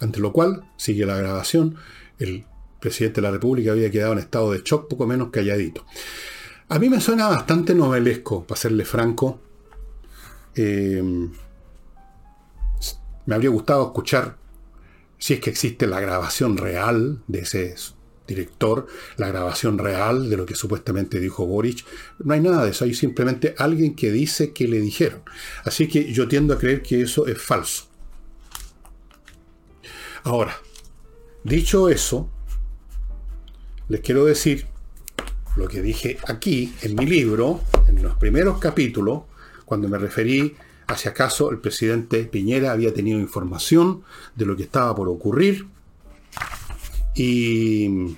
Ante 0.00 0.20
lo 0.20 0.32
cual, 0.32 0.70
sigue 0.76 1.06
la 1.06 1.16
grabación, 1.16 1.76
el 2.18 2.44
presidente 2.80 3.20
de 3.20 3.26
la 3.26 3.30
República 3.30 3.72
había 3.72 3.90
quedado 3.90 4.12
en 4.12 4.18
estado 4.18 4.52
de 4.52 4.62
shock, 4.64 4.88
poco 4.88 5.06
menos 5.06 5.30
calladito. 5.30 5.84
A 6.68 6.78
mí 6.78 6.88
me 6.88 7.00
suena 7.00 7.28
bastante 7.28 7.74
novelesco, 7.74 8.44
para 8.44 8.60
serle 8.60 8.84
franco. 8.84 9.40
Eh, 10.54 11.02
me 13.26 13.34
habría 13.34 13.50
gustado 13.50 13.86
escuchar 13.86 14.36
si 15.18 15.34
es 15.34 15.40
que 15.40 15.50
existe 15.50 15.86
la 15.86 16.00
grabación 16.00 16.56
real 16.56 17.22
de 17.26 17.40
ese 17.40 17.74
director 18.26 18.86
la 19.16 19.28
grabación 19.28 19.78
real 19.78 20.28
de 20.28 20.36
lo 20.36 20.46
que 20.46 20.54
supuestamente 20.54 21.20
dijo 21.20 21.46
Boric. 21.46 21.84
No 22.18 22.34
hay 22.34 22.40
nada 22.40 22.64
de 22.64 22.70
eso, 22.70 22.84
hay 22.84 22.94
simplemente 22.94 23.54
alguien 23.58 23.94
que 23.94 24.10
dice 24.10 24.52
que 24.52 24.68
le 24.68 24.80
dijeron. 24.80 25.22
Así 25.64 25.88
que 25.88 26.12
yo 26.12 26.28
tiendo 26.28 26.54
a 26.54 26.58
creer 26.58 26.82
que 26.82 27.02
eso 27.02 27.26
es 27.26 27.40
falso. 27.40 27.84
Ahora, 30.24 30.56
dicho 31.44 31.88
eso, 31.88 32.28
les 33.88 34.00
quiero 34.00 34.24
decir 34.24 34.66
lo 35.56 35.68
que 35.68 35.80
dije 35.80 36.18
aquí 36.26 36.74
en 36.82 36.96
mi 36.96 37.06
libro, 37.06 37.60
en 37.88 38.02
los 38.02 38.16
primeros 38.16 38.58
capítulos, 38.58 39.22
cuando 39.64 39.88
me 39.88 39.98
referí 39.98 40.54
a 40.86 40.96
si 40.96 41.08
acaso 41.08 41.50
el 41.50 41.58
presidente 41.58 42.24
Piñera 42.24 42.72
había 42.72 42.92
tenido 42.92 43.18
información 43.18 44.02
de 44.34 44.46
lo 44.46 44.56
que 44.56 44.64
estaba 44.64 44.94
por 44.94 45.08
ocurrir 45.08 45.66
y 47.16 48.16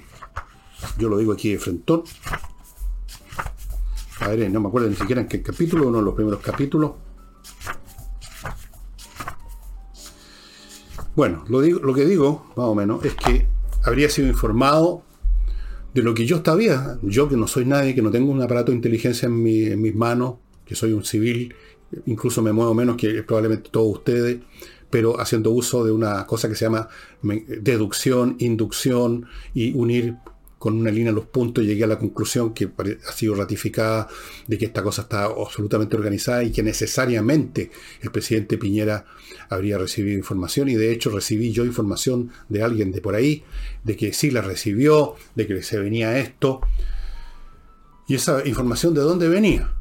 yo 0.98 1.08
lo 1.08 1.18
digo 1.18 1.32
aquí 1.32 1.52
de 1.52 1.58
frentón. 1.58 2.02
A 4.20 4.28
ver, 4.28 4.50
no 4.50 4.60
me 4.60 4.68
acuerdo 4.68 4.88
ni 4.88 4.96
siquiera 4.96 5.22
en 5.22 5.28
qué 5.28 5.40
capítulo, 5.42 5.88
uno 5.88 5.98
de 5.98 6.04
los 6.04 6.14
primeros 6.14 6.40
capítulos. 6.40 6.92
Bueno, 11.14 11.44
lo, 11.48 11.60
digo, 11.60 11.80
lo 11.80 11.94
que 11.94 12.04
digo, 12.04 12.46
más 12.56 12.66
o 12.66 12.74
menos, 12.74 13.04
es 13.04 13.14
que 13.14 13.46
habría 13.84 14.08
sido 14.08 14.28
informado 14.28 15.02
de 15.94 16.02
lo 16.02 16.14
que 16.14 16.26
yo 16.26 16.36
estaba, 16.36 16.98
yo 17.02 17.28
que 17.28 17.36
no 17.36 17.46
soy 17.46 17.64
nadie, 17.64 17.94
que 17.94 18.02
no 18.02 18.10
tengo 18.10 18.30
un 18.30 18.42
aparato 18.42 18.72
de 18.72 18.76
inteligencia 18.76 19.26
en, 19.26 19.46
en 19.46 19.80
mis 19.80 19.94
manos, 19.94 20.36
que 20.64 20.74
soy 20.74 20.92
un 20.92 21.04
civil, 21.04 21.54
incluso 22.06 22.42
me 22.42 22.52
muevo 22.52 22.74
menos 22.74 22.96
que 22.96 23.22
probablemente 23.22 23.70
todos 23.70 23.98
ustedes, 23.98 24.40
pero 24.90 25.20
haciendo 25.20 25.50
uso 25.50 25.84
de 25.84 25.92
una 25.92 26.26
cosa 26.26 26.48
que 26.48 26.54
se 26.54 26.64
llama 26.64 26.88
deducción, 27.22 28.36
inducción 28.38 29.26
y 29.54 29.72
unir 29.72 30.16
con 30.58 30.76
una 30.76 30.90
línea 30.90 31.12
los 31.12 31.26
puntos 31.26 31.64
llegué 31.64 31.84
a 31.84 31.86
la 31.86 31.98
conclusión 31.98 32.52
que 32.52 32.68
ha 33.06 33.12
sido 33.12 33.34
ratificada 33.34 34.08
de 34.46 34.58
que 34.58 34.66
esta 34.66 34.82
cosa 34.82 35.02
está 35.02 35.24
absolutamente 35.24 35.96
organizada 35.96 36.42
y 36.42 36.50
que 36.50 36.62
necesariamente 36.62 37.70
el 38.02 38.10
presidente 38.10 38.58
Piñera 38.58 39.04
habría 39.48 39.78
recibido 39.78 40.16
información 40.16 40.68
y 40.68 40.74
de 40.74 40.92
hecho 40.92 41.10
recibí 41.10 41.52
yo 41.52 41.64
información 41.64 42.30
de 42.48 42.62
alguien 42.62 42.90
de 42.90 43.00
por 43.00 43.14
ahí, 43.14 43.44
de 43.84 43.96
que 43.96 44.12
sí 44.12 44.30
la 44.30 44.42
recibió, 44.42 45.14
de 45.36 45.46
que 45.46 45.62
se 45.62 45.78
venía 45.78 46.18
esto. 46.18 46.60
¿Y 48.08 48.16
esa 48.16 48.46
información 48.46 48.94
de 48.94 49.02
dónde 49.02 49.28
venía? 49.28 49.72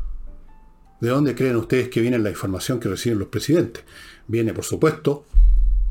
¿De 1.01 1.09
dónde 1.09 1.33
creen 1.33 1.55
ustedes 1.55 1.89
que 1.89 2.01
viene 2.01 2.19
la 2.19 2.29
información 2.29 2.79
que 2.79 2.89
reciben 2.89 3.19
los 3.19 3.29
presidentes? 3.29 3.83
Viene, 4.27 4.53
por 4.53 4.65
supuesto, 4.65 5.25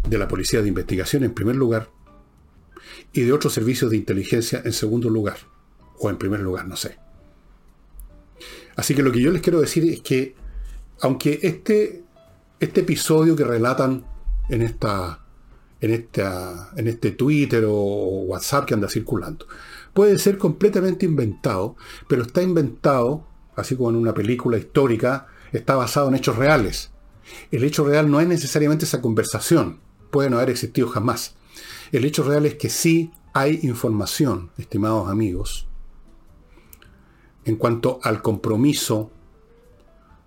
de 0.08 0.18
la 0.18 0.28
Policía 0.28 0.62
de 0.62 0.68
Investigación 0.68 1.24
en 1.24 1.34
primer 1.34 1.56
lugar, 1.56 1.90
y 3.12 3.22
de 3.22 3.32
otros 3.32 3.52
servicios 3.52 3.90
de 3.90 3.96
inteligencia 3.96 4.62
en 4.64 4.72
segundo 4.72 5.08
lugar, 5.08 5.38
o 5.98 6.10
en 6.10 6.18
primer 6.18 6.40
lugar, 6.40 6.66
no 6.66 6.76
sé. 6.76 6.98
Así 8.76 8.94
que 8.94 9.02
lo 9.02 9.10
que 9.10 9.20
yo 9.20 9.30
les 9.30 9.42
quiero 9.42 9.60
decir 9.60 9.90
es 9.90 10.00
que, 10.02 10.34
aunque 11.00 11.40
este, 11.42 12.04
este 12.60 12.80
episodio 12.82 13.34
que 13.34 13.44
relatan 13.44 14.04
en, 14.48 14.62
esta, 14.62 15.24
en, 15.80 15.90
esta, 15.92 16.70
en 16.76 16.88
este 16.88 17.12
Twitter 17.12 17.64
o 17.66 18.24
WhatsApp 18.26 18.66
que 18.66 18.74
anda 18.74 18.88
circulando, 18.88 19.46
puede 19.94 20.18
ser 20.18 20.36
completamente 20.36 21.06
inventado, 21.06 21.76
pero 22.06 22.22
está 22.22 22.42
inventado, 22.42 23.26
así 23.56 23.76
como 23.76 23.90
en 23.90 23.96
una 23.96 24.12
película 24.12 24.58
histórica, 24.58 25.26
está 25.52 25.74
basado 25.74 26.08
en 26.08 26.16
hechos 26.16 26.36
reales. 26.36 26.90
El 27.50 27.64
hecho 27.64 27.84
real 27.84 28.10
no 28.10 28.20
es 28.20 28.28
necesariamente 28.28 28.84
esa 28.84 29.00
conversación, 29.00 29.80
puede 30.10 30.30
no 30.30 30.36
haber 30.36 30.50
existido 30.50 30.88
jamás. 30.88 31.34
El 31.92 32.04
hecho 32.04 32.22
real 32.22 32.46
es 32.46 32.54
que 32.54 32.70
sí 32.70 33.10
hay 33.32 33.60
información, 33.62 34.50
estimados 34.56 35.08
amigos, 35.08 35.68
en 37.44 37.56
cuanto 37.56 38.00
al 38.02 38.22
compromiso 38.22 39.10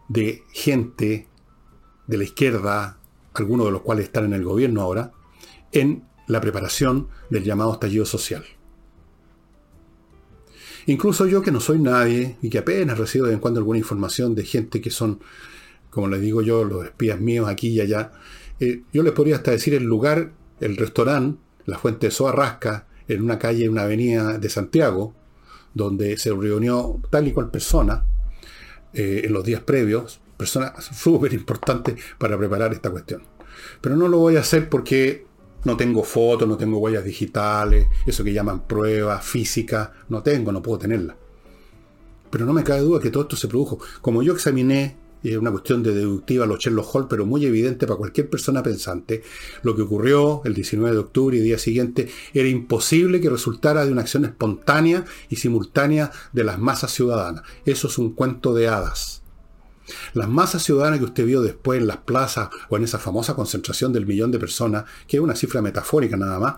de 0.07 0.43
gente 0.51 1.27
de 2.07 2.17
la 2.17 2.23
izquierda, 2.23 2.97
algunos 3.33 3.67
de 3.67 3.71
los 3.71 3.81
cuales 3.81 4.05
están 4.05 4.25
en 4.25 4.33
el 4.33 4.43
gobierno 4.43 4.81
ahora, 4.81 5.11
en 5.71 6.03
la 6.27 6.41
preparación 6.41 7.07
del 7.29 7.43
llamado 7.43 7.73
estallido 7.73 8.05
social. 8.05 8.45
Incluso 10.85 11.27
yo 11.27 11.41
que 11.41 11.51
no 11.51 11.59
soy 11.59 11.79
nadie 11.79 12.37
y 12.41 12.49
que 12.49 12.59
apenas 12.59 12.97
recibo 12.97 13.25
de 13.25 13.31
vez 13.31 13.35
en 13.37 13.41
cuando 13.41 13.59
alguna 13.59 13.77
información 13.77 14.33
de 14.33 14.43
gente 14.43 14.81
que 14.81 14.89
son, 14.89 15.19
como 15.89 16.07
les 16.07 16.21
digo 16.21 16.41
yo, 16.41 16.63
los 16.63 16.85
espías 16.85 17.19
míos 17.19 17.47
aquí 17.47 17.69
y 17.69 17.81
allá, 17.81 18.11
eh, 18.59 18.83
yo 18.93 19.03
les 19.03 19.13
podría 19.13 19.37
hasta 19.37 19.51
decir 19.51 19.73
el 19.73 19.83
lugar, 19.83 20.31
el 20.59 20.77
restaurante 20.77 21.39
la 21.69 21.77
fuente 21.77 22.07
de 22.07 22.11
Soarrasca, 22.11 22.87
en 23.07 23.21
una 23.21 23.39
calle, 23.39 23.65
en 23.65 23.71
una 23.71 23.83
avenida 23.83 24.37
de 24.37 24.49
Santiago, 24.49 25.13
donde 25.73 26.17
se 26.17 26.31
reunió 26.31 26.99
tal 27.09 27.27
y 27.27 27.31
cual 27.31 27.49
persona 27.51 28.05
eh, 28.93 29.21
en 29.25 29.33
los 29.33 29.43
días 29.43 29.61
previos, 29.61 30.19
persona 30.35 30.73
súper 30.81 31.33
importante 31.33 31.95
para 32.17 32.37
preparar 32.37 32.73
esta 32.73 32.89
cuestión. 32.89 33.23
Pero 33.81 33.95
no 33.95 34.07
lo 34.07 34.17
voy 34.17 34.35
a 34.35 34.41
hacer 34.41 34.69
porque 34.69 35.25
no 35.63 35.77
tengo 35.77 36.03
fotos, 36.03 36.47
no 36.47 36.57
tengo 36.57 36.79
huellas 36.79 37.03
digitales, 37.03 37.87
eso 38.05 38.23
que 38.23 38.33
llaman 38.33 38.65
pruebas 38.65 39.25
físicas, 39.25 39.89
no 40.09 40.23
tengo, 40.23 40.51
no 40.51 40.61
puedo 40.61 40.79
tenerla. 40.79 41.15
Pero 42.29 42.45
no 42.45 42.53
me 42.53 42.63
cabe 42.63 42.81
duda 42.81 43.01
que 43.01 43.09
todo 43.09 43.23
esto 43.23 43.35
se 43.35 43.47
produjo. 43.47 43.79
Como 44.01 44.21
yo 44.21 44.33
examiné 44.33 44.95
es 45.23 45.37
una 45.37 45.51
cuestión 45.51 45.83
de 45.83 45.93
deductiva 45.93 46.45
los 46.45 46.59
Sherlock 46.59 47.07
pero 47.09 47.25
muy 47.25 47.45
evidente 47.45 47.85
para 47.85 47.97
cualquier 47.97 48.29
persona 48.29 48.63
pensante, 48.63 49.23
lo 49.63 49.75
que 49.75 49.81
ocurrió 49.81 50.41
el 50.45 50.53
19 50.53 50.93
de 50.93 50.99
octubre 50.99 51.37
y 51.37 51.41
día 51.41 51.57
siguiente 51.57 52.09
era 52.33 52.47
imposible 52.47 53.21
que 53.21 53.29
resultara 53.29 53.85
de 53.85 53.91
una 53.91 54.01
acción 54.01 54.25
espontánea 54.25 55.05
y 55.29 55.35
simultánea 55.35 56.11
de 56.33 56.43
las 56.43 56.59
masas 56.59 56.91
ciudadanas. 56.91 57.43
Eso 57.65 57.87
es 57.87 57.97
un 57.97 58.13
cuento 58.13 58.53
de 58.53 58.67
hadas. 58.67 59.21
Las 60.13 60.29
masas 60.29 60.63
ciudadanas 60.63 60.99
que 60.99 61.05
usted 61.05 61.25
vio 61.25 61.41
después 61.41 61.79
en 61.79 61.87
las 61.87 61.97
plazas 61.97 62.49
o 62.69 62.77
en 62.77 62.83
esa 62.83 62.99
famosa 62.99 63.35
concentración 63.35 63.91
del 63.91 64.05
millón 64.05 64.31
de 64.31 64.39
personas, 64.39 64.85
que 65.07 65.17
es 65.17 65.23
una 65.23 65.35
cifra 65.35 65.61
metafórica 65.61 66.15
nada 66.15 66.39
más, 66.39 66.55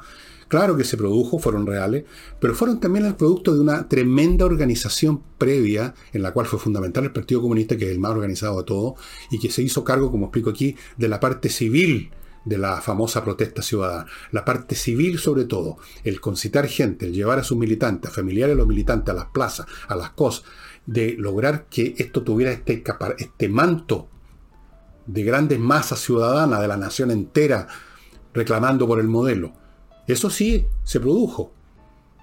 Claro 0.51 0.75
que 0.75 0.83
se 0.83 0.97
produjo, 0.97 1.39
fueron 1.39 1.65
reales, 1.65 2.03
pero 2.41 2.53
fueron 2.53 2.81
también 2.81 3.05
el 3.05 3.15
producto 3.15 3.53
de 3.53 3.61
una 3.61 3.87
tremenda 3.87 4.43
organización 4.43 5.23
previa, 5.37 5.95
en 6.11 6.23
la 6.23 6.33
cual 6.33 6.45
fue 6.45 6.59
fundamental 6.59 7.05
el 7.05 7.13
Partido 7.13 7.41
Comunista, 7.41 7.77
que 7.77 7.85
es 7.85 7.91
el 7.91 7.99
más 7.99 8.11
organizado 8.11 8.57
de 8.57 8.65
todo, 8.65 8.95
y 9.31 9.39
que 9.39 9.49
se 9.49 9.61
hizo 9.61 9.85
cargo, 9.85 10.11
como 10.11 10.25
explico 10.25 10.49
aquí, 10.49 10.75
de 10.97 11.07
la 11.07 11.21
parte 11.21 11.47
civil 11.47 12.11
de 12.43 12.57
la 12.57 12.81
famosa 12.81 13.23
protesta 13.23 13.61
ciudadana. 13.61 14.07
La 14.31 14.43
parte 14.43 14.75
civil 14.75 15.19
sobre 15.19 15.45
todo, 15.45 15.77
el 16.03 16.19
concitar 16.19 16.67
gente, 16.67 17.05
el 17.05 17.13
llevar 17.13 17.39
a 17.39 17.45
sus 17.45 17.57
militantes, 17.57 18.11
a 18.11 18.13
familiares 18.13 18.53
de 18.53 18.59
los 18.59 18.67
militantes, 18.67 19.09
a 19.09 19.17
las 19.17 19.27
plazas, 19.27 19.67
a 19.87 19.95
las 19.95 20.09
cosas, 20.09 20.43
de 20.85 21.15
lograr 21.17 21.67
que 21.69 21.95
esto 21.97 22.23
tuviera 22.23 22.51
este, 22.51 22.83
este 23.19 23.47
manto 23.47 24.09
de 25.07 25.23
grandes 25.23 25.59
masas 25.59 25.99
ciudadanas 25.99 26.59
de 26.59 26.67
la 26.67 26.75
nación 26.75 27.09
entera 27.09 27.69
reclamando 28.33 28.85
por 28.85 28.99
el 28.99 29.07
modelo. 29.07 29.60
Eso 30.07 30.29
sí 30.29 30.65
se 30.83 30.99
produjo. 30.99 31.51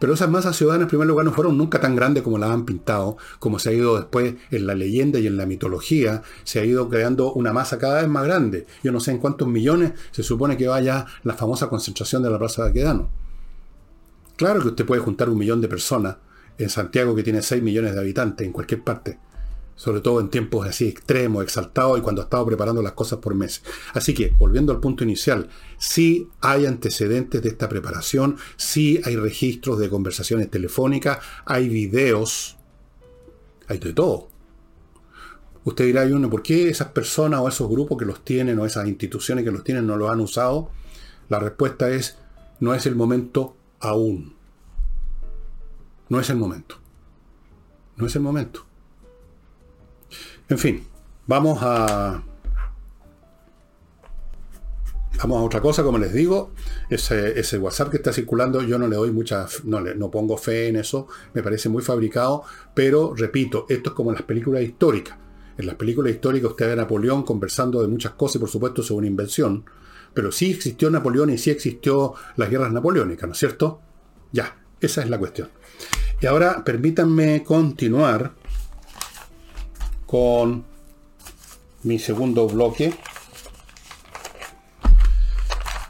Pero 0.01 0.14
esas 0.14 0.31
masas 0.31 0.57
ciudadanas, 0.57 0.85
en 0.85 0.88
primer 0.91 1.09
lugar, 1.09 1.25
no 1.25 1.33
fueron 1.33 1.59
nunca 1.59 1.81
tan 1.81 1.97
grandes 1.97 2.23
como 2.23 2.38
las 2.38 2.51
han 2.51 2.64
pintado, 2.64 3.17
como 3.41 3.59
se 3.59 3.71
ha 3.71 3.73
ido 3.73 3.97
después 3.97 4.37
en 4.51 4.67
la 4.67 4.75
leyenda 4.75 5.19
y 5.19 5.27
en 5.27 5.37
la 5.37 5.45
mitología, 5.45 6.23
se 6.45 6.61
ha 6.61 6.64
ido 6.64 6.88
creando 6.88 7.33
una 7.33 7.53
masa 7.53 7.79
cada 7.79 8.01
vez 8.01 8.09
más 8.09 8.25
grande. 8.25 8.67
Yo 8.85 8.93
no 8.93 9.01
sé 9.01 9.11
en 9.11 9.19
cuántos 9.19 9.49
millones 9.49 9.93
se 10.12 10.23
supone 10.23 10.57
que 10.57 10.69
vaya 10.69 11.07
la 11.25 11.35
famosa 11.35 11.69
concentración 11.69 12.23
de 12.23 12.31
la 12.31 12.38
Plaza 12.38 12.62
de 12.62 12.71
Aquedano. 12.71 13.11
Claro 14.37 14.61
que 14.61 14.69
usted 14.69 14.87
puede 14.87 15.01
juntar 15.03 15.29
un 15.31 15.38
millón 15.38 15.61
de 15.61 15.67
personas 15.67 16.17
en 16.59 16.69
Santiago 16.69 17.17
que 17.17 17.25
tiene 17.25 17.43
6 17.43 17.61
millones 17.61 17.95
de 17.95 18.01
habitantes, 18.01 18.47
en 18.47 18.53
cualquier 18.53 18.85
parte 18.85 19.19
sobre 19.79 20.01
todo 20.01 20.21
en 20.21 20.29
tiempos 20.29 20.67
así 20.67 20.88
extremos, 20.88 21.45
exaltados 21.45 21.99
y 21.99 22.03
cuando 22.03 22.21
ha 22.21 22.25
estado 22.25 22.45
preparando 22.45 22.83
las 22.83 22.93
cosas 22.93 23.21
por 23.21 23.37
meses. 23.37 23.62
Así 23.95 24.12
que, 24.12 24.35
volviendo 24.37 24.73
al 24.73 24.81
punto 24.81 25.05
inicial, 25.05 25.49
sí 25.79 26.29
hay 26.41 26.67
antecedentes 26.67 27.41
de 27.41 27.49
esta 27.49 27.69
preparación, 27.69 28.38
sí 28.57 29.01
hay 29.05 29.14
registros 29.14 29.79
de 29.79 29.88
conversaciones 29.88 30.51
telefónicas, 30.51 31.21
hay 31.47 31.69
videos, 31.69 32.59
hay 33.69 33.79
de 33.79 33.93
todo. 33.93 34.29
Usted 35.62 35.85
dirá, 35.85 36.03
uno, 36.07 36.29
¿por 36.29 36.43
qué 36.43 36.69
esas 36.69 36.88
personas 36.88 37.41
o 37.41 37.49
esos 37.49 37.71
grupos 37.71 37.99
que 37.99 38.05
los 38.05 38.25
tienen 38.25 38.59
o 38.59 38.67
esas 38.67 38.88
instituciones 38.88 39.45
que 39.45 39.53
los 39.53 39.62
tienen 39.62 39.87
no 39.87 39.97
los 39.97 40.11
han 40.11 40.19
usado? 40.19 40.71
La 41.29 41.38
respuesta 41.38 41.88
es, 41.88 42.19
no 42.59 42.75
es 42.75 42.85
el 42.87 42.97
momento 42.97 43.57
aún. 43.79 44.35
No 46.09 46.19
es 46.19 46.31
el 46.31 46.37
momento. 46.37 46.81
No 47.97 48.07
es 48.07 48.17
el 48.17 48.23
momento. 48.23 48.68
En 50.49 50.59
fin, 50.59 50.85
vamos 51.27 51.59
a. 51.63 52.23
Vamos 55.19 55.39
a 55.39 55.43
otra 55.43 55.61
cosa, 55.61 55.83
como 55.83 55.99
les 55.99 56.13
digo, 56.13 56.53
ese, 56.91 57.41
ese, 57.41 57.59
WhatsApp 57.59 57.91
que 57.91 57.97
está 57.97 58.13
circulando, 58.13 58.63
yo 58.63 58.79
no 58.79 58.87
le 58.87 58.95
doy 58.95 59.11
mucha, 59.11 59.47
no, 59.65 59.81
le, 59.81 59.97
no 59.97 60.13
pongo 60.13 60.37
fe 60.37 60.69
en 60.69 60.77
eso, 60.77 61.09
me 61.35 61.43
parece 61.43 61.69
muy 61.69 61.83
fabricado, 61.83 62.45
pero 62.73 63.15
repito, 63.17 63.67
esto 63.69 63.91
es 63.91 63.97
como 63.97 64.11
en 64.11 64.15
las 64.15 64.23
películas 64.23 64.63
históricas. 64.63 65.19
En 65.59 65.67
las 65.67 65.75
películas 65.75 66.13
históricas 66.13 66.53
usted 66.53 66.67
ve 66.67 66.73
a 66.75 66.77
Napoleón 66.77 67.25
conversando 67.25 67.83
de 67.83 67.89
muchas 67.89 68.13
cosas 68.13 68.37
y 68.37 68.39
por 68.39 68.49
supuesto 68.49 68.81
es 68.81 68.93
una 68.93 69.09
invención, 69.09 69.65
pero 70.15 70.31
sí 70.31 70.53
existió 70.53 70.89
Napoleón 70.89 71.31
y 71.31 71.39
sí 71.39 71.51
existió 71.51 72.15
las 72.37 72.49
guerras 72.49 72.73
napoleónicas, 72.73 73.27
¿no 73.27 73.33
es 73.33 73.39
cierto? 73.41 73.81
Ya, 74.31 74.57
esa 74.81 75.03
es 75.03 75.11
la 75.11 75.19
cuestión. 75.19 75.49
Y 76.21 76.27
ahora 76.27 76.63
permítanme 76.65 77.43
continuar 77.43 78.35
con 80.09 80.64
mi 81.83 81.99
segundo 81.99 82.49
bloque, 82.49 82.94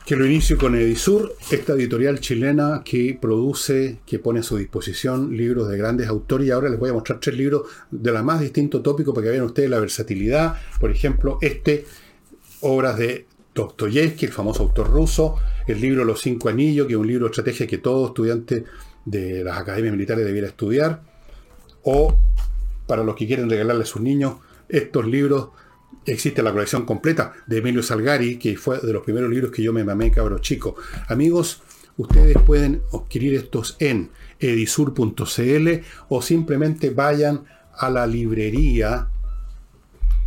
que 0.04 0.16
lo 0.16 0.26
inicio 0.26 0.58
con 0.58 0.74
Edisur, 0.74 1.36
esta 1.52 1.74
editorial 1.74 2.18
chilena 2.18 2.82
que 2.84 3.16
produce, 3.20 4.00
que 4.04 4.18
pone 4.18 4.40
a 4.40 4.42
su 4.42 4.56
disposición 4.56 5.36
libros 5.36 5.68
de 5.68 5.78
grandes 5.78 6.08
autores. 6.08 6.48
Y 6.48 6.50
ahora 6.50 6.68
les 6.68 6.80
voy 6.80 6.90
a 6.90 6.94
mostrar 6.94 7.20
tres 7.20 7.36
libros 7.36 7.68
de 7.92 8.10
la 8.10 8.24
más 8.24 8.40
distinto 8.40 8.82
tópico 8.82 9.14
para 9.14 9.26
que 9.26 9.30
vean 9.30 9.44
ustedes 9.44 9.70
la 9.70 9.78
versatilidad. 9.78 10.56
Por 10.80 10.90
ejemplo, 10.90 11.38
este, 11.40 11.86
obras 12.62 12.98
de 12.98 13.26
Dostoyevsky, 13.54 14.26
el 14.26 14.32
famoso 14.32 14.64
autor 14.64 14.90
ruso, 14.90 15.36
el 15.68 15.80
libro 15.80 16.04
Los 16.04 16.22
Cinco 16.22 16.48
Anillos, 16.48 16.88
que 16.88 16.94
es 16.94 16.98
un 16.98 17.06
libro 17.06 17.26
de 17.26 17.30
estrategia 17.30 17.68
que 17.68 17.78
todo 17.78 18.08
estudiante 18.08 18.64
de 19.04 19.44
las 19.44 19.58
academias 19.58 19.92
militares 19.92 20.24
debiera 20.24 20.48
estudiar, 20.48 21.02
o 21.82 22.18
para 22.88 23.04
los 23.04 23.14
que 23.14 23.28
quieren 23.28 23.48
regalarle 23.48 23.84
a 23.84 23.86
sus 23.86 24.02
niños 24.02 24.38
estos 24.68 25.06
libros. 25.06 25.50
Existe 26.04 26.42
la 26.42 26.52
colección 26.52 26.84
completa 26.84 27.34
de 27.46 27.58
Emilio 27.58 27.82
Salgari, 27.82 28.38
que 28.38 28.56
fue 28.56 28.80
de 28.80 28.92
los 28.92 29.04
primeros 29.04 29.30
libros 29.30 29.52
que 29.52 29.62
yo 29.62 29.72
me 29.72 29.84
mamé 29.84 30.10
cabro 30.10 30.40
chico. 30.40 30.74
Amigos, 31.06 31.62
ustedes 31.96 32.36
pueden 32.44 32.82
adquirir 32.92 33.34
estos 33.34 33.76
en 33.78 34.10
edisur.cl 34.40 35.68
o 36.08 36.22
simplemente 36.22 36.90
vayan 36.90 37.44
a 37.74 37.90
la 37.90 38.06
librería 38.06 39.08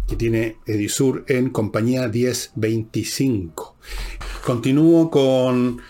que 0.07 0.15
tiene 0.15 0.57
Edisur 0.65 1.23
en 1.27 1.49
compañía 1.49 2.07
1025. 2.07 3.75
Continúo 4.45 5.09
con 5.09 5.81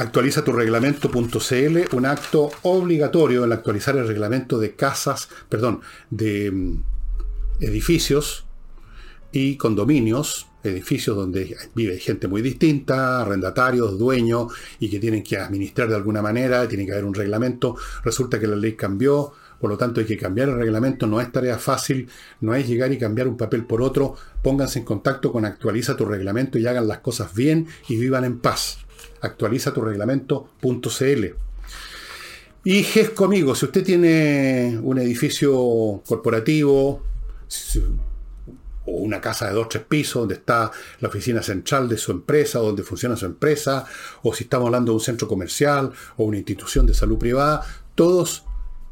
actualiza 0.00 0.42
tu 0.42 0.52
reglamento.cl, 0.52 1.94
un 1.96 2.06
acto 2.06 2.50
obligatorio 2.62 3.44
en 3.44 3.52
actualizar 3.52 3.96
el 3.96 4.08
reglamento 4.08 4.58
de 4.58 4.74
casas, 4.74 5.28
perdón, 5.48 5.80
de 6.08 6.50
mm, 6.50 6.82
edificios 7.60 8.46
y 9.30 9.56
condominios, 9.56 10.46
edificios 10.64 11.16
donde 11.16 11.54
vive 11.74 11.98
gente 11.98 12.28
muy 12.28 12.40
distinta, 12.40 13.20
arrendatarios, 13.20 13.98
dueños, 13.98 14.52
y 14.78 14.88
que 14.88 14.98
tienen 14.98 15.22
que 15.22 15.36
administrar 15.36 15.88
de 15.88 15.96
alguna 15.96 16.22
manera, 16.22 16.66
tiene 16.66 16.86
que 16.86 16.92
haber 16.92 17.04
un 17.04 17.14
reglamento. 17.14 17.76
Resulta 18.02 18.40
que 18.40 18.46
la 18.46 18.56
ley 18.56 18.76
cambió, 18.76 19.32
por 19.60 19.68
lo 19.68 19.76
tanto 19.76 20.00
hay 20.00 20.06
que 20.06 20.16
cambiar 20.16 20.48
el 20.48 20.56
reglamento, 20.56 21.06
no 21.06 21.20
es 21.20 21.30
tarea 21.30 21.58
fácil, 21.58 22.08
no 22.40 22.54
es 22.54 22.66
llegar 22.66 22.90
y 22.90 22.98
cambiar 22.98 23.28
un 23.28 23.36
papel 23.36 23.66
por 23.66 23.82
otro. 23.82 24.16
Pónganse 24.42 24.78
en 24.78 24.86
contacto 24.86 25.30
con 25.30 25.44
actualiza 25.44 25.94
tu 25.94 26.06
reglamento 26.06 26.58
y 26.58 26.66
hagan 26.66 26.88
las 26.88 27.00
cosas 27.00 27.34
bien 27.34 27.66
y 27.86 27.96
vivan 27.96 28.24
en 28.24 28.38
paz 28.38 28.78
actualiza 29.20 29.72
tu 29.72 29.82
reglamento.cl. 29.82 31.24
Y 32.62 32.82
GESCO, 32.82 33.24
amigo, 33.24 33.54
si 33.54 33.64
usted 33.64 33.82
tiene 33.82 34.78
un 34.82 34.98
edificio 34.98 36.02
corporativo 36.06 37.02
o 38.84 38.92
una 38.92 39.20
casa 39.20 39.48
de 39.48 39.54
dos 39.54 39.68
tres 39.68 39.84
pisos 39.84 40.22
donde 40.22 40.34
está 40.34 40.70
la 41.00 41.08
oficina 41.08 41.42
central 41.42 41.88
de 41.88 41.96
su 41.96 42.12
empresa, 42.12 42.58
donde 42.58 42.82
funciona 42.82 43.16
su 43.16 43.24
empresa, 43.24 43.86
o 44.22 44.34
si 44.34 44.44
estamos 44.44 44.66
hablando 44.66 44.92
de 44.92 44.96
un 44.96 45.00
centro 45.00 45.26
comercial 45.26 45.90
o 46.18 46.24
una 46.24 46.36
institución 46.36 46.86
de 46.86 46.92
salud 46.92 47.18
privada, 47.18 47.64
todas 47.94 48.44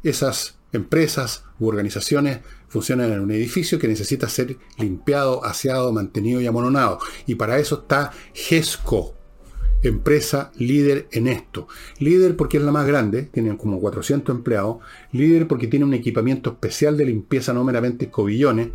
esas 0.03 0.55
empresas 0.71 1.43
u 1.59 1.67
organizaciones 1.67 2.39
funcionan 2.69 3.11
en 3.11 3.19
un 3.19 3.31
edificio 3.31 3.77
que 3.77 3.87
necesita 3.87 4.29
ser 4.29 4.57
limpiado, 4.77 5.43
aseado, 5.43 5.91
mantenido 5.91 6.41
y 6.41 6.47
amononado. 6.47 6.99
Y 7.25 7.35
para 7.35 7.59
eso 7.59 7.81
está 7.81 8.11
GESCO, 8.33 9.15
empresa 9.83 10.51
líder 10.57 11.07
en 11.11 11.27
esto. 11.27 11.67
Líder 11.99 12.35
porque 12.35 12.57
es 12.57 12.63
la 12.63 12.71
más 12.71 12.85
grande, 12.85 13.23
tienen 13.23 13.57
como 13.57 13.79
400 13.79 14.35
empleados. 14.35 14.77
Líder 15.11 15.47
porque 15.47 15.67
tiene 15.67 15.85
un 15.85 15.93
equipamiento 15.93 16.51
especial 16.51 16.97
de 16.97 17.05
limpieza, 17.05 17.53
no 17.53 17.63
meramente 17.63 18.05
escobillones. 18.05 18.69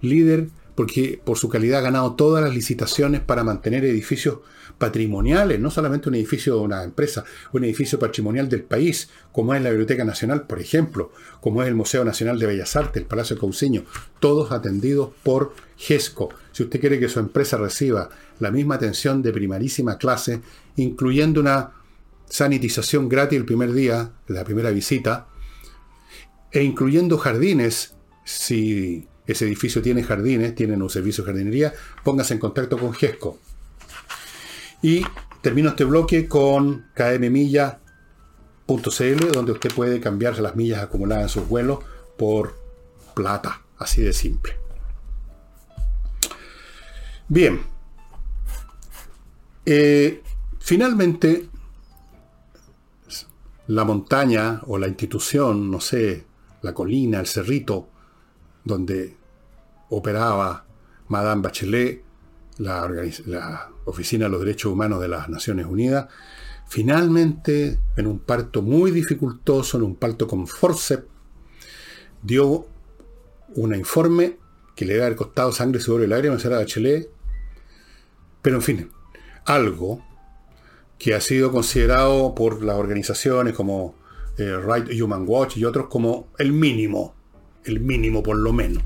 Líder 0.00 0.48
porque 0.74 1.20
por 1.22 1.36
su 1.36 1.48
calidad 1.48 1.80
ha 1.80 1.82
ganado 1.82 2.14
todas 2.14 2.42
las 2.42 2.54
licitaciones 2.54 3.20
para 3.20 3.44
mantener 3.44 3.84
edificios 3.84 4.38
patrimoniales, 4.80 5.60
no 5.60 5.70
solamente 5.70 6.08
un 6.08 6.14
edificio 6.14 6.56
de 6.56 6.62
una 6.62 6.82
empresa, 6.82 7.22
un 7.52 7.64
edificio 7.64 7.98
patrimonial 7.98 8.48
del 8.48 8.62
país, 8.62 9.10
como 9.30 9.54
es 9.54 9.62
la 9.62 9.68
Biblioteca 9.68 10.06
Nacional, 10.06 10.46
por 10.46 10.58
ejemplo, 10.58 11.12
como 11.42 11.62
es 11.62 11.68
el 11.68 11.74
Museo 11.74 12.02
Nacional 12.02 12.38
de 12.38 12.46
Bellas 12.46 12.74
Artes, 12.76 13.02
el 13.02 13.06
Palacio 13.06 13.36
de 13.36 13.40
Cauceño, 13.40 13.84
todos 14.20 14.52
atendidos 14.52 15.10
por 15.22 15.52
GESCO. 15.76 16.30
Si 16.52 16.62
usted 16.62 16.80
quiere 16.80 16.98
que 16.98 17.10
su 17.10 17.20
empresa 17.20 17.58
reciba 17.58 18.08
la 18.38 18.50
misma 18.50 18.76
atención 18.76 19.20
de 19.20 19.32
primarísima 19.32 19.98
clase, 19.98 20.40
incluyendo 20.76 21.42
una 21.42 21.72
sanitización 22.30 23.10
gratis 23.10 23.38
el 23.38 23.44
primer 23.44 23.74
día, 23.74 24.12
la 24.28 24.44
primera 24.44 24.70
visita, 24.70 25.28
e 26.52 26.62
incluyendo 26.62 27.18
jardines, 27.18 27.96
si 28.24 29.06
ese 29.26 29.44
edificio 29.44 29.82
tiene 29.82 30.02
jardines, 30.02 30.54
tienen 30.54 30.80
un 30.80 30.88
servicio 30.88 31.22
de 31.22 31.32
jardinería, 31.32 31.74
póngase 32.02 32.32
en 32.32 32.40
contacto 32.40 32.78
con 32.78 32.94
GESCO. 32.94 33.38
Y 34.82 35.04
termino 35.40 35.70
este 35.70 35.84
bloque 35.84 36.28
con 36.28 36.86
kmmilla.cl, 36.94 37.72
donde 39.32 39.52
usted 39.52 39.72
puede 39.74 40.00
cambiarse 40.00 40.42
las 40.42 40.56
millas 40.56 40.82
acumuladas 40.82 41.24
en 41.24 41.28
sus 41.28 41.48
vuelos 41.48 41.80
por 42.16 42.58
plata, 43.14 43.62
así 43.78 44.02
de 44.02 44.12
simple. 44.12 44.56
Bien, 47.28 47.60
eh, 49.64 50.22
finalmente, 50.58 51.48
la 53.68 53.84
montaña 53.84 54.60
o 54.66 54.78
la 54.78 54.88
institución, 54.88 55.70
no 55.70 55.80
sé, 55.80 56.26
la 56.62 56.74
colina, 56.74 57.20
el 57.20 57.26
cerrito, 57.26 57.88
donde 58.64 59.16
operaba 59.90 60.64
Madame 61.08 61.42
Bachelet, 61.42 62.02
la, 62.58 62.88
la, 63.26 63.69
Oficina 63.84 64.26
de 64.26 64.30
los 64.30 64.40
Derechos 64.40 64.72
Humanos 64.72 65.00
de 65.00 65.08
las 65.08 65.28
Naciones 65.28 65.66
Unidas, 65.66 66.06
finalmente, 66.68 67.78
en 67.96 68.06
un 68.06 68.20
parto 68.20 68.62
muy 68.62 68.90
dificultoso, 68.90 69.78
en 69.78 69.84
un 69.84 69.96
parto 69.96 70.26
con 70.26 70.46
forceps, 70.46 71.04
dio 72.22 72.66
un 73.56 73.74
informe 73.74 74.38
que 74.76 74.84
le 74.84 75.02
había 75.02 75.16
costado 75.16 75.52
sangre, 75.52 75.80
sudor 75.80 76.02
y 76.02 76.06
lágrimas 76.06 76.44
a 76.46 76.48
Bachelet, 76.50 77.10
pero 78.42 78.56
en 78.56 78.62
fin, 78.62 78.90
algo 79.44 80.04
que 80.98 81.14
ha 81.14 81.20
sido 81.20 81.50
considerado 81.50 82.34
por 82.34 82.62
las 82.62 82.76
organizaciones 82.76 83.54
como 83.54 83.94
eh, 84.38 84.56
Right 84.56 85.00
Human 85.00 85.24
Watch 85.26 85.56
y 85.56 85.64
otros 85.64 85.88
como 85.88 86.28
el 86.38 86.52
mínimo, 86.52 87.14
el 87.64 87.80
mínimo 87.80 88.22
por 88.22 88.36
lo 88.36 88.52
menos. 88.52 88.82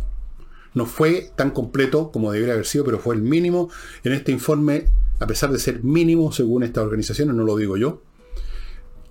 No 0.75 0.87
fue 0.87 1.31
tan 1.37 1.51
completo 1.51 2.11
como 2.11 2.33
debería 2.33 2.55
haber 2.55 2.67
sido, 2.67 2.85
pero 2.85 2.99
fue 2.99 3.15
el 3.15 3.23
mínimo. 3.23 3.71
En 4.03 4.13
este 4.13 4.33
informe, 4.33 4.87
a 5.21 5.27
pesar 5.27 5.51
de 5.51 5.59
ser 5.59 5.83
mínimo 5.85 6.33
según 6.33 6.65
estas 6.65 6.85
organizaciones, 6.85 7.35
no 7.35 7.45
lo 7.45 7.57
digo 7.57 7.77
yo, 7.77 8.03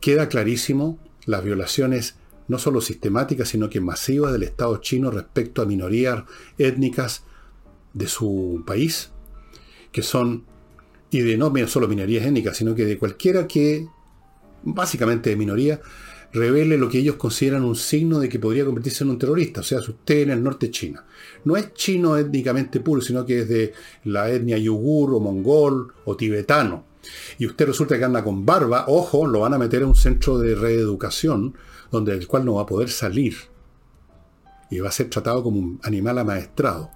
queda 0.02 0.28
clarísimo 0.28 1.00
las 1.26 1.44
violaciones 1.44 2.16
no 2.48 2.60
solo 2.60 2.82
sistemáticas, 2.82 3.48
sino 3.48 3.70
que 3.70 3.80
masivas 3.80 4.34
del 4.34 4.44
Estado 4.44 4.78
chino 4.78 5.10
respecto 5.10 5.62
a 5.62 5.66
minorías 5.66 6.24
étnicas 6.58 7.24
de 7.94 8.08
su 8.08 8.64
país, 8.68 9.12
que 9.92 10.02
son 10.02 10.46
y 11.10 11.22
de 11.22 11.38
no 11.38 11.54
solo 11.68 11.88
minorías 11.88 12.26
étnicas, 12.26 12.58
sino 12.58 12.74
que 12.74 12.86
de 12.86 12.98
cualquiera 12.98 13.48
que, 13.48 13.88
básicamente 14.64 15.30
de 15.30 15.36
minoría, 15.36 15.80
revele 16.34 16.78
lo 16.78 16.90
que 16.90 17.00
ellos 17.00 17.16
consideran 17.16 17.64
un 17.64 17.76
signo 17.76 18.20
de 18.20 18.28
que 18.28 18.40
podría 18.40 18.66
convertirse 18.66 19.04
en 19.04 19.12
un 19.12 19.20
terrorista, 19.20 19.62
o 19.62 19.64
sea, 19.64 19.80
usted 19.80 20.22
en 20.22 20.32
el 20.32 20.44
norte 20.44 20.66
de 20.68 20.72
China. 20.72 21.06
No 21.46 21.56
es 21.56 21.74
chino 21.74 22.18
étnicamente 22.18 22.80
puro, 22.80 23.02
sino 23.02 23.26
que 23.26 23.42
es 23.42 23.50
de 23.50 23.74
la 24.06 24.30
etnia 24.30 24.58
yugur 24.58 25.14
o 25.14 25.20
mongol 25.20 25.94
o 26.06 26.18
tibetano. 26.18 26.86
Y 27.38 27.46
usted 27.46 27.68
resulta 27.68 27.98
que 27.98 28.06
anda 28.06 28.24
con 28.24 28.46
barba, 28.46 28.86
ojo, 28.88 29.28
lo 29.28 29.42
van 29.42 29.54
a 29.54 29.58
meter 29.58 29.82
en 29.82 29.90
un 29.90 29.96
centro 29.96 30.40
de 30.40 30.56
reeducación, 30.56 31.56
donde 31.92 32.14
el 32.14 32.28
cual 32.28 32.46
no 32.46 32.56
va 32.56 32.64
a 32.64 32.66
poder 32.66 32.90
salir. 32.90 33.36
Y 34.72 34.80
va 34.80 34.90
a 34.90 34.94
ser 34.94 35.10
tratado 35.10 35.44
como 35.44 35.60
un 35.60 35.80
animal 35.84 36.18
amaestrado. 36.18 36.90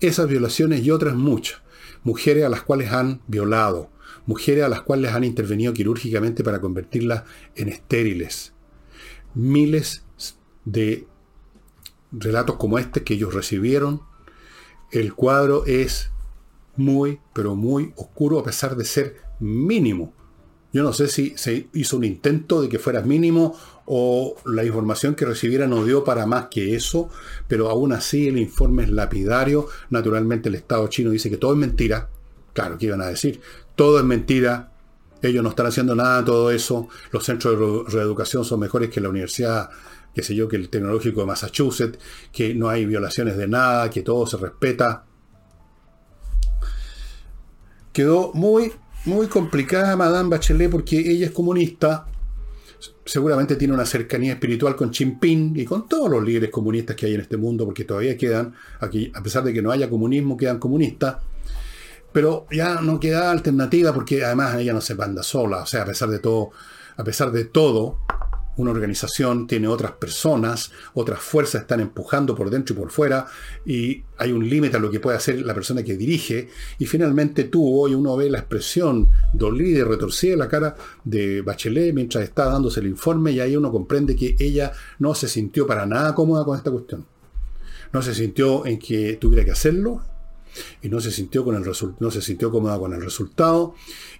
Esas 0.00 0.28
violaciones 0.28 0.84
y 0.84 0.90
otras 0.90 1.14
muchas 1.14 1.64
mujeres 2.04 2.44
a 2.44 2.50
las 2.50 2.62
cuales 2.62 2.92
han 2.92 3.22
violado, 3.26 3.90
mujeres 4.26 4.64
a 4.64 4.68
las 4.68 4.82
cuales 4.82 5.12
han 5.12 5.24
intervenido 5.24 5.72
quirúrgicamente 5.72 6.44
para 6.44 6.60
convertirlas 6.60 7.24
en 7.54 7.68
estériles. 7.68 8.52
Miles 9.34 10.04
de 10.64 11.06
relatos 12.12 12.56
como 12.56 12.78
este 12.78 13.02
que 13.02 13.14
ellos 13.14 13.34
recibieron. 13.34 14.02
El 14.90 15.14
cuadro 15.14 15.66
es 15.66 16.10
muy, 16.76 17.20
pero 17.32 17.54
muy 17.54 17.92
oscuro 17.96 18.38
a 18.38 18.44
pesar 18.44 18.76
de 18.76 18.84
ser 18.84 19.16
mínimo. 19.40 20.12
Yo 20.72 20.82
no 20.82 20.92
sé 20.92 21.06
si 21.06 21.34
se 21.36 21.68
hizo 21.72 21.96
un 21.96 22.04
intento 22.04 22.60
de 22.60 22.68
que 22.68 22.80
fuera 22.80 23.00
mínimo 23.00 23.56
o 23.86 24.34
la 24.44 24.64
información 24.64 25.14
que 25.14 25.24
recibiera 25.24 25.68
no 25.68 25.84
dio 25.84 26.02
para 26.02 26.26
más 26.26 26.48
que 26.48 26.74
eso, 26.74 27.10
pero 27.46 27.70
aún 27.70 27.92
así 27.92 28.26
el 28.26 28.38
informe 28.38 28.82
es 28.82 28.90
lapidario. 28.90 29.68
Naturalmente 29.90 30.48
el 30.48 30.56
Estado 30.56 30.88
chino 30.88 31.10
dice 31.10 31.30
que 31.30 31.36
todo 31.36 31.52
es 31.52 31.58
mentira. 31.58 32.08
Claro, 32.54 32.76
¿qué 32.76 32.86
iban 32.86 33.02
a 33.02 33.06
decir? 33.06 33.40
Todo 33.76 33.98
es 33.98 34.04
mentira. 34.04 34.72
Ellos 35.22 35.42
no 35.42 35.50
están 35.50 35.66
haciendo 35.66 35.94
nada 35.94 36.24
todo 36.24 36.50
eso. 36.50 36.88
Los 37.10 37.24
centros 37.24 37.58
de 37.58 37.96
reeducación 37.96 38.44
son 38.44 38.60
mejores 38.60 38.90
que 38.90 39.00
la 39.00 39.08
universidad, 39.08 39.70
qué 40.14 40.22
sé 40.22 40.34
yo, 40.34 40.48
que 40.48 40.56
el 40.56 40.68
tecnológico 40.68 41.20
de 41.20 41.26
Massachusetts, 41.26 41.98
que 42.32 42.54
no 42.54 42.68
hay 42.68 42.84
violaciones 42.84 43.36
de 43.36 43.48
nada, 43.48 43.90
que 43.90 44.02
todo 44.02 44.26
se 44.26 44.36
respeta. 44.36 45.04
Quedó 47.92 48.32
muy 48.34 48.72
muy 49.04 49.26
complicada 49.26 49.96
Madame 49.96 50.30
Bachelet 50.30 50.70
porque 50.70 50.98
ella 50.98 51.26
es 51.26 51.32
comunista, 51.32 52.06
seguramente 53.04 53.56
tiene 53.56 53.74
una 53.74 53.84
cercanía 53.84 54.32
espiritual 54.32 54.76
con 54.76 54.92
Jinping 54.92 55.58
y 55.58 55.64
con 55.64 55.88
todos 55.88 56.10
los 56.10 56.24
líderes 56.24 56.50
comunistas 56.50 56.96
que 56.96 57.06
hay 57.06 57.14
en 57.14 57.20
este 57.20 57.36
mundo, 57.36 57.66
porque 57.66 57.84
todavía 57.84 58.16
quedan, 58.16 58.54
aquí, 58.80 59.12
a 59.14 59.22
pesar 59.22 59.44
de 59.44 59.52
que 59.52 59.60
no 59.60 59.70
haya 59.70 59.90
comunismo, 59.90 60.36
quedan 60.36 60.58
comunistas, 60.58 61.16
pero 62.14 62.46
ya 62.52 62.80
no 62.80 63.00
queda 63.00 63.32
alternativa 63.32 63.92
porque 63.92 64.24
además 64.24 64.54
ella 64.54 64.72
no 64.72 64.80
se 64.80 64.94
manda 64.94 65.24
sola, 65.24 65.62
o 65.62 65.66
sea, 65.66 65.82
a 65.82 65.84
pesar 65.84 66.08
de 66.10 66.20
todo, 66.20 66.52
a 66.96 67.02
pesar 67.02 67.32
de 67.32 67.44
todo, 67.44 67.98
una 68.56 68.70
organización 68.70 69.48
tiene 69.48 69.66
otras 69.66 69.90
personas, 69.90 70.70
otras 70.94 71.18
fuerzas 71.18 71.62
están 71.62 71.80
empujando 71.80 72.36
por 72.36 72.50
dentro 72.50 72.72
y 72.72 72.78
por 72.78 72.92
fuera, 72.92 73.26
y 73.66 74.04
hay 74.16 74.30
un 74.30 74.48
límite 74.48 74.76
a 74.76 74.78
lo 74.80 74.92
que 74.92 75.00
puede 75.00 75.16
hacer 75.16 75.44
la 75.44 75.54
persona 75.54 75.82
que 75.82 75.96
dirige, 75.96 76.50
y 76.78 76.86
finalmente 76.86 77.42
tú 77.42 77.80
hoy 77.80 77.96
uno 77.96 78.16
ve 78.16 78.30
la 78.30 78.38
expresión 78.38 79.08
dolida 79.32 79.80
y 79.80 79.82
retorcida 79.82 80.30
de 80.30 80.36
la 80.36 80.48
cara 80.48 80.76
de 81.02 81.42
Bachelet 81.42 81.92
mientras 81.92 82.22
está 82.22 82.44
dándose 82.44 82.78
el 82.78 82.86
informe, 82.86 83.32
y 83.32 83.40
ahí 83.40 83.56
uno 83.56 83.72
comprende 83.72 84.14
que 84.14 84.36
ella 84.38 84.70
no 85.00 85.16
se 85.16 85.26
sintió 85.26 85.66
para 85.66 85.84
nada 85.84 86.14
cómoda 86.14 86.44
con 86.44 86.56
esta 86.56 86.70
cuestión. 86.70 87.04
No 87.92 88.02
se 88.02 88.14
sintió 88.14 88.66
en 88.66 88.78
que 88.78 89.18
tuviera 89.20 89.44
que 89.44 89.50
hacerlo, 89.50 90.00
y 90.82 90.88
no 90.88 91.00
se 91.00 91.10
sintió 91.10 91.44
con 91.44 91.56
el 91.56 91.64
no 92.00 92.10
se 92.10 92.22
sintió 92.22 92.50
cómoda 92.50 92.78
con 92.78 92.92
el 92.92 93.02
resultado, 93.02 93.74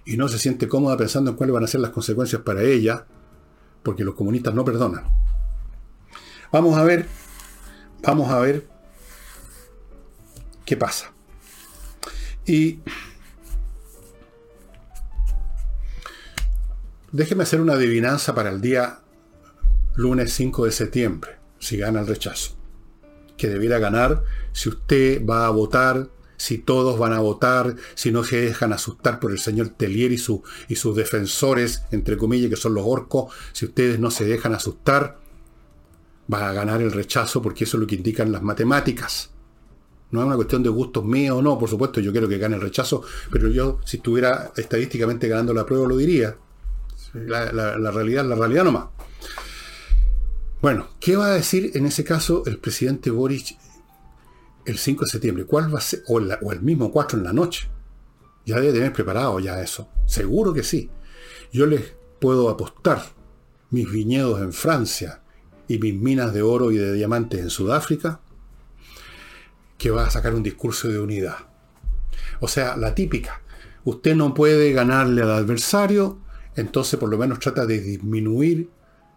y 0.05 0.17
no 0.17 0.27
se 0.27 0.39
siente 0.39 0.67
cómoda 0.67 0.97
pensando 0.97 1.31
en 1.31 1.37
cuáles 1.37 1.53
van 1.53 1.63
a 1.63 1.67
ser 1.67 1.81
las 1.81 1.91
consecuencias 1.91 2.41
para 2.41 2.63
ella 2.63 3.05
porque 3.85 4.03
los 4.03 4.15
comunistas 4.15 4.53
no 4.53 4.65
perdonan. 4.65 5.05
Vamos 6.51 6.77
a 6.77 6.83
ver, 6.83 7.07
vamos 8.01 8.29
a 8.31 8.39
ver 8.39 8.67
qué 10.65 10.75
pasa. 10.75 11.13
Y 12.45 12.79
déjeme 17.11 17.43
hacer 17.43 17.61
una 17.61 17.73
adivinanza 17.73 18.33
para 18.33 18.49
el 18.49 18.59
día 18.59 18.99
lunes 19.95 20.33
5 20.33 20.65
de 20.65 20.71
septiembre, 20.71 21.37
si 21.59 21.77
gana 21.77 22.01
el 22.01 22.07
rechazo. 22.07 22.57
Que 23.37 23.47
debiera 23.49 23.79
ganar 23.79 24.23
si 24.51 24.69
usted 24.69 25.25
va 25.25 25.45
a 25.45 25.49
votar 25.49 26.09
si 26.37 26.57
todos 26.57 26.97
van 26.99 27.13
a 27.13 27.19
votar, 27.19 27.75
si 27.93 28.11
no 28.11 28.23
se 28.23 28.41
dejan 28.41 28.73
asustar 28.73 29.19
por 29.19 29.31
el 29.31 29.39
señor 29.39 29.69
Tellier 29.69 30.11
y, 30.11 30.17
su, 30.17 30.43
y 30.67 30.75
sus 30.75 30.95
defensores, 30.95 31.83
entre 31.91 32.17
comillas, 32.17 32.49
que 32.49 32.55
son 32.55 32.73
los 32.73 32.83
orcos, 32.85 33.33
si 33.53 33.65
ustedes 33.65 33.99
no 33.99 34.11
se 34.11 34.25
dejan 34.25 34.53
asustar, 34.53 35.19
va 36.31 36.49
a 36.49 36.53
ganar 36.53 36.81
el 36.81 36.91
rechazo 36.91 37.41
porque 37.41 37.63
eso 37.63 37.77
es 37.77 37.81
lo 37.81 37.87
que 37.87 37.95
indican 37.95 38.31
las 38.31 38.41
matemáticas. 38.41 39.31
No 40.11 40.21
es 40.21 40.27
una 40.27 40.35
cuestión 40.35 40.63
de 40.63 40.69
gustos 40.69 41.03
míos 41.03 41.37
o 41.37 41.41
no, 41.41 41.57
por 41.57 41.69
supuesto, 41.69 41.99
yo 41.99 42.11
quiero 42.11 42.27
que 42.27 42.37
gane 42.37 42.55
el 42.55 42.61
rechazo, 42.61 43.03
pero 43.31 43.49
yo, 43.49 43.79
si 43.85 43.97
estuviera 43.97 44.51
estadísticamente 44.55 45.27
ganando 45.27 45.53
la 45.53 45.65
prueba, 45.65 45.87
lo 45.87 45.97
diría. 45.97 46.37
La, 47.13 47.51
la 47.51 47.91
realidad, 47.91 48.25
la 48.25 48.35
realidad 48.35 48.65
nomás. 48.65 48.85
Bueno, 50.61 50.87
¿qué 50.99 51.15
va 51.15 51.27
a 51.27 51.33
decir 51.33 51.71
en 51.75 51.85
ese 51.85 52.03
caso 52.03 52.43
el 52.45 52.57
presidente 52.57 53.11
Boric 53.11 53.57
el 54.65 54.77
5 54.77 55.05
de 55.05 55.11
septiembre. 55.11 55.45
¿Cuál 55.45 55.73
va 55.73 55.79
a 55.79 55.81
ser? 55.81 56.03
O, 56.07 56.19
el 56.19 56.61
mismo 56.61 56.91
4 56.91 57.17
en 57.17 57.23
la 57.23 57.33
noche. 57.33 57.69
Ya 58.45 58.59
debe 58.59 58.73
tener 58.73 58.93
preparado 58.93 59.39
ya 59.39 59.61
eso. 59.61 59.89
Seguro 60.05 60.53
que 60.53 60.63
sí. 60.63 60.89
Yo 61.51 61.65
les 61.65 61.93
puedo 62.19 62.49
apostar 62.49 63.03
mis 63.69 63.89
viñedos 63.91 64.41
en 64.41 64.53
Francia 64.53 65.21
y 65.67 65.79
mis 65.79 65.95
minas 65.95 66.33
de 66.33 66.41
oro 66.41 66.71
y 66.71 66.77
de 66.77 66.93
diamantes 66.93 67.39
en 67.39 67.49
Sudáfrica 67.49 68.21
que 69.77 69.91
va 69.91 70.05
a 70.05 70.11
sacar 70.11 70.33
un 70.33 70.43
discurso 70.43 70.87
de 70.87 70.99
unidad. 70.99 71.37
O 72.39 72.47
sea, 72.47 72.77
la 72.77 72.95
típica. 72.95 73.41
Usted 73.83 74.15
no 74.15 74.33
puede 74.33 74.71
ganarle 74.73 75.21
al 75.21 75.31
adversario, 75.31 76.19
entonces 76.55 76.99
por 76.99 77.09
lo 77.09 77.17
menos 77.17 77.39
trata 77.39 77.65
de 77.65 77.79
disminuir 77.79 78.69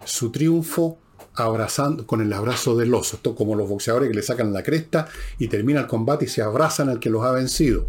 su 0.05 0.31
triunfo 0.31 0.99
abrazando 1.45 2.07
con 2.07 2.21
el 2.21 2.33
abrazo 2.33 2.77
del 2.77 2.95
oso. 2.95 3.17
Esto 3.17 3.35
como 3.35 3.55
los 3.55 3.69
boxeadores 3.69 4.09
que 4.09 4.15
le 4.15 4.23
sacan 4.23 4.53
la 4.53 4.63
cresta 4.63 5.09
y 5.39 5.49
termina 5.49 5.81
el 5.81 5.87
combate 5.87 6.27
y 6.27 6.29
se 6.29 6.43
abrazan 6.43 6.89
al 6.89 7.01
que 7.01 7.11
los 7.11 7.25
ha 7.25 7.33
vencido. 7.33 7.89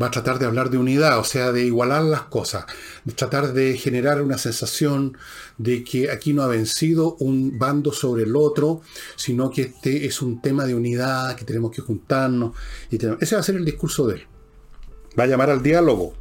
Va 0.00 0.06
a 0.06 0.10
tratar 0.10 0.38
de 0.38 0.46
hablar 0.46 0.70
de 0.70 0.78
unidad, 0.78 1.18
o 1.18 1.24
sea, 1.24 1.52
de 1.52 1.64
igualar 1.64 2.02
las 2.04 2.22
cosas, 2.22 2.64
de 3.04 3.12
tratar 3.12 3.52
de 3.52 3.76
generar 3.76 4.22
una 4.22 4.38
sensación 4.38 5.18
de 5.58 5.84
que 5.84 6.10
aquí 6.10 6.32
no 6.32 6.42
ha 6.42 6.46
vencido 6.46 7.16
un 7.18 7.58
bando 7.58 7.92
sobre 7.92 8.22
el 8.22 8.34
otro, 8.34 8.80
sino 9.16 9.50
que 9.50 9.62
este 9.62 10.06
es 10.06 10.22
un 10.22 10.40
tema 10.40 10.64
de 10.64 10.74
unidad, 10.74 11.36
que 11.36 11.44
tenemos 11.44 11.70
que 11.70 11.82
juntarnos. 11.82 12.56
Ese 12.90 13.34
va 13.34 13.40
a 13.40 13.44
ser 13.44 13.56
el 13.56 13.64
discurso 13.64 14.06
de 14.06 14.14
él. 14.14 14.26
Va 15.18 15.24
a 15.24 15.26
llamar 15.26 15.50
al 15.50 15.62
diálogo. 15.62 16.14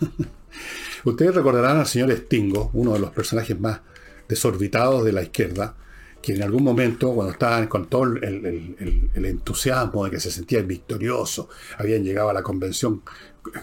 Ustedes 1.04 1.34
recordarán 1.34 1.78
al 1.78 1.86
señor 1.86 2.12
Stingo, 2.16 2.70
uno 2.72 2.94
de 2.94 3.00
los 3.00 3.10
personajes 3.10 3.58
más 3.58 3.80
desorbitados 4.28 5.04
de 5.04 5.12
la 5.12 5.22
izquierda, 5.22 5.76
que 6.22 6.34
en 6.34 6.42
algún 6.42 6.62
momento, 6.62 7.12
cuando 7.12 7.32
estaban 7.32 7.66
con 7.66 7.86
todo 7.86 8.04
el, 8.04 9.10
entusiasmo 9.14 10.04
de 10.04 10.12
que 10.12 10.20
se 10.20 10.30
sentían 10.30 10.68
victoriosos, 10.68 11.48
habían 11.78 12.04
llegado 12.04 12.30
a 12.30 12.32
la 12.32 12.42
convención 12.42 13.02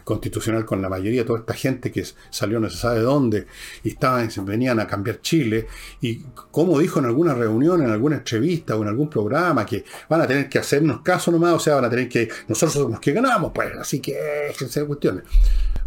constitucional 0.04 0.66
con 0.66 0.82
la 0.82 0.90
mayoría, 0.90 1.26
toda 1.26 1.40
esta 1.40 1.54
gente 1.54 1.90
que 1.90 2.06
salió 2.30 2.60
no 2.60 2.70
se 2.70 2.76
sabe 2.76 3.00
dónde, 3.00 3.48
y 3.82 3.90
estaban, 3.90 4.30
venían 4.44 4.78
a 4.82 4.88
cambiar 4.88 5.22
Chile, 5.22 5.68
y 6.02 6.18
como 6.52 6.78
dijo 6.80 7.00
en 7.00 7.06
alguna 7.06 7.34
reunión, 7.34 7.82
en 7.82 7.90
alguna 7.90 8.18
entrevista 8.18 8.76
o 8.76 8.82
en 8.82 8.90
algún 8.90 9.10
programa, 9.10 9.66
que 9.66 9.86
van 10.10 10.20
a 10.20 10.28
tener 10.28 10.50
que 10.50 10.60
hacernos 10.60 11.00
caso 11.00 11.32
nomás, 11.32 11.54
o 11.54 11.60
sea, 11.60 11.76
van 11.76 11.86
a 11.86 11.90
tener 11.90 12.10
que, 12.10 12.28
nosotros 12.50 12.74
somos 12.74 12.92
los 12.92 13.00
que 13.00 13.14
ganamos, 13.14 13.54
pues, 13.56 13.72
así 13.80 14.02
que, 14.02 14.18
se 14.54 14.86
cuestiones. 14.86 15.24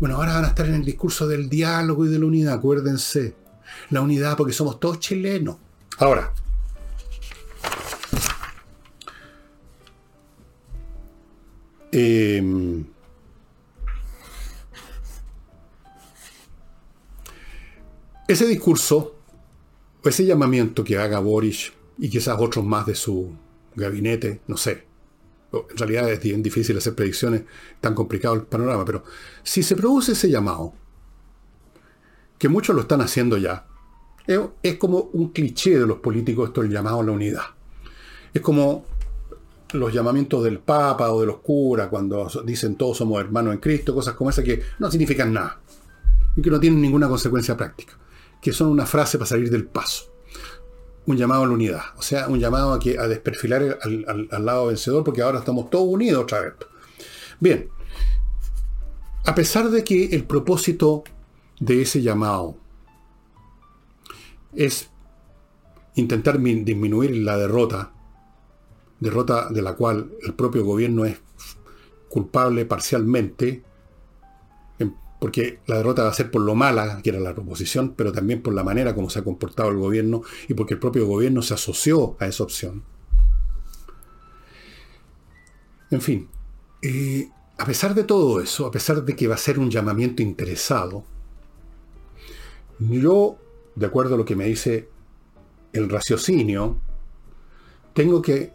Bueno, 0.01 0.17
ahora 0.17 0.35
van 0.35 0.47
a 0.47 0.49
estar 0.49 0.67
en 0.67 0.75
el 0.77 0.85
discurso 0.87 1.29
del 1.29 1.51
diálogo 1.51 2.07
y 2.07 2.09
de 2.09 2.19
la 2.19 2.25
unidad, 2.25 2.55
acuérdense 2.55 3.42
la 3.93 4.01
unidad 4.01 4.37
porque 4.37 4.55
somos 4.55 4.81
todos 4.81 4.99
chilenos. 4.99 5.57
Ahora, 5.99 6.33
em, 11.93 12.87
ese 18.27 18.47
discurso, 18.47 19.15
ese 20.03 20.25
llamamiento 20.25 20.83
que 20.83 20.97
haga 20.97 21.21
Boris 21.21 21.73
y 21.99 22.09
quizás 22.09 22.37
otros 22.41 22.65
más 22.65 22.87
de 22.87 22.95
su 22.95 23.31
gabinete, 23.77 24.41
no 24.47 24.57
sé. 24.57 24.87
En 25.53 25.77
realidad 25.77 26.11
es 26.11 26.23
bien 26.23 26.43
difícil 26.43 26.79
hacer 26.79 26.95
predicciones, 26.95 27.43
tan 27.83 27.95
complicado 27.95 28.35
el 28.35 28.45
panorama, 28.45 28.87
pero 28.87 29.05
si 29.43 29.63
se 29.63 29.77
produce 29.77 30.13
ese 30.13 30.31
llamado, 30.31 30.73
que 32.39 32.49
muchos 32.49 32.75
lo 32.75 32.81
están 32.81 33.03
haciendo 33.03 33.37
ya, 33.37 33.67
es, 34.27 34.77
como 34.77 35.11
un 35.13 35.31
cliché 35.31 35.79
de 35.79 35.87
los 35.87 35.99
políticos 35.99 36.49
esto 36.49 36.63
el 36.63 36.71
llamado 36.71 37.01
a 37.01 37.05
la 37.05 37.13
unidad. 37.13 37.43
Es 38.33 38.41
como 38.41 38.85
los 39.73 39.93
llamamientos 39.93 40.45
del 40.45 40.59
Papa 40.59 41.11
o 41.11 41.21
de 41.21 41.27
los 41.27 41.39
curas 41.39 41.89
cuando 41.89 42.29
dicen 42.45 42.77
todos 42.77 42.99
somos 42.99 43.21
hermanos 43.21 43.55
en 43.55 43.61
Cristo, 43.61 43.95
cosas 43.95 44.15
como 44.15 44.31
esas 44.31 44.45
que 44.45 44.63
no 44.79 44.91
significan 44.91 45.33
nada 45.33 45.61
y 46.37 46.43
que 46.43 46.51
no 46.51 46.61
tienen 46.61 46.81
ninguna 46.81 47.09
consecuencia 47.09 47.57
práctica, 47.57 47.99
que 48.41 48.53
son 48.53 48.69
una 48.69 48.87
frase 48.87 49.19
para 49.19 49.29
salir 49.29 49.51
del 49.51 49.65
paso. 49.65 50.13
Un 51.05 51.17
llamado 51.17 51.43
a 51.43 51.47
la 51.47 51.53
unidad, 51.53 51.83
o 51.97 52.03
sea, 52.03 52.29
un 52.29 52.39
llamado 52.39 52.73
a, 52.73 52.79
que, 52.79 52.97
a 52.97 53.09
desperfilar 53.09 53.79
al, 53.83 54.29
al 54.31 54.47
lado 54.47 54.67
vencedor 54.67 55.03
porque 55.03 55.21
ahora 55.21 55.41
estamos 55.41 55.69
todos 55.69 55.89
unidos 55.89 56.23
otra 56.23 56.41
vez. 56.43 56.53
Bien, 57.41 57.69
a 59.25 59.35
pesar 59.35 59.71
de 59.71 59.83
que 59.83 60.15
el 60.15 60.25
propósito 60.25 61.03
de 61.59 61.83
ese 61.83 62.03
llamado 62.03 62.57
es 64.55 64.91
intentar 65.95 66.41
disminuir 66.41 67.17
la 67.17 67.37
derrota, 67.37 67.93
derrota 69.01 69.49
de 69.51 69.63
la 69.63 69.75
cual 69.75 70.13
el 70.23 70.35
propio 70.35 70.65
gobierno 70.65 71.05
es 71.05 71.21
culpable 72.09 72.65
parcialmente, 72.67 73.63
porque 75.19 75.61
la 75.67 75.77
derrota 75.77 76.03
va 76.03 76.09
a 76.09 76.15
ser 76.15 76.33
por 76.33 76.43
lo 76.43 76.57
mala 76.57 77.01
que 77.01 77.11
era 77.11 77.21
la 77.21 77.33
proposición, 77.35 77.95
pero 77.97 78.11
también 78.11 78.43
por 78.43 78.55
la 78.55 78.65
manera 78.65 78.95
como 78.95 79.09
se 79.09 79.21
ha 79.21 79.25
comportado 79.25 79.71
el 79.71 79.77
gobierno 79.77 80.23
y 80.49 80.55
porque 80.55 80.75
el 80.75 80.81
propio 80.81 81.07
gobierno 81.07 81.43
se 81.43 81.55
asoció 81.55 82.17
a 82.19 82.27
esa 82.27 82.43
opción. 82.43 82.83
En 85.93 86.01
fin, 86.01 86.29
eh, 86.83 87.29
a 87.57 87.65
pesar 87.65 87.95
de 87.95 88.03
todo 88.03 88.41
eso, 88.41 88.67
a 88.67 88.73
pesar 88.73 89.05
de 89.05 89.15
que 89.15 89.29
va 89.29 89.37
a 89.37 89.39
ser 89.39 89.59
un 89.61 89.71
llamamiento 89.71 90.23
interesado, 90.23 91.05
yo 92.81 93.37
de 93.75 93.87
acuerdo 93.87 94.15
a 94.15 94.19
lo 94.19 94.25
que 94.25 94.37
me 94.37 94.47
dice 94.47 94.89
el 95.73 95.89
raciocinio, 95.89 96.81
tengo 97.95 98.23
que 98.23 98.53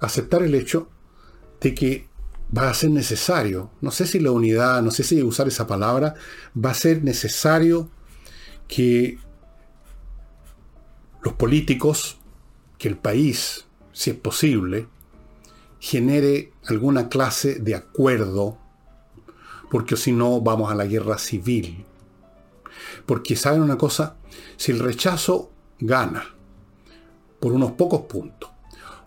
aceptar 0.00 0.42
el 0.42 0.54
hecho 0.54 0.88
de 1.60 1.74
que 1.74 2.08
va 2.56 2.70
a 2.70 2.74
ser 2.74 2.90
necesario, 2.90 3.70
no 3.80 3.90
sé 3.90 4.06
si 4.06 4.20
la 4.20 4.30
unidad, 4.30 4.82
no 4.82 4.90
sé 4.90 5.02
si 5.02 5.22
usar 5.22 5.48
esa 5.48 5.66
palabra, 5.66 6.14
va 6.56 6.70
a 6.70 6.74
ser 6.74 7.04
necesario 7.04 7.90
que 8.66 9.18
los 11.22 11.34
políticos, 11.34 12.18
que 12.78 12.88
el 12.88 12.96
país, 12.96 13.66
si 13.92 14.10
es 14.10 14.16
posible, 14.16 14.86
genere 15.80 16.52
alguna 16.66 17.08
clase 17.08 17.56
de 17.56 17.74
acuerdo, 17.74 18.58
porque 19.70 19.96
si 19.96 20.12
no 20.12 20.40
vamos 20.40 20.70
a 20.70 20.74
la 20.74 20.86
guerra 20.86 21.18
civil. 21.18 21.84
Porque 23.08 23.36
saben 23.36 23.62
una 23.62 23.78
cosa, 23.78 24.16
si 24.58 24.70
el 24.70 24.80
rechazo 24.80 25.50
gana 25.80 26.26
por 27.40 27.54
unos 27.54 27.72
pocos 27.72 28.02
puntos, 28.02 28.50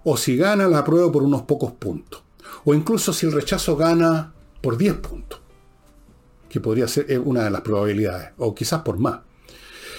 o 0.04 0.18
si 0.18 0.36
gana 0.36 0.68
la 0.68 0.84
prueba 0.84 1.12
por 1.12 1.22
unos 1.22 1.44
pocos 1.44 1.74
puntos, 1.74 2.24
o 2.66 2.74
incluso 2.74 3.14
si 3.14 3.28
el 3.28 3.32
rechazo 3.32 3.78
gana 3.78 4.34
por 4.60 4.76
10 4.76 4.96
puntos, 4.96 5.40
que 6.50 6.60
podría 6.60 6.88
ser 6.88 7.20
una 7.20 7.44
de 7.44 7.52
las 7.52 7.62
probabilidades, 7.62 8.32
o 8.40 8.56
quizás 8.56 8.82
por 8.82 8.98
más. 8.98 9.20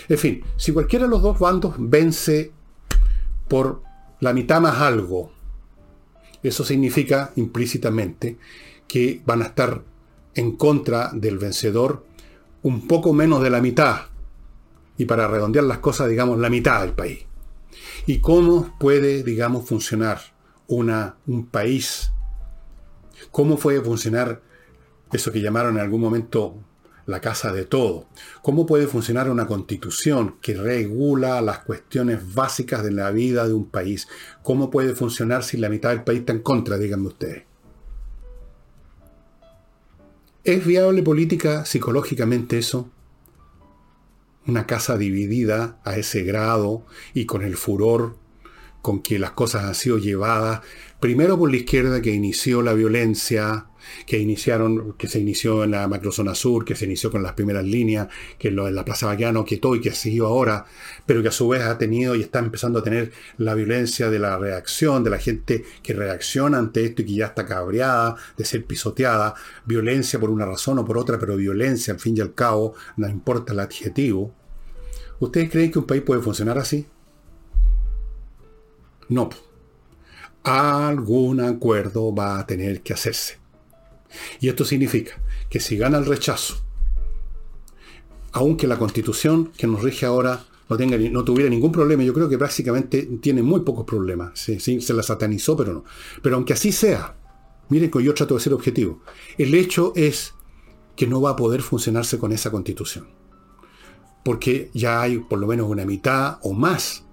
En 0.09 0.19
fin, 0.19 0.43
si 0.57 0.73
cualquiera 0.73 1.05
de 1.05 1.11
los 1.13 1.23
dos 1.23 1.39
bandos 1.39 1.77
vence 1.79 2.51
por 3.47 3.83
la 4.19 4.33
mitad 4.33 4.61
más 4.61 4.81
algo, 4.81 5.31
eso 6.43 6.65
significa 6.65 7.31
implícitamente 7.37 8.37
que 8.89 9.23
van 9.25 9.43
a 9.43 9.47
estar 9.47 9.85
en 10.35 10.57
contra 10.57 11.13
del 11.13 11.39
vencedor 11.39 12.11
un 12.63 12.87
poco 12.87 13.13
menos 13.13 13.43
de 13.43 13.51
la 13.51 13.61
mitad. 13.61 14.07
Y 14.97 15.07
para 15.07 15.27
redondear 15.27 15.65
las 15.65 15.79
cosas, 15.79 16.09
digamos, 16.09 16.39
la 16.39 16.51
mitad 16.51 16.81
del 16.83 16.93
país. 16.93 17.25
¿Y 18.07 18.19
cómo 18.19 18.77
puede, 18.79 19.23
digamos, 19.23 19.67
funcionar 19.67 20.21
una, 20.67 21.17
un 21.27 21.47
país? 21.47 22.13
¿Cómo 23.31 23.57
puede 23.57 23.81
funcionar 23.81 24.43
eso 25.13 25.33
que 25.33 25.41
llamaron 25.41 25.77
en 25.77 25.83
algún 25.83 26.01
momento 26.01 26.57
la 27.07 27.21
casa 27.21 27.53
de 27.53 27.65
todo? 27.65 28.07
¿Cómo 28.43 28.67
puede 28.67 28.87
funcionar 28.87 29.31
una 29.31 29.47
constitución 29.47 30.37
que 30.41 30.55
regula 30.55 31.41
las 31.41 31.61
cuestiones 31.61 32.35
básicas 32.35 32.85
de 32.85 32.93
la 32.93 33.11
vida 33.11 33.47
de 33.47 33.55
un 33.55 33.69
país? 33.71 34.09
¿Cómo 34.43 34.71
puede 34.71 34.95
funcionar 34.95 35.43
si 35.43 35.57
la 35.57 35.69
mitad 35.69 35.91
del 35.91 36.05
país 36.05 36.21
está 36.21 36.33
en 36.33 36.41
contra, 36.41 36.79
díganme 36.79 37.09
ustedes? 37.09 37.52
¿Es 40.45 40.67
viable 40.67 41.05
política 41.05 41.65
psicológicamente 41.65 42.59
eso? 42.59 42.91
Una 44.45 44.67
casa 44.67 44.99
dividida 44.99 45.81
a 45.85 45.97
ese 45.97 46.25
grado 46.25 46.85
y 47.15 47.27
con 47.27 47.43
el 47.43 47.57
furor 47.57 48.17
con 48.81 49.03
que 49.03 49.21
las 49.21 49.31
cosas 49.31 49.63
han 49.63 49.77
sido 49.77 49.99
llevadas, 49.99 50.63
primero 50.99 51.39
por 51.39 51.49
la 51.49 51.59
izquierda 51.59 52.03
que 52.03 52.11
inició 52.11 52.61
la 52.63 52.73
violencia, 52.73 53.67
que 54.07 54.19
iniciaron, 54.19 54.95
que 54.95 55.09
se 55.09 55.21
inició 55.21 55.65
en 55.65 55.73
la 55.73 55.89
macrozona 55.89 56.35
sur, 56.35 56.65
que 56.65 56.75
se 56.75 56.85
inició 56.85 57.11
con 57.11 57.23
las 57.23 57.33
primeras 57.33 57.65
líneas, 57.65 58.09
que 58.39 58.51
lo 58.51 58.69
en 58.69 58.75
la 58.75 58.85
Plaza 58.85 59.07
Baquiano, 59.07 59.45
que 59.45 59.59
todo 59.59 59.75
y 59.75 59.81
que 59.81 59.93
siguió 59.93 60.27
ahora, 60.27 60.67
pero 61.07 61.23
que 61.23 61.29
a 61.29 61.33
su 61.33 61.49
vez 61.49 61.63
ha 61.63 61.79
tenido 61.79 62.15
y 62.15 62.23
está 62.23 62.39
empezando 62.39 62.79
a 62.79 62.83
tener 62.83 63.13
la 63.39 63.55
violencia 63.55 64.11
de 64.11 64.19
la 64.19 64.39
reacción, 64.39 65.05
de 65.05 65.11
la 65.11 65.19
gente 65.19 65.65
que 65.83 65.93
reacciona 65.93 66.59
ante 66.59 66.85
esto 66.85 67.03
y 67.03 67.07
que 67.07 67.15
ya 67.15 67.27
está 67.27 67.47
cabreada 67.47 68.17
de 68.37 68.45
ser 68.45 68.65
pisoteada, 68.65 69.35
violencia 69.65 70.19
por 70.19 70.31
una 70.31 70.47
razón 70.47 70.79
o 70.79 70.85
por 70.85 70.99
otra, 70.99 71.19
pero 71.19 71.37
violencia 71.37 71.95
al 71.95 72.01
fin 72.01 72.17
y 72.17 72.21
al 72.21 72.35
cabo, 72.35 72.75
no 72.97 73.09
importa 73.09 73.53
el 73.53 73.61
adjetivo. 73.61 74.35
¿Ustedes 75.21 75.51
creen 75.51 75.71
que 75.71 75.79
un 75.79 75.87
país 75.87 76.03
puede 76.03 76.21
funcionar 76.21 76.59
así? 76.59 76.87
No. 79.09 79.31
Algún 80.43 81.41
acuerdo 81.41 82.15
va 82.15 82.39
a 82.39 82.47
tener 82.47 82.83
que 82.83 82.93
hacerse. 82.93 83.42
Y 84.41 84.49
esto 84.49 84.65
significa 84.65 85.21
que 85.49 85.61
si 85.61 85.77
gana 85.77 85.99
el 85.99 86.07
rechazo, 86.07 86.63
aunque 88.33 88.67
la 88.67 88.79
constitución 88.79 89.53
que 89.57 89.67
nos 89.67 89.83
rige 89.83 90.07
ahora 90.07 90.45
no, 90.69 90.77
tenga, 90.77 90.97
no 90.97 91.25
tuviera 91.25 91.51
ningún 91.51 91.71
problema, 91.71 92.03
yo 92.03 92.15
creo 92.15 92.29
que 92.29 92.39
prácticamente 92.39 93.03
tiene 93.21 93.43
muy 93.43 93.61
pocos 93.61 93.85
problemas. 93.85 94.39
se 94.39 94.95
la 94.95 95.03
satanizó, 95.03 95.57
pero 95.57 95.75
no. 95.75 95.85
Pero 96.23 96.37
aunque 96.37 96.55
así 96.55 96.73
sea, 96.73 97.15
miren 97.69 97.91
que 97.91 98.03
yo 98.03 98.15
trato 98.15 98.35
de 98.35 98.41
ser 98.41 98.55
objetivo, 98.55 99.03
el 99.37 99.55
hecho 99.55 99.93
es 99.95 100.35
que 100.97 101.07
no 101.07 101.21
va 101.21 101.31
a 101.31 101.37
poder 101.37 101.63
funcionarse 101.63 102.19
con 102.19 102.33
esa 102.33 102.51
constitución. 102.51 103.07
Porque 104.25 104.71
ya 104.73 105.03
hay 105.03 105.19
por 105.19 105.39
lo 105.39 105.47
menos 105.47 105.69
una 105.69 105.85
mitad 105.85 106.39
o 106.43 106.53
más, 106.53 107.05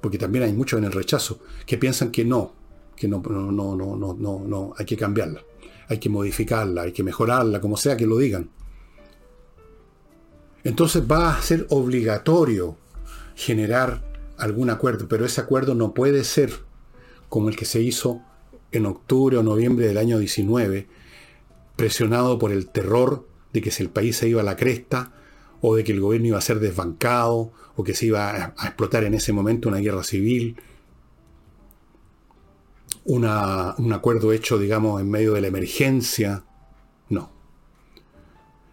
porque 0.00 0.18
también 0.18 0.44
hay 0.44 0.52
muchos 0.52 0.78
en 0.78 0.84
el 0.84 0.92
rechazo, 0.92 1.40
que 1.66 1.76
piensan 1.76 2.10
que 2.10 2.24
no, 2.24 2.54
que 2.96 3.08
no, 3.08 3.22
no, 3.22 3.50
no, 3.52 3.96
no, 3.96 4.14
no, 4.14 4.44
no, 4.46 4.74
hay 4.78 4.86
que 4.86 4.96
cambiarla 4.96 5.42
hay 5.88 5.98
que 5.98 6.08
modificarla, 6.08 6.82
hay 6.82 6.92
que 6.92 7.02
mejorarla, 7.02 7.60
como 7.60 7.76
sea 7.76 7.96
que 7.96 8.06
lo 8.06 8.18
digan. 8.18 8.50
Entonces 10.62 11.02
va 11.10 11.36
a 11.36 11.42
ser 11.42 11.66
obligatorio 11.70 12.76
generar 13.34 14.02
algún 14.38 14.70
acuerdo, 14.70 15.08
pero 15.08 15.24
ese 15.24 15.40
acuerdo 15.40 15.74
no 15.74 15.92
puede 15.92 16.24
ser 16.24 16.52
como 17.28 17.48
el 17.48 17.56
que 17.56 17.64
se 17.64 17.80
hizo 17.80 18.22
en 18.72 18.86
octubre 18.86 19.36
o 19.36 19.42
noviembre 19.42 19.86
del 19.86 19.98
año 19.98 20.18
19, 20.18 20.88
presionado 21.76 22.38
por 22.38 22.50
el 22.50 22.68
terror 22.68 23.26
de 23.52 23.60
que 23.60 23.70
si 23.70 23.82
el 23.82 23.90
país 23.90 24.16
se 24.16 24.28
iba 24.28 24.40
a 24.40 24.44
la 24.44 24.56
cresta, 24.56 25.12
o 25.60 25.76
de 25.76 25.84
que 25.84 25.92
el 25.92 26.00
gobierno 26.00 26.28
iba 26.28 26.38
a 26.38 26.42
ser 26.42 26.60
desbancado, 26.60 27.52
o 27.76 27.84
que 27.84 27.94
se 27.94 28.06
iba 28.06 28.54
a 28.56 28.66
explotar 28.66 29.04
en 29.04 29.14
ese 29.14 29.32
momento 29.32 29.68
una 29.68 29.78
guerra 29.78 30.02
civil, 30.02 30.56
un 33.04 33.24
acuerdo 33.24 34.32
hecho, 34.32 34.58
digamos, 34.58 35.00
en 35.00 35.10
medio 35.10 35.34
de 35.34 35.40
la 35.40 35.48
emergencia. 35.48 36.44
No. 37.08 37.30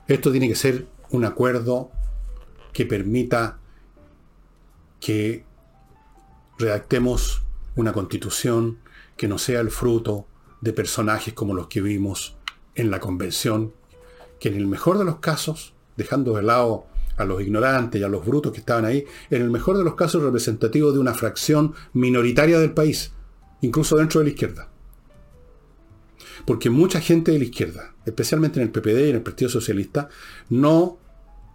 Esto 0.08 0.32
tiene 0.32 0.48
que 0.48 0.56
ser 0.56 0.88
un 1.10 1.26
acuerdo 1.26 1.92
que 2.74 2.86
permita 2.86 3.60
que 5.00 5.46
redactemos 6.58 7.44
una 7.76 7.94
constitución 7.94 8.80
que 9.18 9.28
no 9.28 9.38
sea 9.38 9.60
el 9.60 9.72
fruto 9.72 10.28
de 10.62 10.74
personajes 10.74 11.34
como 11.34 11.54
los 11.54 11.68
que 11.68 11.82
vimos 11.82 12.38
en 12.76 12.92
la 12.92 13.00
convención, 13.00 13.74
que 14.40 14.50
en 14.50 14.56
el 14.56 14.68
mejor 14.68 14.98
de 14.98 15.06
los 15.06 15.20
casos, 15.20 15.74
dejando 15.98 16.36
de 16.36 16.44
lado 16.44 16.86
a 17.18 17.26
los 17.26 17.42
ignorantes 17.42 18.00
y 18.00 18.04
a 18.04 18.08
los 18.08 18.26
brutos 18.26 18.52
que 18.52 18.60
estaban 18.60 18.86
ahí, 18.86 19.06
en 19.30 19.42
el 19.42 19.50
mejor 19.50 19.78
de 19.78 19.84
los 19.84 19.96
casos 19.96 20.24
representativo 20.24 20.92
de 20.92 21.00
una 21.00 21.14
fracción 21.14 21.74
minoritaria 21.94 22.60
del 22.60 22.74
país, 22.74 23.12
incluso 23.62 23.98
dentro 23.98 24.20
de 24.20 24.26
la 24.26 24.32
izquierda. 24.32 24.70
Porque 26.46 26.70
mucha 26.70 27.00
gente 27.00 27.32
de 27.32 27.40
la 27.40 27.46
izquierda, 27.46 27.94
especialmente 28.06 28.60
en 28.60 28.68
el 28.68 28.72
PPD 28.72 29.08
y 29.08 29.10
en 29.10 29.16
el 29.18 29.22
Partido 29.22 29.50
Socialista, 29.50 30.10
no 30.50 30.98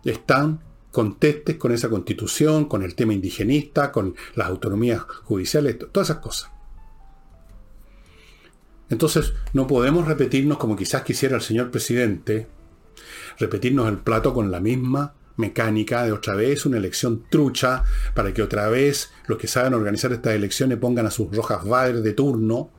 están 0.05 0.61
contestes 0.93 1.57
con 1.57 1.73
esa 1.73 1.91
constitución, 1.91 2.67
con 2.67 2.83
el 2.83 2.95
tema 2.95 3.13
indigenista, 3.13 3.93
con 3.93 4.15
las 4.35 4.49
autonomías 4.49 5.03
judiciales, 5.25 5.77
todas 5.93 6.11
esas 6.11 6.23
cosas. 6.23 6.51
Entonces, 8.89 9.35
no 9.53 9.67
podemos 9.67 10.07
repetirnos 10.07 10.59
como 10.59 10.77
quizás 10.77 11.03
quisiera 11.03 11.37
el 11.37 11.43
señor 11.43 11.71
presidente, 11.71 12.47
repetirnos 13.39 13.89
el 13.89 13.99
plato 13.99 14.33
con 14.33 14.51
la 14.51 14.61
misma 14.61 15.16
mecánica 15.37 16.05
de 16.05 16.13
otra 16.13 16.35
vez 16.35 16.67
una 16.67 16.79
elección 16.79 17.25
trucha 17.29 17.85
para 18.15 18.33
que 18.33 18.43
otra 18.43 18.69
vez 18.69 19.11
los 19.27 19.39
que 19.39 19.47
saben 19.47 19.75
organizar 19.75 20.13
estas 20.13 20.35
elecciones 20.35 20.79
pongan 20.79 21.07
a 21.07 21.11
sus 21.11 21.35
rojas 21.35 21.65
Bader 21.65 22.03
de 22.03 22.13
turno. 22.13 22.71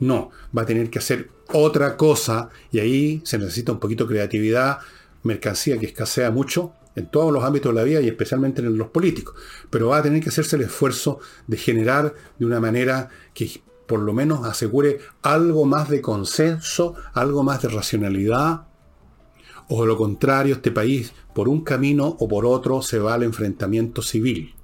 No, 0.00 0.30
va 0.56 0.62
a 0.62 0.66
tener 0.66 0.90
que 0.90 0.98
hacer 0.98 1.30
otra 1.52 1.96
cosa 1.96 2.50
y 2.70 2.80
ahí 2.80 3.22
se 3.24 3.38
necesita 3.38 3.72
un 3.72 3.78
poquito 3.78 4.04
de 4.04 4.14
creatividad, 4.14 4.78
mercancía 5.22 5.78
que 5.78 5.86
escasea 5.86 6.30
mucho 6.30 6.72
en 6.96 7.10
todos 7.10 7.32
los 7.32 7.44
ámbitos 7.44 7.72
de 7.72 7.80
la 7.80 7.84
vida 7.84 8.00
y 8.00 8.08
especialmente 8.08 8.60
en 8.60 8.76
los 8.76 8.88
políticos. 8.88 9.34
Pero 9.70 9.88
va 9.88 9.98
a 9.98 10.02
tener 10.02 10.22
que 10.22 10.28
hacerse 10.28 10.56
el 10.56 10.62
esfuerzo 10.62 11.20
de 11.46 11.56
generar 11.56 12.14
de 12.38 12.46
una 12.46 12.60
manera 12.60 13.08
que 13.34 13.62
por 13.86 14.00
lo 14.00 14.12
menos 14.12 14.46
asegure 14.46 15.00
algo 15.22 15.64
más 15.66 15.88
de 15.88 16.00
consenso, 16.00 16.94
algo 17.12 17.42
más 17.42 17.62
de 17.62 17.68
racionalidad, 17.68 18.62
o 19.68 19.86
lo 19.86 19.96
contrario, 19.96 20.54
este 20.54 20.70
país, 20.70 21.12
por 21.34 21.48
un 21.48 21.62
camino 21.62 22.16
o 22.18 22.28
por 22.28 22.46
otro, 22.46 22.82
se 22.82 22.98
va 22.98 23.14
al 23.14 23.22
enfrentamiento 23.22 24.02
civil. 24.02 24.54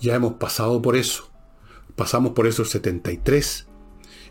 Ya 0.00 0.14
hemos 0.14 0.34
pasado 0.34 0.80
por 0.82 0.96
eso. 0.96 1.30
Pasamos 1.94 2.32
por 2.32 2.46
eso 2.46 2.62
el 2.62 2.68
73. 2.68 3.66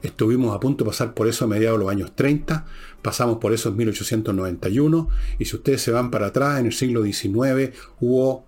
Estuvimos 0.03 0.55
a 0.55 0.59
punto 0.59 0.83
de 0.83 0.91
pasar 0.91 1.13
por 1.13 1.27
eso 1.27 1.45
a 1.45 1.47
mediados 1.47 1.79
de 1.79 1.85
los 1.85 1.91
años 1.91 2.15
30. 2.15 2.65
Pasamos 3.01 3.37
por 3.37 3.53
eso 3.53 3.69
en 3.69 3.77
1891. 3.77 5.09
Y 5.39 5.45
si 5.45 5.55
ustedes 5.55 5.81
se 5.81 5.91
van 5.91 6.11
para 6.11 6.27
atrás, 6.27 6.59
en 6.59 6.67
el 6.67 6.73
siglo 6.73 7.03
XIX 7.03 7.75
hubo 7.99 8.45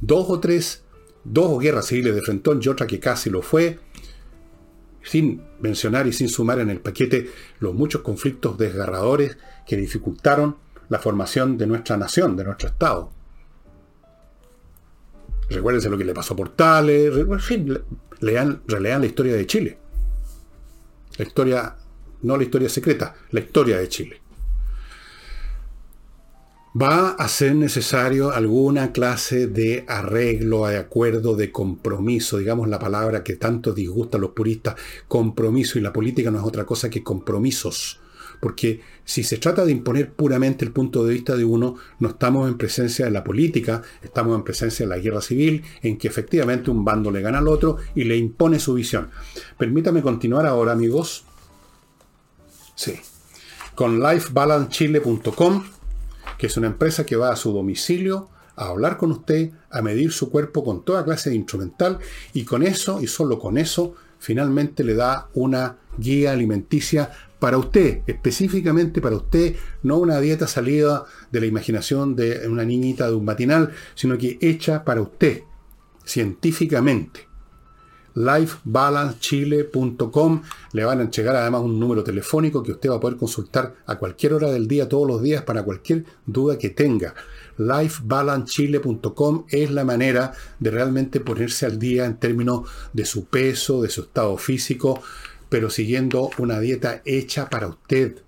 dos 0.00 0.30
o 0.30 0.40
tres, 0.40 0.84
dos 1.24 1.60
guerras 1.60 1.86
civiles 1.86 2.14
de 2.14 2.22
Frentón 2.22 2.60
y 2.62 2.68
otra 2.68 2.86
que 2.86 3.00
casi 3.00 3.30
lo 3.30 3.42
fue 3.42 3.78
sin 5.02 5.42
mencionar 5.60 6.06
y 6.06 6.12
sin 6.12 6.28
sumar 6.28 6.58
en 6.58 6.70
el 6.70 6.80
paquete 6.80 7.30
los 7.58 7.74
muchos 7.74 8.02
conflictos 8.02 8.58
desgarradores 8.58 9.38
que 9.70 9.76
dificultaron 9.76 10.56
la 10.88 10.98
formación 10.98 11.56
de 11.56 11.64
nuestra 11.64 11.96
nación, 11.96 12.34
de 12.34 12.42
nuestro 12.42 12.70
Estado. 12.70 13.08
Recuérdense 15.48 15.88
lo 15.88 15.96
que 15.96 16.04
le 16.04 16.12
pasó 16.12 16.34
a 16.34 16.38
Portales, 16.38 17.16
en 17.16 17.38
fin, 17.38 17.78
lean, 18.18 18.62
relean 18.66 19.00
la 19.00 19.06
historia 19.06 19.36
de 19.36 19.46
Chile. 19.46 19.78
La 21.18 21.24
historia, 21.24 21.76
no 22.22 22.36
la 22.36 22.42
historia 22.42 22.68
secreta, 22.68 23.14
la 23.30 23.38
historia 23.38 23.78
de 23.78 23.88
Chile 23.88 24.20
va 26.80 27.10
a 27.10 27.28
ser 27.28 27.54
necesario 27.54 28.32
alguna 28.32 28.90
clase 28.92 29.46
de 29.46 29.84
arreglo, 29.88 30.66
de 30.66 30.78
acuerdo, 30.78 31.34
de 31.34 31.50
compromiso, 31.50 32.38
digamos 32.38 32.68
la 32.68 32.78
palabra 32.78 33.24
que 33.24 33.36
tanto 33.36 33.72
disgusta 33.72 34.18
a 34.18 34.20
los 34.20 34.30
puristas, 34.30 34.74
compromiso, 35.08 35.78
y 35.78 35.82
la 35.82 35.92
política 35.92 36.30
no 36.30 36.38
es 36.38 36.44
otra 36.44 36.64
cosa 36.64 36.90
que 36.90 37.02
compromisos. 37.02 38.00
Porque 38.40 38.80
si 39.04 39.22
se 39.22 39.36
trata 39.36 39.64
de 39.64 39.72
imponer 39.72 40.12
puramente 40.12 40.64
el 40.64 40.72
punto 40.72 41.04
de 41.04 41.14
vista 41.14 41.36
de 41.36 41.44
uno, 41.44 41.76
no 41.98 42.08
estamos 42.08 42.48
en 42.48 42.56
presencia 42.56 43.04
de 43.04 43.10
la 43.10 43.22
política, 43.22 43.82
estamos 44.02 44.34
en 44.36 44.44
presencia 44.44 44.86
de 44.86 44.90
la 44.90 44.98
guerra 44.98 45.20
civil, 45.20 45.62
en 45.82 45.98
que 45.98 46.08
efectivamente 46.08 46.70
un 46.70 46.84
bando 46.84 47.10
le 47.10 47.20
gana 47.20 47.38
al 47.38 47.48
otro 47.48 47.76
y 47.94 48.04
le 48.04 48.16
impone 48.16 48.58
su 48.58 48.74
visión. 48.74 49.10
Permítame 49.58 50.02
continuar 50.02 50.46
ahora, 50.46 50.72
amigos. 50.72 51.24
Sí. 52.74 52.98
Con 53.74 54.00
lifebalancechile.com 54.00 55.64
que 56.40 56.46
es 56.46 56.56
una 56.56 56.68
empresa 56.68 57.04
que 57.04 57.16
va 57.16 57.30
a 57.30 57.36
su 57.36 57.52
domicilio 57.52 58.30
a 58.56 58.68
hablar 58.68 58.96
con 58.96 59.12
usted, 59.12 59.50
a 59.68 59.82
medir 59.82 60.10
su 60.10 60.30
cuerpo 60.30 60.64
con 60.64 60.86
toda 60.86 61.04
clase 61.04 61.28
de 61.28 61.36
instrumental 61.36 61.98
y 62.32 62.44
con 62.44 62.62
eso 62.62 63.02
y 63.02 63.08
solo 63.08 63.38
con 63.38 63.58
eso 63.58 63.94
finalmente 64.18 64.82
le 64.82 64.94
da 64.94 65.28
una 65.34 65.76
guía 65.98 66.32
alimenticia 66.32 67.10
para 67.40 67.58
usted, 67.58 68.02
específicamente 68.06 69.00
para 69.00 69.16
usted, 69.16 69.56
no 69.82 69.98
una 69.98 70.20
dieta 70.20 70.46
salida 70.46 71.04
de 71.32 71.40
la 71.40 71.46
imaginación 71.46 72.14
de 72.14 72.46
una 72.46 72.64
niñita 72.64 73.08
de 73.08 73.16
un 73.16 73.24
matinal, 73.24 73.72
sino 73.94 74.16
que 74.16 74.38
hecha 74.40 74.84
para 74.84 75.00
usted, 75.00 75.42
científicamente 76.04 77.30
lifebalancechile.com. 78.14 80.42
Le 80.72 80.84
van 80.84 81.00
a 81.00 81.02
entregar 81.02 81.34
además 81.36 81.60
un 81.62 81.78
número 81.78 82.02
telefónico 82.04 82.62
que 82.62 82.72
usted 82.72 82.90
va 82.90 82.96
a 82.96 83.00
poder 83.00 83.16
consultar 83.16 83.76
a 83.86 83.94
cualquier 83.96 84.34
hora 84.34 84.50
del 84.50 84.68
día, 84.68 84.86
todos 84.88 85.06
los 85.06 85.22
días, 85.22 85.42
para 85.42 85.62
cualquier 85.62 86.04
duda 86.26 86.58
que 86.58 86.70
tenga. 86.70 87.14
lifebalancechile.com 87.58 89.44
es 89.48 89.70
la 89.70 89.84
manera 89.84 90.32
de 90.58 90.70
realmente 90.70 91.20
ponerse 91.20 91.66
al 91.66 91.78
día 91.78 92.06
en 92.06 92.16
términos 92.16 92.68
de 92.92 93.04
su 93.04 93.26
peso, 93.26 93.82
de 93.82 93.90
su 93.90 94.00
estado 94.02 94.36
físico, 94.36 95.00
pero 95.50 95.68
siguiendo 95.68 96.30
una 96.38 96.58
dieta 96.60 97.02
hecha 97.04 97.50
para 97.50 97.66
usted. 97.66 98.22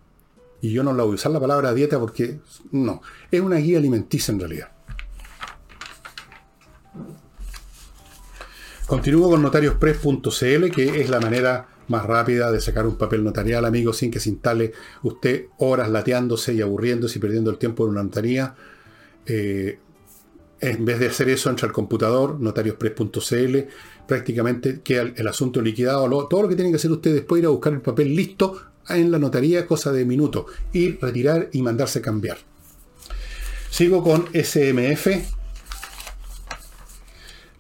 Y 0.61 0.73
yo 0.73 0.85
no 0.85 0.93
la 0.93 1.05
voy 1.05 1.13
a 1.13 1.15
usar 1.15 1.33
la 1.33 1.41
palabra 1.41 1.73
dieta 1.73 1.99
porque 1.99 2.41
no, 2.71 3.01
es 3.31 3.41
una 3.41 3.57
guía 3.57 3.79
alimenticia 3.79 4.33
en 4.33 4.41
realidad. 4.41 4.69
Continúo 8.87 9.31
con 9.31 9.41
notariospress.cl, 9.41 10.71
que 10.71 11.01
es 11.01 11.09
la 11.09 11.21
manera 11.21 11.69
más 11.89 12.05
rápida 12.05 12.51
de 12.53 12.61
sacar 12.61 12.87
un 12.87 12.97
papel 12.97 13.25
notarial, 13.25 13.65
amigo, 13.65 13.93
sin 13.93 14.11
que 14.11 14.21
se 14.21 14.29
instale 14.29 14.73
usted 15.03 15.47
horas 15.59 15.89
lateándose 15.89 16.53
y 16.53 16.61
aburriéndose 16.61 17.19
y 17.19 17.23
perdiendo 17.23 17.51
el 17.51 17.59
tiempo 17.59 17.85
en 17.85 17.91
una 17.91 18.03
notaría. 18.03 18.55
Eh, 19.25 19.79
en 20.61 20.85
vez 20.85 21.01
de 21.01 21.07
hacer 21.09 21.29
eso, 21.29 21.51
entra 21.51 21.67
al 21.67 21.73
computador, 21.73 22.39
notariospress.cl, 22.39 23.59
prácticamente 24.13 24.83
queda 24.83 25.11
el, 25.17 25.27
asunto 25.27 25.63
liquidado. 25.63 26.07
todo 26.29 26.43
lo 26.43 26.49
que 26.49 26.55
tienen 26.55 26.71
que 26.71 26.77
hacer 26.77 26.91
ustedes 26.91 27.17
después 27.17 27.41
ir 27.41 27.47
a 27.47 27.49
buscar 27.49 27.73
el 27.73 27.81
papel 27.81 28.15
listo 28.15 28.61
en 28.91 29.11
la 29.11 29.19
notaría, 29.19 29.67
cosa 29.67 29.91
de 29.91 30.05
minuto. 30.05 30.45
Ir, 30.75 30.99
retirar 31.01 31.49
y 31.53 31.63
mandarse 31.63 32.03
cambiar. 32.03 32.37
Sigo 33.71 34.03
con 34.05 34.27
SMF, 34.35 35.07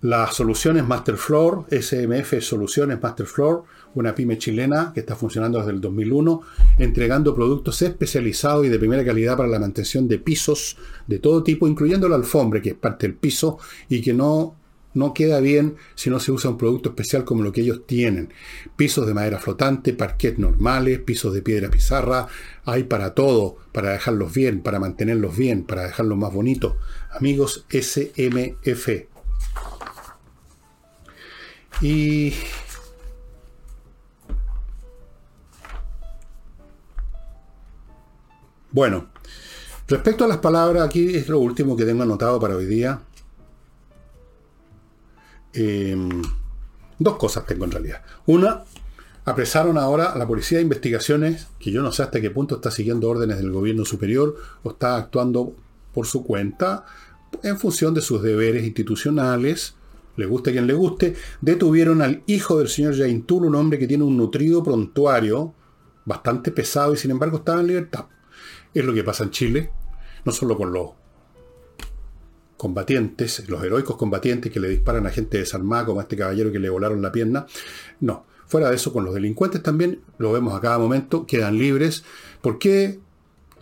las 0.02 0.34
soluciones 0.34 0.86
Masterfloor, 0.86 1.64
SMF 1.70 2.42
Soluciones 2.42 3.00
Masterfloor, 3.00 3.64
una 3.94 4.14
pyme 4.14 4.36
chilena 4.36 4.90
que 4.92 5.00
está 5.00 5.16
funcionando 5.16 5.58
desde 5.58 5.70
el 5.70 5.80
2001, 5.80 6.42
entregando 6.80 7.34
productos 7.34 7.80
especializados 7.80 8.66
y 8.66 8.68
de 8.68 8.78
primera 8.78 9.06
calidad 9.06 9.38
para 9.38 9.48
la 9.48 9.58
mantención 9.58 10.06
de 10.06 10.18
pisos 10.18 10.76
de 11.06 11.18
todo 11.18 11.42
tipo, 11.42 11.66
incluyendo 11.66 12.10
la 12.10 12.16
alfombra, 12.16 12.60
que 12.60 12.70
es 12.70 12.74
parte 12.74 13.06
del 13.06 13.16
piso 13.16 13.58
y 13.88 14.02
que 14.02 14.12
no, 14.12 14.56
no 14.94 15.14
queda 15.14 15.40
bien 15.40 15.76
si 15.94 16.10
no 16.10 16.20
se 16.20 16.32
usa 16.32 16.50
un 16.50 16.58
producto 16.58 16.90
especial 16.90 17.24
como 17.24 17.42
lo 17.42 17.52
que 17.52 17.62
ellos 17.62 17.86
tienen. 17.86 18.32
Pisos 18.76 19.06
de 19.06 19.14
madera 19.14 19.38
flotante, 19.38 19.92
parquet 19.92 20.38
normales, 20.38 20.98
pisos 21.00 21.32
de 21.32 21.42
piedra 21.42 21.70
pizarra, 21.70 22.28
hay 22.64 22.84
para 22.84 23.14
todo, 23.14 23.56
para 23.72 23.90
dejarlos 23.90 24.32
bien, 24.32 24.62
para 24.62 24.78
mantenerlos 24.78 25.36
bien, 25.36 25.64
para 25.64 25.84
dejarlos 25.84 26.18
más 26.18 26.32
bonitos. 26.32 26.74
Amigos, 27.10 27.66
SMF 27.70 29.12
y 31.82 32.32
bueno, 38.70 39.08
respecto 39.88 40.24
a 40.24 40.28
las 40.28 40.38
palabras, 40.38 40.84
aquí 40.84 41.16
es 41.16 41.28
lo 41.28 41.40
último 41.40 41.76
que 41.76 41.84
tengo 41.84 42.04
anotado 42.04 42.38
para 42.38 42.54
hoy 42.54 42.66
día. 42.66 43.02
Em, 45.54 46.22
dos 46.98 47.16
cosas 47.16 47.46
tengo 47.46 47.64
en 47.64 47.70
realidad. 47.72 48.02
Una, 48.26 48.64
apresaron 49.24 49.78
ahora 49.78 50.12
a 50.12 50.18
la 50.18 50.26
Policía 50.26 50.58
de 50.58 50.62
Investigaciones, 50.62 51.48
que 51.58 51.70
yo 51.70 51.82
no 51.82 51.92
sé 51.92 52.02
hasta 52.02 52.20
qué 52.20 52.30
punto 52.30 52.56
está 52.56 52.70
siguiendo 52.70 53.08
órdenes 53.08 53.38
del 53.38 53.52
gobierno 53.52 53.84
superior 53.84 54.36
o 54.62 54.70
está 54.70 54.96
actuando 54.96 55.54
por 55.92 56.06
su 56.06 56.24
cuenta 56.24 56.84
en 57.42 57.58
función 57.58 57.94
de 57.94 58.02
sus 58.02 58.22
deberes 58.22 58.64
institucionales 58.64 59.74
le 60.16 60.26
guste 60.26 60.50
a 60.50 60.52
quien 60.52 60.66
le 60.66 60.74
guste, 60.74 61.14
detuvieron 61.40 62.02
al 62.02 62.22
hijo 62.26 62.58
del 62.58 62.68
señor 62.68 62.96
Jaintul, 62.96 63.46
un 63.46 63.54
hombre 63.54 63.78
que 63.78 63.86
tiene 63.86 64.04
un 64.04 64.16
nutrido 64.16 64.62
prontuario 64.62 65.54
bastante 66.04 66.50
pesado 66.50 66.92
y 66.92 66.96
sin 66.96 67.12
embargo 67.12 67.38
estaba 67.38 67.60
en 67.60 67.68
libertad. 67.68 68.06
Es 68.74 68.84
lo 68.84 68.92
que 68.92 69.04
pasa 69.04 69.24
en 69.24 69.30
Chile, 69.30 69.70
no 70.24 70.32
solo 70.32 70.56
con 70.56 70.72
los 70.72 70.90
combatientes, 72.62 73.48
los 73.48 73.60
heroicos 73.64 73.96
combatientes 73.96 74.52
que 74.52 74.60
le 74.60 74.68
disparan 74.68 75.04
a 75.04 75.10
gente 75.10 75.36
desarmada 75.36 75.84
como 75.84 75.98
a 75.98 76.04
este 76.04 76.16
caballero 76.16 76.52
que 76.52 76.60
le 76.60 76.70
volaron 76.70 77.02
la 77.02 77.10
pierna, 77.10 77.44
no. 77.98 78.24
Fuera 78.46 78.70
de 78.70 78.76
eso, 78.76 78.92
con 78.92 79.04
los 79.04 79.14
delincuentes 79.14 79.64
también, 79.64 80.00
lo 80.18 80.30
vemos 80.30 80.54
a 80.54 80.60
cada 80.60 80.78
momento, 80.78 81.26
quedan 81.26 81.58
libres. 81.58 82.04
¿Por 82.40 82.60
qué 82.60 83.00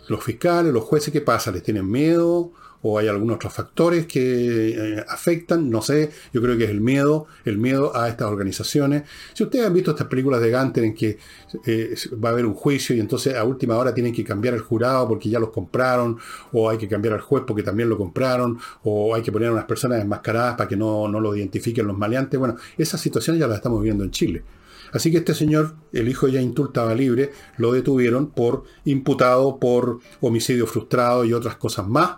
los 0.07 0.23
fiscales, 0.23 0.71
los 0.71 0.83
jueces, 0.83 1.11
qué 1.11 1.19
pasa? 1.19 1.51
¿Les 1.51 1.63
tienen 1.63 1.89
miedo? 1.89 2.51
O 2.83 2.97
hay 2.97 3.07
algunos 3.07 3.35
otros 3.35 3.53
factores 3.53 4.05
que 4.07 4.69
eh, 4.69 5.05
afectan, 5.07 5.69
no 5.69 5.81
sé, 5.81 6.11
yo 6.33 6.41
creo 6.41 6.57
que 6.57 6.65
es 6.65 6.69
el 6.69 6.81
miedo, 6.81 7.27
el 7.45 7.57
miedo 7.57 7.95
a 7.95 8.09
estas 8.09 8.27
organizaciones. 8.27 9.03
Si 9.33 9.43
ustedes 9.43 9.65
han 9.65 9.73
visto 9.73 9.91
estas 9.91 10.07
películas 10.07 10.41
de 10.41 10.49
Ganter 10.49 10.83
en 10.83 10.93
que 10.93 11.17
eh, 11.65 11.95
va 12.23 12.29
a 12.29 12.31
haber 12.31 12.45
un 12.45 12.53
juicio 12.53 12.95
y 12.95 12.99
entonces 12.99 13.35
a 13.35 13.43
última 13.43 13.77
hora 13.77 13.93
tienen 13.93 14.13
que 14.13 14.23
cambiar 14.23 14.53
el 14.53 14.61
jurado 14.61 15.07
porque 15.07 15.29
ya 15.29 15.39
los 15.39 15.49
compraron, 15.49 16.17
o 16.51 16.69
hay 16.69 16.77
que 16.77 16.87
cambiar 16.87 17.13
al 17.15 17.21
juez 17.21 17.43
porque 17.45 17.63
también 17.63 17.89
lo 17.89 17.97
compraron, 17.97 18.57
o 18.83 19.13
hay 19.15 19.21
que 19.21 19.31
poner 19.31 19.49
a 19.49 19.53
unas 19.53 19.65
personas 19.65 20.01
enmascaradas 20.01 20.55
para 20.55 20.67
que 20.67 20.75
no, 20.75 21.07
no 21.07 21.19
lo 21.19 21.35
identifiquen 21.35 21.87
los 21.87 21.97
maleantes, 21.97 22.39
bueno, 22.39 22.55
esas 22.77 23.01
situaciones 23.01 23.39
ya 23.39 23.47
las 23.47 23.57
estamos 23.57 23.81
viendo 23.81 24.03
en 24.03 24.11
Chile. 24.11 24.43
Así 24.91 25.11
que 25.11 25.17
este 25.19 25.33
señor, 25.33 25.75
el 25.93 26.09
hijo 26.09 26.25
de 26.25 26.33
Yaintul, 26.33 26.67
estaba 26.67 26.93
libre, 26.93 27.31
lo 27.57 27.71
detuvieron 27.71 28.27
por 28.27 28.63
imputado 28.83 29.57
por 29.57 29.99
homicidio 30.19 30.67
frustrado 30.67 31.23
y 31.23 31.33
otras 31.33 31.55
cosas 31.55 31.87
más. 31.87 32.17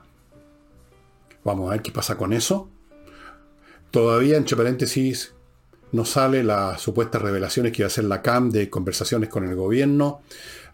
Vamos 1.44 1.68
a 1.68 1.72
ver 1.74 1.82
qué 1.82 1.92
pasa 1.92 2.18
con 2.18 2.34
eso. 2.34 2.70
Todavía, 3.92 4.38
entre 4.38 4.58
paréntesis, 4.58 5.34
no 5.92 6.06
sale 6.06 6.44
las 6.44 6.82
supuestas 6.82 7.22
revelaciones 7.22 7.72
que 7.72 7.84
iba 7.84 7.86
a 7.86 7.88
hacer 7.88 8.06
la 8.06 8.22
CAM 8.22 8.50
de 8.50 8.70
conversaciones 8.70 9.30
con 9.30 9.48
el 9.48 9.56
gobierno. 9.56 10.22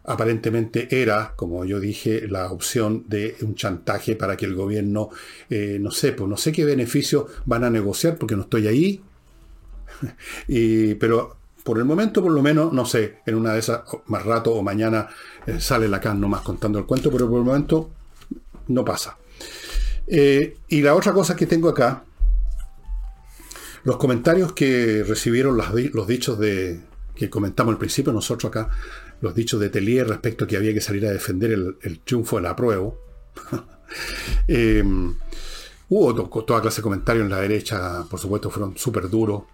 Aparentemente 0.06 0.88
era, 1.02 1.34
como 1.36 1.66
yo 1.66 1.80
dije, 1.80 2.28
la 2.28 2.52
opción 2.52 3.04
de 3.08 3.36
un 3.42 3.56
chantaje 3.56 4.16
para 4.16 4.38
que 4.38 4.46
el 4.46 4.56
gobierno, 4.56 5.10
eh, 5.50 5.78
no 5.80 5.92
sé, 5.92 6.14
pues 6.14 6.30
no 6.30 6.38
sé 6.38 6.52
qué 6.52 6.64
beneficio 6.64 7.28
van 7.46 7.66
a 7.66 7.70
negociar 7.70 8.18
porque 8.18 8.36
no 8.36 8.44
estoy 8.44 8.68
ahí. 8.68 9.02
pero 11.00 11.38
por 11.64 11.78
el 11.78 11.86
momento, 11.86 12.24
por 12.24 12.32
lo 12.32 12.42
menos, 12.42 12.74
no 12.74 12.84
sé, 12.84 13.20
en 13.28 13.36
una 13.36 13.54
de 13.54 13.60
esas, 13.60 13.82
más 14.08 14.26
rato 14.26 14.54
o 14.54 14.64
mañana 14.64 15.08
eh, 15.46 15.60
sale 15.60 15.88
la 15.88 16.00
CAM 16.00 16.20
nomás 16.20 16.42
contando 16.42 16.80
el 16.80 16.86
cuento, 16.86 17.12
pero 17.12 17.30
por 17.30 17.38
el 17.38 17.46
momento 17.46 17.92
no 18.70 18.84
pasa. 18.84 19.19
Eh, 20.10 20.58
y 20.68 20.82
la 20.82 20.96
otra 20.96 21.14
cosa 21.14 21.36
que 21.36 21.46
tengo 21.46 21.70
acá, 21.70 22.04
los 23.84 23.98
comentarios 23.98 24.54
que 24.54 25.04
recibieron 25.08 25.56
los 25.56 26.08
dichos 26.08 26.40
de 26.40 26.82
que 27.16 27.30
comentamos 27.30 27.74
al 27.74 27.78
principio 27.78 28.12
nosotros 28.12 28.50
acá, 28.50 28.70
los 29.22 29.36
dichos 29.36 29.60
de 29.60 29.70
Telier 29.70 30.08
respecto 30.08 30.46
a 30.46 30.48
que 30.48 30.58
había 30.58 30.74
que 30.74 30.82
salir 30.82 31.06
a 31.06 31.12
defender 31.12 31.52
el, 31.52 32.00
triunfo 32.00 32.38
de 32.38 32.42
la 32.42 32.56
prueba. 32.56 32.92
Eh, 34.48 34.84
hubo 35.90 36.30
toda 36.44 36.62
clase 36.62 36.78
de 36.78 36.84
comentarios 36.84 37.24
en 37.24 37.32
la 37.32 37.42
derecha, 37.42 38.06
por 38.08 38.20
supuesto, 38.20 38.52
fueron 38.52 38.78
súper 38.78 39.10
duros. 39.10 39.46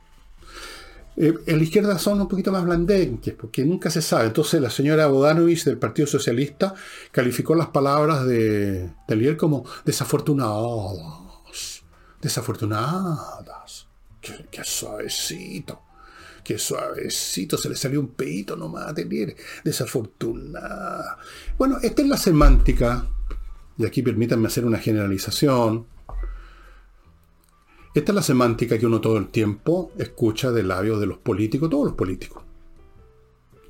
Eh, 1.17 1.33
en 1.45 1.57
la 1.57 1.63
izquierda 1.63 1.97
son 1.97 2.21
un 2.21 2.27
poquito 2.27 2.51
más 2.51 2.65
blandenques, 2.65 3.33
porque 3.33 3.63
nunca 3.63 3.89
se 3.89 4.01
sabe. 4.01 4.27
Entonces 4.27 4.61
la 4.61 4.69
señora 4.69 5.07
Bodanovich 5.07 5.63
del 5.63 5.77
Partido 5.77 6.07
Socialista 6.07 6.73
calificó 7.11 7.55
las 7.55 7.67
palabras 7.67 8.25
de 8.25 8.91
Telier 9.07 9.37
como 9.37 9.65
desafortunadas. 9.85 11.83
Desafortunadas. 12.21 13.87
Qué, 14.21 14.63
suavecito. 14.63 15.81
Qué 16.43 16.57
suavecito. 16.57 17.57
Se 17.57 17.69
le 17.69 17.75
salió 17.75 17.99
un 17.99 18.09
peito 18.09 18.55
nomás 18.55 18.87
a 18.87 18.93
Telier. 18.93 19.35
Desafortunada. 19.63 21.17
Bueno, 21.57 21.77
esta 21.81 22.01
es 22.01 22.07
la 22.07 22.17
semántica. 22.17 23.07
Y 23.77 23.85
aquí 23.85 24.01
permítanme 24.01 24.47
hacer 24.47 24.65
una 24.65 24.79
generalización 24.79 25.85
esta 27.95 28.11
es 28.11 28.15
la 28.15 28.21
semántica 28.21 28.77
que 28.77 28.85
uno 28.85 28.99
todo 28.99 29.17
el 29.17 29.29
tiempo 29.29 29.93
escucha 29.97 30.51
de 30.51 30.63
labios 30.63 30.99
de 30.99 31.05
los 31.05 31.17
políticos, 31.17 31.69
todos 31.69 31.85
los 31.85 31.93
políticos. 31.93 32.43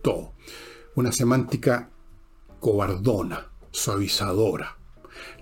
Todo. 0.02 0.34
Una 0.96 1.12
semántica 1.12 1.92
cobardona, 2.60 3.52
suavizadora. 3.70 4.78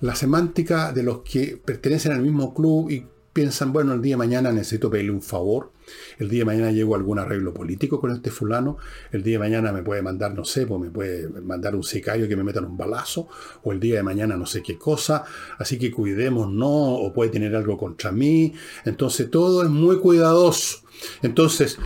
La 0.02 0.16
semántica 0.16 0.92
de 0.92 1.04
los 1.04 1.22
que 1.22 1.56
pertenecen 1.64 2.12
al 2.12 2.22
mismo 2.22 2.54
club 2.54 2.90
y 2.92 3.08
piensan, 3.34 3.74
bueno, 3.74 3.94
el 3.94 4.02
día 4.02 4.14
de 4.14 4.18
mañana 4.18 4.52
necesito 4.52 4.90
pedirle 4.90 5.12
un 5.12 5.22
favor, 5.22 5.72
el 6.20 6.30
día 6.30 6.42
de 6.42 6.46
mañana 6.46 6.72
llego 6.72 6.94
a 6.94 6.98
algún 6.98 7.18
arreglo 7.20 7.54
político 7.54 8.00
con 8.00 8.12
este 8.12 8.30
fulano, 8.30 8.78
el 9.12 9.24
día 9.24 9.34
de 9.34 9.40
mañana 9.40 9.72
me 9.72 9.82
puede 9.82 10.02
mandar, 10.02 10.34
no 10.34 10.46
sé, 10.46 10.68
pues 10.68 10.80
me 10.80 10.92
puede 10.92 11.28
mandar 11.42 11.76
un 11.76 11.84
sicario 11.84 12.28
que 12.28 12.36
me 12.36 12.44
metan 12.44 12.66
un 12.66 12.78
balazo, 12.78 13.28
o 13.64 13.72
el 13.72 13.80
día 13.80 13.96
de 13.96 14.04
mañana 14.04 14.38
no 14.38 14.46
sé 14.46 14.62
qué 14.62 14.78
cosa, 14.78 15.26
así 15.58 15.80
que 15.80 15.92
cuidemos, 15.92 16.52
no, 16.52 16.96
o 16.96 17.12
puede 17.12 17.32
tener 17.32 17.56
algo 17.56 17.78
contra 17.78 18.12
mí, 18.12 18.54
entonces 18.86 19.30
todo 19.30 19.64
es 19.64 19.70
muy 19.70 19.98
cuidadoso. 20.00 20.84
Entonces, 21.22 21.80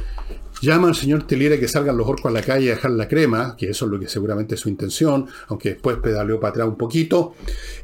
llama 0.62 0.88
al 0.88 0.96
señor 0.96 1.28
Teliera 1.28 1.60
que 1.60 1.68
salgan 1.68 1.98
los 1.98 2.08
orcos 2.08 2.30
a 2.30 2.34
la 2.34 2.42
calle 2.42 2.72
a 2.72 2.76
dejar 2.76 2.92
la 2.92 3.08
crema, 3.08 3.56
que 3.58 3.70
eso 3.70 3.86
es 3.86 3.92
lo 3.92 4.00
que 4.00 4.08
seguramente 4.08 4.56
es 4.56 4.62
su 4.62 4.70
intención, 4.70 5.28
aunque 5.48 5.70
después 5.70 5.98
pedaleó 5.98 6.40
para 6.40 6.52
atrás 6.52 6.68
un 6.68 6.78
poquito, 6.78 7.36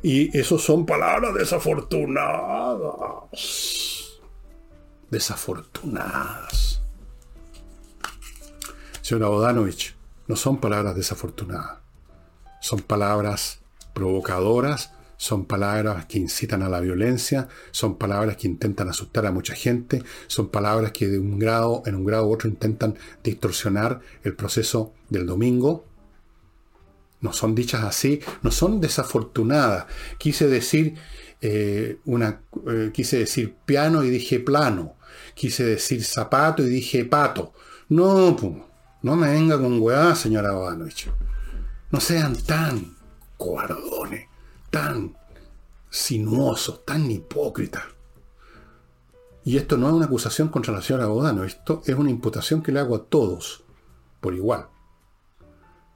y 0.01 0.36
eso 0.38 0.57
son 0.57 0.86
palabras 0.86 1.34
desafortunadas. 1.34 4.19
Desafortunadas. 5.09 6.82
Señora 9.01 9.28
Bodanovich, 9.28 9.95
no 10.28 10.36
son 10.36 10.57
palabras 10.57 10.95
desafortunadas, 10.95 11.80
son 12.61 12.80
palabras 12.80 13.59
provocadoras 13.93 14.91
son 15.24 15.45
palabras 15.45 16.05
que 16.05 16.19
incitan 16.19 16.63
a 16.63 16.69
la 16.69 16.82
violencia, 16.82 17.47
son 17.71 17.97
palabras 17.97 18.36
que 18.36 18.45
intentan 18.45 18.89
asustar 18.89 19.26
a 19.26 19.32
mucha 19.32 19.55
gente, 19.55 20.03
son 20.28 20.49
palabras 20.49 20.91
que 20.91 21.07
de 21.07 21.17
un 21.17 21.39
grado, 21.39 21.82
en 21.86 21.95
un 21.95 22.03
grado 22.03 22.28
u 22.28 22.34
otro 22.34 22.49
intentan 22.49 22.97
distorsionar 23.24 24.01
el 24.26 24.36
proceso 24.36 24.91
del 25.07 25.26
domingo. 25.26 25.86
No 27.21 27.32
son 27.32 27.55
dichas 27.55 27.86
así, 27.86 28.19
no 28.41 28.51
son 28.51 28.82
desafortunadas. 28.82 29.86
Quise 30.17 30.49
decir 30.49 30.95
eh, 31.39 31.99
una, 32.03 32.41
eh, 32.67 32.91
quise 32.93 33.19
decir 33.19 33.55
piano 33.65 34.03
y 34.03 34.09
dije 34.09 34.41
plano. 34.41 34.97
Quise 35.36 35.63
decir 35.63 36.03
zapato 36.03 36.63
y 36.63 36.67
dije 36.67 37.05
pato. 37.05 37.53
No, 37.88 38.36
no 39.01 39.15
me 39.15 39.32
venga 39.32 39.57
con 39.57 39.82
weá, 39.82 40.15
señora 40.15 40.51
Banovich. 40.51 41.09
No 41.91 42.01
sean 42.01 42.36
tan 42.36 42.97
cobardones 43.38 44.32
tan 44.74 45.15
sinuoso, 45.91 46.80
tan 46.80 47.11
hipócrita. 47.11 47.86
Y 49.45 49.57
esto 49.57 49.78
no 49.78 49.88
es 49.88 49.93
una 49.93 50.05
acusación 50.05 50.47
contra 50.47 50.74
la 50.74 50.82
señora 50.82 51.05
Bodano, 51.05 51.43
esto 51.43 51.84
es 51.86 51.93
una 51.93 52.09
imputación 52.09 52.63
que 52.63 52.71
le 52.71 52.80
hago 52.80 52.95
a 52.95 53.03
todos, 53.05 53.65
por 54.19 54.34
igual. 54.34 54.65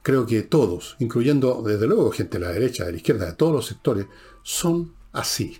Creo 0.04 0.28
que 0.28 0.44
todos, 0.44 0.96
incluyendo 1.00 1.64
desde 1.64 1.88
luego 1.88 2.12
gente 2.12 2.38
de 2.38 2.46
la 2.46 2.52
derecha, 2.52 2.86
de 2.86 2.92
la 2.92 2.98
izquierda, 2.98 3.26
de 3.26 3.34
todos 3.34 3.52
los 3.52 3.66
sectores, 3.66 4.06
son 4.44 4.94
así. 5.12 5.58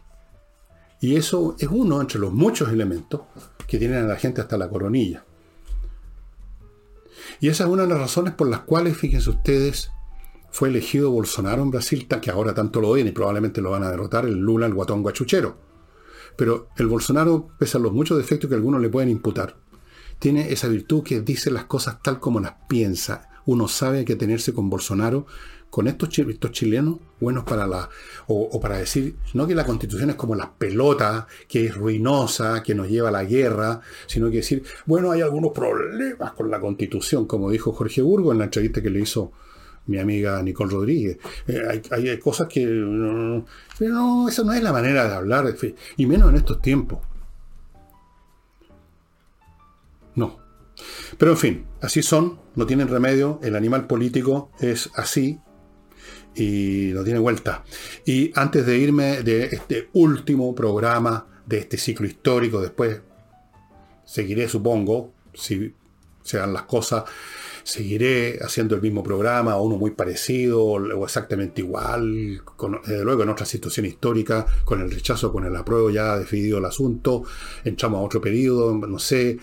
Y 1.02 1.16
eso 1.16 1.56
es 1.58 1.70
uno 1.72 2.00
entre 2.00 2.20
los 2.20 2.32
muchos 2.32 2.70
elementos 2.70 3.22
que 3.68 3.80
tienen 3.80 4.04
a 4.04 4.08
la 4.08 4.18
gente 4.18 4.42
hasta 4.42 4.60
la 4.60 4.70
coronilla. 4.70 5.26
Y 7.40 7.50
esa 7.50 7.64
es 7.64 7.70
una 7.72 7.82
de 7.82 7.90
las 7.90 8.00
razones 8.00 8.36
por 8.36 8.48
las 8.48 8.60
cuales, 8.60 8.96
fíjense 8.96 9.32
ustedes, 9.32 9.90
fue 10.50 10.70
elegido 10.70 11.12
Bolsonaro 11.12 11.62
en 11.62 11.72
Brasil, 11.72 12.08
que 12.08 12.32
ahora 12.32 12.54
tanto 12.54 12.82
lo 12.82 12.92
ven 12.92 13.08
y 13.08 13.12
probablemente 13.12 13.62
lo 13.62 13.72
van 13.72 13.84
a 13.84 13.92
derrotar, 13.92 14.26
el 14.26 14.38
Lula, 14.38 14.66
el 14.66 14.74
guatón 14.74 15.04
guachuchero. 15.04 15.58
Pero 16.36 16.70
el 16.78 16.88
Bolsonaro, 16.88 17.50
pese 17.58 17.78
a 17.78 17.80
los 17.80 17.94
muchos 17.94 18.18
defectos 18.18 18.50
que 18.50 18.56
algunos 18.56 18.82
le 18.82 18.90
pueden 18.90 19.10
imputar, 19.10 19.58
tiene 20.20 20.52
esa 20.52 20.68
virtud 20.68 21.04
que 21.04 21.22
dice 21.22 21.52
las 21.52 21.66
cosas 21.66 22.02
tal 22.02 22.20
como 22.20 22.40
las 22.40 22.56
piensa. 22.68 23.30
Uno 23.46 23.68
sabe 23.68 24.04
que 24.04 24.16
tenerse 24.16 24.54
con 24.54 24.70
Bolsonaro, 24.70 25.26
con 25.70 25.88
estos, 25.88 26.10
chilenos, 26.10 26.98
buenos 27.20 27.44
para 27.44 27.68
la. 27.68 27.90
O, 28.28 28.60
para 28.60 28.78
decir, 28.78 29.18
no 29.34 29.48
que 29.48 29.56
la 29.56 29.66
constitución 29.66 30.10
es 30.10 30.16
como 30.16 30.36
la 30.36 30.54
pelota, 30.54 31.28
que 31.48 31.66
es 31.66 31.76
ruinosa, 31.76 32.64
que 32.64 32.74
nos 32.74 32.90
lleva 32.90 33.10
a 33.10 33.12
la 33.12 33.24
guerra, 33.24 33.82
sino 34.08 34.30
que 34.30 34.38
decir, 34.38 34.64
bueno, 34.86 35.12
hay 35.12 35.22
algunos 35.22 35.52
problemas 35.52 36.34
con 36.34 36.50
la 36.50 36.60
constitución, 36.60 37.26
como 37.26 37.52
dijo 37.52 37.74
Jorge 37.74 38.02
Burgo 38.02 38.32
en 38.32 38.40
la 38.40 38.46
entrevista 38.46 38.82
que 38.82 38.90
le 38.90 39.02
hizo 39.02 39.34
mi 39.88 39.98
amiga 40.00 40.42
Nicole 40.44 40.72
Rodríguez. 40.72 41.18
Eh, 41.48 41.82
hay, 41.92 42.20
cosas 42.20 42.48
que... 42.48 42.66
pero 43.80 43.94
no, 43.94 44.30
esa 44.30 44.44
no 44.44 44.54
es 44.54 44.62
la 44.62 44.72
manera 44.72 45.08
de 45.08 45.16
hablar, 45.16 45.56
y 45.96 46.06
menos 46.06 46.30
en 46.30 46.36
estos 46.36 46.62
tiempos. 46.62 47.00
No. 50.16 50.38
Pero 51.18 51.32
en 51.32 51.38
fin, 51.38 51.66
así 51.82 52.04
son, 52.04 52.40
no 52.56 52.66
tienen 52.66 52.88
remedio, 52.88 53.40
el 53.44 53.56
animal 53.56 53.88
político 53.88 54.52
es 54.60 54.90
así 54.96 55.40
y 56.36 56.92
no 56.94 57.04
tiene 57.04 57.20
vuelta. 57.20 57.64
Y 58.06 58.32
antes 58.36 58.66
de 58.66 58.78
irme 58.78 59.24
de 59.24 59.46
este 59.46 59.90
último 59.94 60.54
programa 60.54 61.26
de 61.46 61.60
este 61.60 61.78
ciclo 61.78 62.06
histórico, 62.06 62.62
después 62.62 63.02
seguiré, 64.06 64.48
supongo, 64.48 65.14
si 65.34 65.74
se 66.24 66.38
dan 66.38 66.54
las 66.54 66.64
cosas, 66.64 67.06
seguiré 67.68 68.40
haciendo 68.42 68.76
el 68.76 68.82
mismo 68.82 69.04
programa 69.04 69.60
uno 69.60 69.76
muy 69.76 69.92
parecido 69.92 70.64
o 70.64 71.04
exactamente 71.04 71.60
igual, 71.60 72.42
luego 73.04 73.24
en 73.24 73.30
otra 73.30 73.46
situación 73.46 73.86
histórica, 73.86 74.46
con 74.64 74.80
el 74.80 74.90
rechazo, 74.90 75.34
con 75.34 75.44
el 75.44 75.54
apruebo 75.54 75.90
ya 75.90 76.18
definido 76.18 76.60
el 76.60 76.66
asunto, 76.66 77.24
entramos 77.66 78.00
a 78.00 78.04
otro 78.04 78.22
periodo, 78.22 78.74
no 78.74 79.00
sé, 79.00 79.38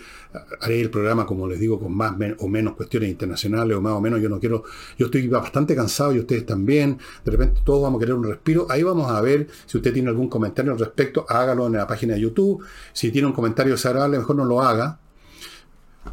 haré 0.59 0.81
el 0.81 0.89
programa, 0.89 1.27
como 1.27 1.47
les 1.47 1.59
digo, 1.59 1.79
con 1.79 1.93
más 1.95 2.15
o 2.39 2.47
menos 2.47 2.73
cuestiones 2.73 3.11
internacionales 3.11 3.77
o 3.77 3.81
más 3.81 3.93
o 3.93 4.01
menos, 4.01 4.19
yo 4.19 4.27
no 4.27 4.39
quiero, 4.39 4.63
yo 4.97 5.05
estoy 5.05 5.27
bastante 5.27 5.75
cansado 5.75 6.11
y 6.15 6.17
ustedes 6.17 6.47
también, 6.47 6.97
de 7.23 7.31
repente 7.31 7.61
todos 7.63 7.83
vamos 7.83 7.99
a 7.99 8.01
querer 8.01 8.15
un 8.15 8.23
respiro, 8.23 8.65
ahí 8.71 8.81
vamos 8.81 9.11
a 9.11 9.21
ver 9.21 9.47
si 9.67 9.77
usted 9.77 9.93
tiene 9.93 10.09
algún 10.09 10.29
comentario 10.29 10.71
al 10.71 10.79
respecto, 10.79 11.27
hágalo 11.29 11.67
en 11.67 11.73
la 11.73 11.85
página 11.85 12.15
de 12.15 12.21
YouTube, 12.21 12.65
si 12.91 13.11
tiene 13.11 13.27
un 13.27 13.33
comentario 13.33 13.73
desagradable, 13.73 14.17
mejor 14.17 14.35
no 14.35 14.45
lo 14.45 14.63
haga, 14.63 14.99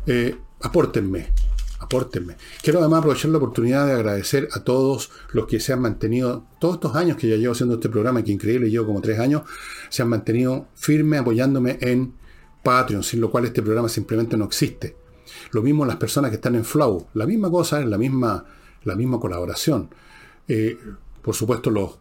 eh, 0.07 0.37
apórtenme 0.61 1.52
apórtenme. 1.83 2.37
Quiero 2.62 2.78
además 2.78 3.01
aprovechar 3.01 3.30
la 3.30 3.39
oportunidad 3.39 3.87
de 3.87 3.93
agradecer 3.93 4.49
a 4.53 4.61
todos 4.61 5.11
los 5.33 5.47
que 5.47 5.61
se 5.61 5.72
han 5.72 5.80
mantenido, 5.80 6.47
todos 6.61 6.74
estos 6.74 6.95
años 6.95 7.16
que 7.16 7.28
ya 7.28 7.37
llevo 7.37 7.53
haciendo 7.53 7.74
este 7.74 7.89
programa, 7.89 8.22
que 8.22 8.33
increíble, 8.33 8.70
llevo 8.70 8.87
como 8.87 9.01
tres 9.01 9.18
años, 9.18 9.43
se 9.89 10.03
han 10.03 10.09
mantenido 10.09 10.68
firme 10.74 11.18
apoyándome 11.18 11.78
en 11.80 12.14
Patreon, 12.62 13.03
sin 13.03 13.20
lo 13.20 13.30
cual 13.30 13.47
este 13.47 13.62
programa 13.62 13.89
simplemente 13.89 14.37
no 14.37 14.45
existe. 14.45 14.97
Lo 15.51 15.62
mismo 15.62 15.85
las 15.85 15.97
personas 15.97 16.30
que 16.30 16.37
están 16.37 16.55
en 16.55 16.64
Flow, 16.64 17.09
la 17.14 17.26
misma 17.26 17.51
cosa, 17.51 17.80
es 17.80 17.87
la 17.87 17.99
misma, 17.99 18.45
la 18.85 18.95
misma 18.95 19.18
colaboración. 19.18 19.91
Eh, 20.47 20.78
por 21.20 21.35
supuesto, 21.35 21.70
los, 21.70 21.99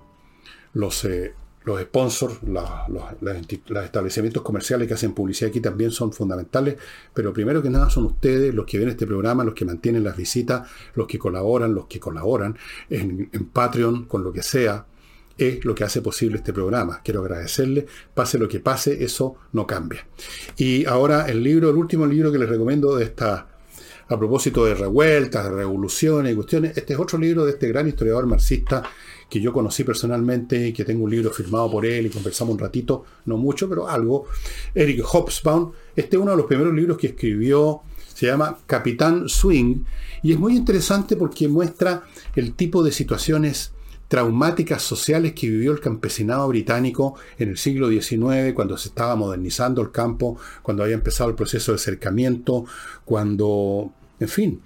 los 0.74 1.06
eh, 1.06 1.34
los 1.64 1.80
sponsors, 1.82 2.40
los, 2.44 3.84
establecimientos 3.84 4.42
comerciales 4.42 4.88
que 4.88 4.96
hacen 4.96 5.14
publicidad 5.14 5.50
aquí 5.50 5.60
también 5.60 5.92
son 5.92 6.12
fundamentales, 6.12 6.76
pero 7.14 7.32
primero 7.34 7.62
que 7.62 7.70
nada 7.70 7.90
son 7.90 8.06
ustedes 8.06 8.54
los 8.54 8.66
que 8.66 8.80
ven 8.80 8.90
este 8.90 9.06
programa, 9.06 9.44
los 9.44 9.54
que 9.54 9.66
mantienen 9.66 10.04
las 10.04 10.18
visitas, 10.18 10.68
los 10.96 11.08
que 11.08 11.20
colaboran, 11.20 11.74
los 11.76 11.86
que 11.86 12.00
colaboran 12.00 12.58
en, 12.90 13.30
Patreon, 13.54 14.06
con 14.06 14.24
lo 14.24 14.34
que 14.34 14.42
sea, 14.42 14.86
es 15.38 15.64
lo 15.64 15.76
que 15.76 15.84
hace 15.84 16.02
posible 16.02 16.38
este 16.38 16.54
programa. 16.54 17.02
Quiero 17.04 17.22
agradecerle, 17.22 17.86
pase 18.14 18.38
lo 18.38 18.48
que 18.48 18.60
pase, 18.60 19.04
eso 19.04 19.36
no 19.54 19.68
cambia. 19.68 20.06
Y 20.58 20.86
ahora 20.86 21.28
el 21.28 21.44
libro, 21.44 21.70
el 21.70 21.78
último 21.78 22.06
libro 22.06 22.32
que 22.32 22.40
les 22.40 22.50
recomiendo 22.50 22.96
de 22.96 23.06
esta, 23.06 23.48
a 24.08 24.20
propósito 24.20 24.66
de 24.66 24.76
revueltas, 24.76 25.44
de 25.44 25.52
revoluciones 25.52 26.34
y 26.34 26.36
cuestiones, 26.36 26.78
este 26.78 26.94
es 26.94 27.00
otro 27.00 27.18
libro 27.18 27.46
de 27.46 27.52
este 27.52 27.68
gran 27.68 27.88
historiador 27.88 28.26
marxista 28.26 28.84
que 29.32 29.40
yo 29.40 29.54
conocí 29.54 29.86
personalmente 29.86 30.74
que 30.74 30.84
tengo 30.84 31.06
un 31.06 31.10
libro 31.10 31.32
firmado 31.32 31.72
por 31.72 31.86
él 31.86 32.06
y 32.06 32.10
conversamos 32.10 32.54
un 32.54 32.60
ratito, 32.60 33.06
no 33.26 33.38
mucho, 33.38 33.70
pero 33.70 33.88
algo. 33.88 34.26
Eric 34.76 35.06
Hobsbawm, 35.06 35.72
este 35.96 36.18
es 36.18 36.22
uno 36.22 36.32
de 36.32 36.38
los 36.38 36.48
primeros 36.48 36.74
libros 36.74 36.98
que 36.98 37.08
escribió, 37.08 37.82
se 38.14 38.26
llama 38.26 38.58
Capitán 38.66 39.30
Swing, 39.30 39.86
y 40.22 40.34
es 40.34 40.38
muy 40.38 40.58
interesante 40.58 41.16
porque 41.16 41.48
muestra 41.48 42.04
el 42.36 42.56
tipo 42.56 42.84
de 42.84 42.92
situaciones 42.92 43.72
traumáticas 44.10 44.82
sociales 44.84 45.32
que 45.32 45.48
vivió 45.48 45.72
el 45.72 45.80
campesinado 45.80 46.46
británico 46.50 47.16
en 47.40 47.48
el 47.48 47.58
siglo 47.58 47.90
XIX, 47.90 48.54
cuando 48.54 48.78
se 48.78 48.90
estaba 48.90 49.16
modernizando 49.16 49.82
el 49.82 49.92
campo, 49.92 50.38
cuando 50.62 50.84
había 50.84 50.96
empezado 50.96 51.30
el 51.30 51.38
proceso 51.38 51.72
de 51.72 51.78
acercamiento, 51.78 52.66
cuando, 53.06 53.94
en 54.20 54.28
fin, 54.28 54.62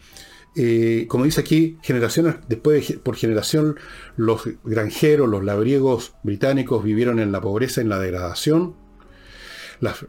eh, 0.56 1.06
como 1.10 1.26
dice 1.26 1.41
aquí, 1.41 1.78
generaciones 1.82 2.36
después 2.47 2.93
por 3.03 3.16
generación, 3.16 3.78
los 4.16 4.43
granjeros, 4.64 5.28
los 5.28 5.43
labriegos 5.43 6.14
británicos 6.24 6.84
vivieron 6.84 7.20
en 7.20 7.32
la 7.32 7.41
pobreza, 7.41 7.82
en 7.82 7.89
la 7.89 7.99
degradación. 7.99 8.76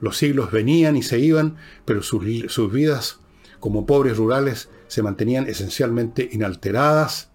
los 0.01 0.17
siglos 0.17 0.53
venían 0.53 0.97
y 0.97 1.03
se 1.03 1.19
iban, 1.19 1.57
pero 1.85 2.03
sus, 2.03 2.25
sus 2.53 2.73
vidas 2.73 3.19
como 3.59 3.87
pobres 3.87 4.17
rurales 4.17 4.69
se 4.87 5.03
mantenían 5.03 5.49
esencialmente 5.49 6.29
inalteradas. 6.33 7.31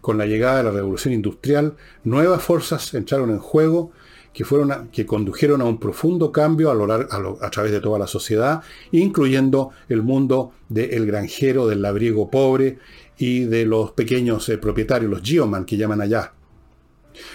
Con 0.00 0.16
la 0.16 0.26
llegada 0.26 0.58
de 0.58 0.64
la 0.64 0.70
revolución 0.70 1.12
industrial, 1.12 1.76
nuevas 2.04 2.42
fuerzas 2.42 2.94
entraron 2.94 3.30
en 3.30 3.40
juego 3.40 3.92
que, 4.36 4.44
fueron 4.44 4.90
que 4.92 5.06
condujeron 5.06 5.62
a 5.62 5.64
un 5.64 5.80
profundo 5.80 6.30
cambio 6.30 6.70
a, 6.70 6.74
lo 6.74 6.92
a, 6.92 7.50
través 7.50 7.72
de 7.72 7.80
toda 7.80 7.98
la 7.98 8.06
sociedad, 8.06 8.60
incluyendo 8.92 9.70
el 9.88 10.02
mundo 10.02 10.52
del 10.68 11.06
granjero, 11.06 11.66
del 11.66 11.80
labriego 11.80 12.30
pobre 12.30 12.76
y 13.16 13.44
de 13.44 13.64
los 13.64 13.92
pequeños 13.92 14.46
eh, 14.50 14.58
propietarios, 14.58 15.10
los 15.10 15.22
geoman 15.22 15.64
que 15.64 15.78
llaman 15.78 16.02
allá. 16.02 16.34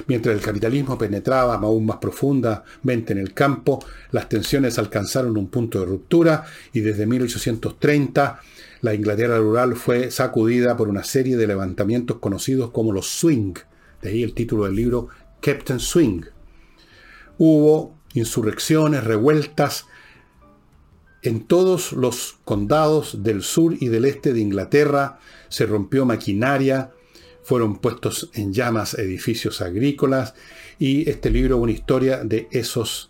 Mientras 0.05 0.35
el 0.35 0.43
capitalismo 0.43 0.95
penetraba 0.95 1.55
aún 1.55 1.87
más 1.87 1.97
profundamente 1.97 3.13
en 3.13 3.17
el 3.17 3.33
campo, 3.33 3.83
las 4.11 4.29
tensiones 4.29 4.77
alcanzaron 4.77 5.35
un 5.37 5.47
punto 5.47 5.79
de 5.79 5.87
ruptura 5.87 6.45
y 6.71 6.81
desde 6.81 7.07
1830 7.07 8.41
la 8.81 8.93
Inglaterra 8.93 9.39
rural 9.39 9.75
fue 9.75 10.11
sacudida 10.11 10.77
por 10.77 10.87
una 10.87 11.03
serie 11.03 11.35
de 11.35 11.47
levantamientos 11.47 12.19
conocidos 12.19 12.69
como 12.69 12.91
los 12.91 13.07
Swing, 13.07 13.55
de 14.03 14.09
ahí 14.09 14.21
el 14.21 14.35
título 14.35 14.65
del 14.65 14.75
libro 14.75 15.07
Captain 15.41 15.79
Swing. 15.79 16.21
Hubo 17.43 17.97
insurrecciones, 18.13 19.03
revueltas 19.03 19.87
en 21.23 21.47
todos 21.47 21.91
los 21.91 22.37
condados 22.45 23.23
del 23.23 23.41
sur 23.41 23.75
y 23.79 23.87
del 23.87 24.05
este 24.05 24.31
de 24.31 24.41
Inglaterra, 24.41 25.17
se 25.49 25.65
rompió 25.65 26.05
maquinaria, 26.05 26.91
fueron 27.41 27.79
puestos 27.79 28.29
en 28.35 28.53
llamas 28.53 28.93
edificios 28.93 29.59
agrícolas 29.61 30.35
y 30.77 31.09
este 31.09 31.31
libro 31.31 31.55
es 31.55 31.63
una 31.63 31.71
historia 31.71 32.23
de 32.23 32.47
esos 32.51 33.09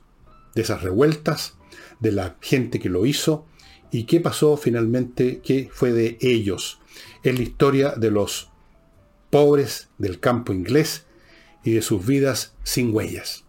de 0.55 0.61
esas 0.61 0.82
revueltas, 0.82 1.55
de 1.99 2.13
la 2.13 2.38
gente 2.39 2.79
que 2.79 2.88
lo 2.88 3.05
hizo 3.05 3.45
y 3.91 4.05
qué 4.05 4.21
pasó 4.21 4.55
finalmente, 4.55 5.41
qué 5.43 5.69
fue 5.73 5.91
de 5.91 6.17
ellos. 6.21 6.79
Es 7.23 7.36
la 7.36 7.43
historia 7.43 7.89
de 7.97 8.11
los 8.11 8.49
pobres 9.29 9.89
del 9.97 10.21
campo 10.21 10.53
inglés 10.53 11.03
y 11.65 11.71
de 11.71 11.82
sus 11.82 12.05
vidas 12.05 12.53
sin 12.63 12.95
huellas. 12.95 13.43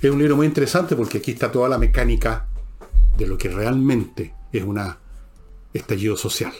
Es 0.00 0.10
un 0.10 0.18
libro 0.18 0.36
muy 0.36 0.46
interesante 0.46 0.94
porque 0.94 1.18
aquí 1.18 1.30
está 1.30 1.50
toda 1.50 1.68
la 1.68 1.78
mecánica 1.78 2.48
de 3.16 3.26
lo 3.26 3.38
que 3.38 3.48
realmente 3.48 4.34
es 4.52 4.62
un 4.62 4.78
estallido 5.72 6.16
social. 6.16 6.52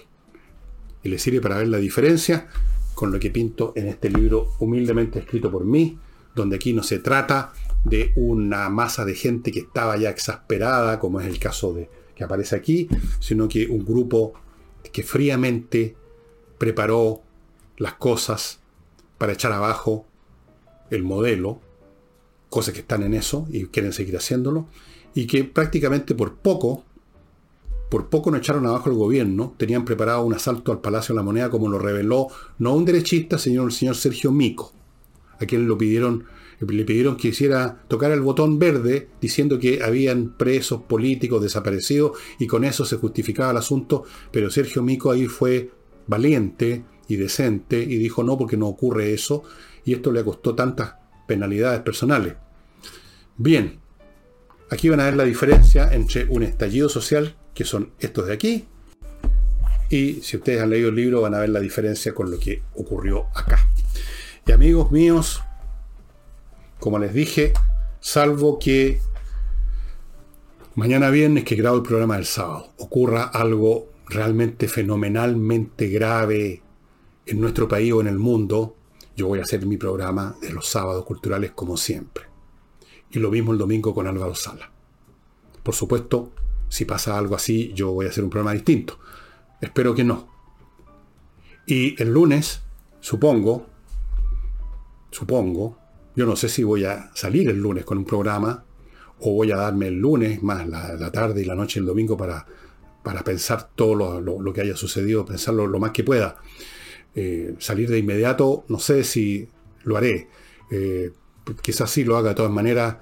Y 1.03 1.09
le 1.11 1.18
sirve 1.18 1.41
para 1.41 1.59
ver 1.59 1.68
la 1.68 1.78
diferencia 1.78 2.49
con 2.95 3.12
lo 3.12 3.20
que 3.20 3.30
pinto 3.30 3.74
en 3.76 3.89
este 3.89 4.09
libro 4.09 4.55
humildemente 4.59 5.18
escrito 5.18 5.51
por 5.51 5.66
mí, 5.66 5.99
donde 6.34 6.57
aquí 6.57 6.72
no 6.72 6.82
se 6.82 6.99
trata 6.99 7.53
de 7.84 8.12
una 8.16 8.70
masa 8.70 9.05
de 9.05 9.14
gente 9.14 9.53
que 9.53 9.61
estaba 9.61 9.99
ya 9.99 10.09
exasperada, 10.09 10.99
como 10.99 11.20
es 11.20 11.26
el 11.26 11.39
caso 11.39 11.74
de 11.74 11.91
que 12.14 12.24
aparece 12.24 12.57
aquí, 12.57 12.89
sino 13.20 13.49
que 13.49 13.66
un 13.66 13.84
grupo 13.84 14.32
que 14.91 15.03
fríamente 15.03 15.95
preparó 16.57 17.20
las 17.76 17.95
cosas 17.95 18.61
para 19.18 19.34
echar 19.34 19.53
abajo 19.53 20.07
el 20.91 21.03
modelo, 21.03 21.61
cosas 22.49 22.75
que 22.75 22.81
están 22.81 23.03
en 23.03 23.15
eso 23.15 23.47
y 23.51 23.67
quieren 23.67 23.93
seguir 23.93 24.17
haciéndolo, 24.17 24.69
y 25.15 25.27
que 25.27 25.45
prácticamente 25.45 26.15
por 26.15 26.37
poco 26.37 26.85
por 27.89 28.09
poco 28.09 28.31
no 28.31 28.37
echaron 28.37 28.67
abajo 28.67 28.91
el 28.91 28.97
gobierno, 28.97 29.55
tenían 29.57 29.85
preparado 29.85 30.25
un 30.25 30.35
asalto 30.35 30.73
al 30.73 30.81
Palacio 30.81 31.15
de 31.15 31.19
la 31.19 31.23
Moneda, 31.23 31.51
como 31.51 31.69
lo 31.69 31.79
reveló 31.79 32.29
no 32.59 32.75
un 32.75 32.85
derechista, 32.85 33.39
sino 33.39 33.65
el 33.65 33.73
señor 33.73 33.97
Sergio 33.97 34.33
Mico, 34.33 34.73
a 35.41 35.47
quien 35.47 35.69
lo 35.69 35.79
pidieron, 35.79 36.25
le 36.61 36.85
pidieron 36.85 37.17
que 37.17 37.29
hiciera 37.29 37.85
tocar 37.89 38.11
el 38.11 38.23
botón 38.23 38.59
verde 38.59 39.09
diciendo 39.21 39.59
que 39.59 39.83
habían 39.83 40.37
presos 40.37 40.83
políticos 40.83 41.43
desaparecidos 41.43 42.19
y 42.39 42.47
con 42.47 42.65
eso 42.65 42.85
se 42.85 42.97
justificaba 42.97 43.53
el 43.53 43.59
asunto, 43.59 44.05
pero 44.33 44.51
Sergio 44.51 44.83
Mico 44.83 45.11
ahí 45.11 45.27
fue 45.27 45.71
valiente 46.07 46.85
y 47.09 47.17
decente 47.17 47.81
y 47.81 47.97
dijo 47.99 48.25
no 48.25 48.37
porque 48.37 48.57
no 48.57 48.67
ocurre 48.67 49.13
eso 49.13 49.45
y 49.85 49.93
esto 49.93 50.11
le 50.11 50.25
costó 50.25 50.57
tantas 50.57 50.95
penalidades 51.27 51.81
personales. 51.81 52.35
Bien, 53.37 53.81
aquí 54.70 54.89
van 54.89 55.01
a 55.01 55.05
ver 55.05 55.16
la 55.16 55.24
diferencia 55.24 55.93
entre 55.93 56.27
un 56.27 56.43
estallido 56.43 56.89
social 56.89 57.37
que 57.55 57.64
son 57.64 57.93
estos 57.99 58.27
de 58.27 58.33
aquí. 58.33 58.66
Y 59.89 60.14
si 60.22 60.37
ustedes 60.37 60.62
han 60.62 60.70
leído 60.70 60.89
el 60.89 60.97
libro 60.97 61.20
van 61.20 61.35
a 61.35 61.39
ver 61.39 61.51
la 61.51 61.61
diferencia 61.61 62.14
con 62.14 62.31
lo 62.31 62.39
que 62.39 62.62
ocurrió 62.74 63.27
acá. 63.35 63.68
Y 64.47 64.53
amigos 64.53 64.91
míos, 64.91 65.43
como 66.81 66.99
les 66.99 67.12
dije, 67.12 67.53
salvo 68.01 68.59
que 68.59 69.01
mañana 70.77 71.11
viernes 71.11 71.45
que 71.45 71.57
grabo 71.57 71.77
el 71.77 71.83
programa 71.83 72.16
del 72.16 72.27
sábado, 72.27 72.72
ocurra 72.79 73.24
algo 73.24 73.89
realmente 74.09 74.68
fenomenalmente 74.68 75.89
grave 75.89 76.62
en 77.24 77.41
nuestro 77.41 77.66
país 77.66 77.93
o 77.93 78.01
en 78.01 78.07
el 78.07 78.18
mundo, 78.18 78.77
yo 79.17 79.27
voy 79.27 79.39
a 79.39 79.43
hacer 79.43 79.64
mi 79.67 79.77
programa 79.77 80.37
de 80.41 80.53
los 80.53 80.67
sábados 80.69 81.05
culturales 81.05 81.53
como 81.53 81.77
siempre. 81.77 82.25
Y 83.11 83.19
lo 83.19 83.31
mismo 83.31 83.53
el 83.53 83.59
domingo 83.59 83.95
con 83.95 84.07
Álvaro 84.07 84.35
Sala. 84.35 84.71
Por 85.62 85.75
supuesto, 85.75 86.33
si 86.69 86.85
pasa 86.85 87.17
algo 87.17 87.35
así, 87.35 87.73
yo 87.75 87.93
voy 87.93 88.07
a 88.07 88.11
hacer 88.11 88.23
un 88.23 88.31
programa 88.31 88.53
distinto. 88.53 88.99
Espero 89.61 89.95
que 89.95 90.05
no. 90.05 90.29
Y 91.67 92.01
el 92.01 92.12
lunes, 92.12 92.61
supongo, 93.01 93.67
supongo, 95.11 95.79
yo 96.14 96.27
no 96.27 96.37
sé 96.37 96.49
si 96.49 96.62
voy 96.62 96.85
a 96.85 97.11
salir 97.14 97.49
el 97.49 97.59
lunes 97.59 97.85
con 97.85 97.99
un 97.99 98.05
programa 98.05 98.64
o 99.21 99.33
voy 99.33 99.51
a 99.51 99.57
darme 99.57 99.89
el 99.89 99.95
lunes 99.95 100.43
más 100.43 100.69
la, 100.69 101.11
tarde 101.11 101.43
y 101.43 101.45
la 101.45 101.55
noche 101.55 101.81
el 101.81 101.87
domingo 101.87 102.17
para, 102.17 102.47
para 103.03 103.23
pensar 103.25 103.71
todo 103.75 104.21
lo, 104.21 104.53
que 104.53 104.61
haya 104.61 104.77
sucedido, 104.77 105.25
pensarlo 105.25 105.67
lo 105.67 105.79
más 105.79 105.93
que 105.93 106.05
pueda. 106.05 106.37
Eh, 107.19 107.55
salir 107.59 107.89
de 107.89 107.99
inmediato, 107.99 108.64
no 108.69 108.79
sé 108.79 109.03
si 109.03 109.49
lo 109.85 109.97
haré. 109.97 110.29
Eh, 110.71 111.12
quizás 111.62 111.91
sí 111.91 112.05
lo 112.05 112.17
haga 112.17 112.31
de 112.31 112.35
todas 112.35 112.53
maneras. 112.53 112.99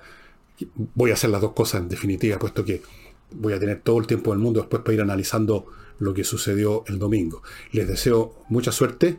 Voy 0.95 1.11
a 1.11 1.15
hacer 1.15 1.31
las 1.31 1.41
dos 1.41 1.53
cosas 1.53 1.81
en 1.83 1.89
definitiva, 1.89 2.39
puesto 2.39 2.65
que 2.65 2.81
voy 3.33 3.53
a 3.53 3.59
tener 3.59 3.81
todo 3.81 3.99
el 3.99 4.07
tiempo 4.07 4.31
del 4.31 4.39
mundo 4.39 4.61
después 4.61 4.83
para 4.83 4.95
ir 4.95 5.01
analizando 5.01 5.67
lo 5.99 6.15
que 6.15 6.23
sucedió 6.23 6.85
el 6.87 6.99
domingo. 6.99 7.43
Les 7.73 7.89
deseo 7.89 8.37
mucha 8.49 8.71
suerte, 8.71 9.19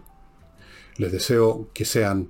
les 0.98 1.12
deseo 1.12 1.70
que 1.74 1.84
sean 1.84 2.30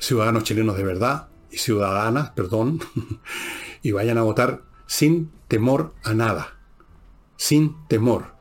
ciudadanos 0.00 0.44
chilenos 0.44 0.76
de 0.76 0.82
verdad 0.82 1.28
y 1.50 1.58
ciudadanas, 1.58 2.30
perdón, 2.30 2.80
y 3.82 3.92
vayan 3.92 4.18
a 4.18 4.22
votar 4.22 4.62
sin 4.86 5.30
temor 5.46 5.94
a 6.02 6.14
nada, 6.14 6.58
sin 7.36 7.76
temor. 7.86 8.37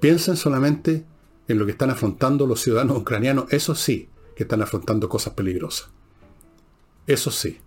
Piensen 0.00 0.36
solamente 0.36 1.04
en 1.48 1.58
lo 1.58 1.64
que 1.64 1.72
están 1.72 1.90
afrontando 1.90 2.46
los 2.46 2.60
ciudadanos 2.60 2.98
ucranianos, 3.00 3.52
eso 3.52 3.74
sí, 3.74 4.08
que 4.36 4.44
están 4.44 4.62
afrontando 4.62 5.08
cosas 5.08 5.34
peligrosas. 5.34 5.88
Eso 7.06 7.30
sí. 7.30 7.58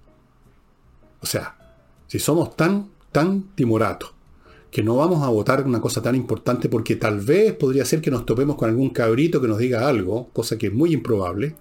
O 1.19 1.25
sea, 1.25 1.57
si 2.07 2.19
somos 2.19 2.55
tan, 2.55 2.89
tan 3.11 3.43
timoratos 3.55 4.13
que 4.71 4.83
no 4.83 4.95
vamos 4.95 5.21
a 5.23 5.27
votar 5.27 5.65
una 5.65 5.81
cosa 5.81 6.01
tan 6.01 6.15
importante 6.15 6.69
porque 6.69 6.95
tal 6.95 7.19
vez 7.19 7.53
podría 7.53 7.83
ser 7.83 8.01
que 8.01 8.09
nos 8.09 8.25
topemos 8.25 8.55
con 8.55 8.69
algún 8.69 8.89
cabrito 8.89 9.41
que 9.41 9.47
nos 9.47 9.57
diga 9.57 9.87
algo, 9.87 10.29
cosa 10.29 10.57
que 10.57 10.67
es 10.67 10.73
muy 10.73 10.93
improbable, 10.93 11.55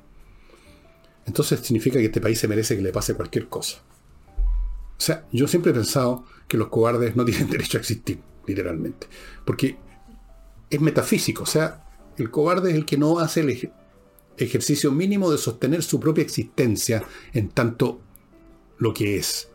entonces 1.26 1.60
significa 1.60 1.98
que 1.98 2.06
este 2.06 2.20
país 2.20 2.38
se 2.38 2.46
merece 2.46 2.76
que 2.76 2.82
le 2.82 2.92
pase 2.92 3.14
cualquier 3.14 3.48
cosa. 3.48 3.78
O 4.36 5.02
sea, 5.02 5.26
yo 5.32 5.48
siempre 5.48 5.72
he 5.72 5.74
pensado 5.74 6.24
que 6.46 6.56
los 6.56 6.68
cobardes 6.68 7.16
no 7.16 7.24
tienen 7.26 7.50
derecho 7.50 7.78
a 7.78 7.80
existir, 7.80 8.20
literalmente. 8.46 9.08
Porque 9.44 9.76
es 10.70 10.80
metafísico, 10.80 11.42
o 11.42 11.46
sea, 11.46 11.84
el 12.16 12.30
cobarde 12.30 12.70
es 12.70 12.76
el 12.76 12.86
que 12.86 12.96
no 12.96 13.18
hace 13.18 13.40
el 13.40 13.72
ejercicio 14.38 14.92
mínimo 14.92 15.30
de 15.30 15.38
sostener 15.38 15.82
su 15.82 15.98
propia 15.98 16.22
existencia 16.22 17.02
en 17.32 17.48
tanto 17.48 18.00
lo 18.78 18.94
que 18.94 19.16
es 19.16 19.48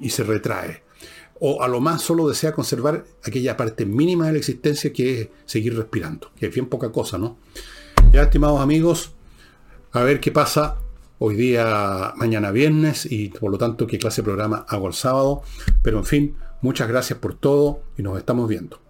y 0.00 0.10
se 0.10 0.24
retrae. 0.24 0.82
O 1.40 1.62
a 1.62 1.68
lo 1.68 1.80
más 1.80 2.02
solo 2.02 2.28
desea 2.28 2.52
conservar 2.52 3.04
aquella 3.24 3.56
parte 3.56 3.86
mínima 3.86 4.26
de 4.26 4.32
la 4.32 4.38
existencia 4.38 4.92
que 4.92 5.20
es 5.20 5.28
seguir 5.44 5.76
respirando, 5.76 6.32
que 6.36 6.46
es 6.46 6.54
bien 6.54 6.66
poca 6.66 6.90
cosa, 6.90 7.18
¿no? 7.18 7.36
Ya, 8.10 8.22
estimados 8.22 8.60
amigos, 8.60 9.12
a 9.92 10.02
ver 10.02 10.18
qué 10.18 10.32
pasa 10.32 10.78
hoy 11.18 11.36
día, 11.36 12.12
mañana 12.16 12.50
viernes, 12.50 13.06
y 13.10 13.28
por 13.28 13.50
lo 13.50 13.58
tanto 13.58 13.86
qué 13.86 13.98
clase 13.98 14.22
de 14.22 14.26
programa 14.26 14.64
hago 14.68 14.88
el 14.88 14.94
sábado. 14.94 15.42
Pero 15.82 15.98
en 15.98 16.04
fin, 16.04 16.36
muchas 16.62 16.88
gracias 16.88 17.18
por 17.18 17.34
todo 17.34 17.82
y 17.96 18.02
nos 18.02 18.18
estamos 18.18 18.48
viendo. 18.48 18.87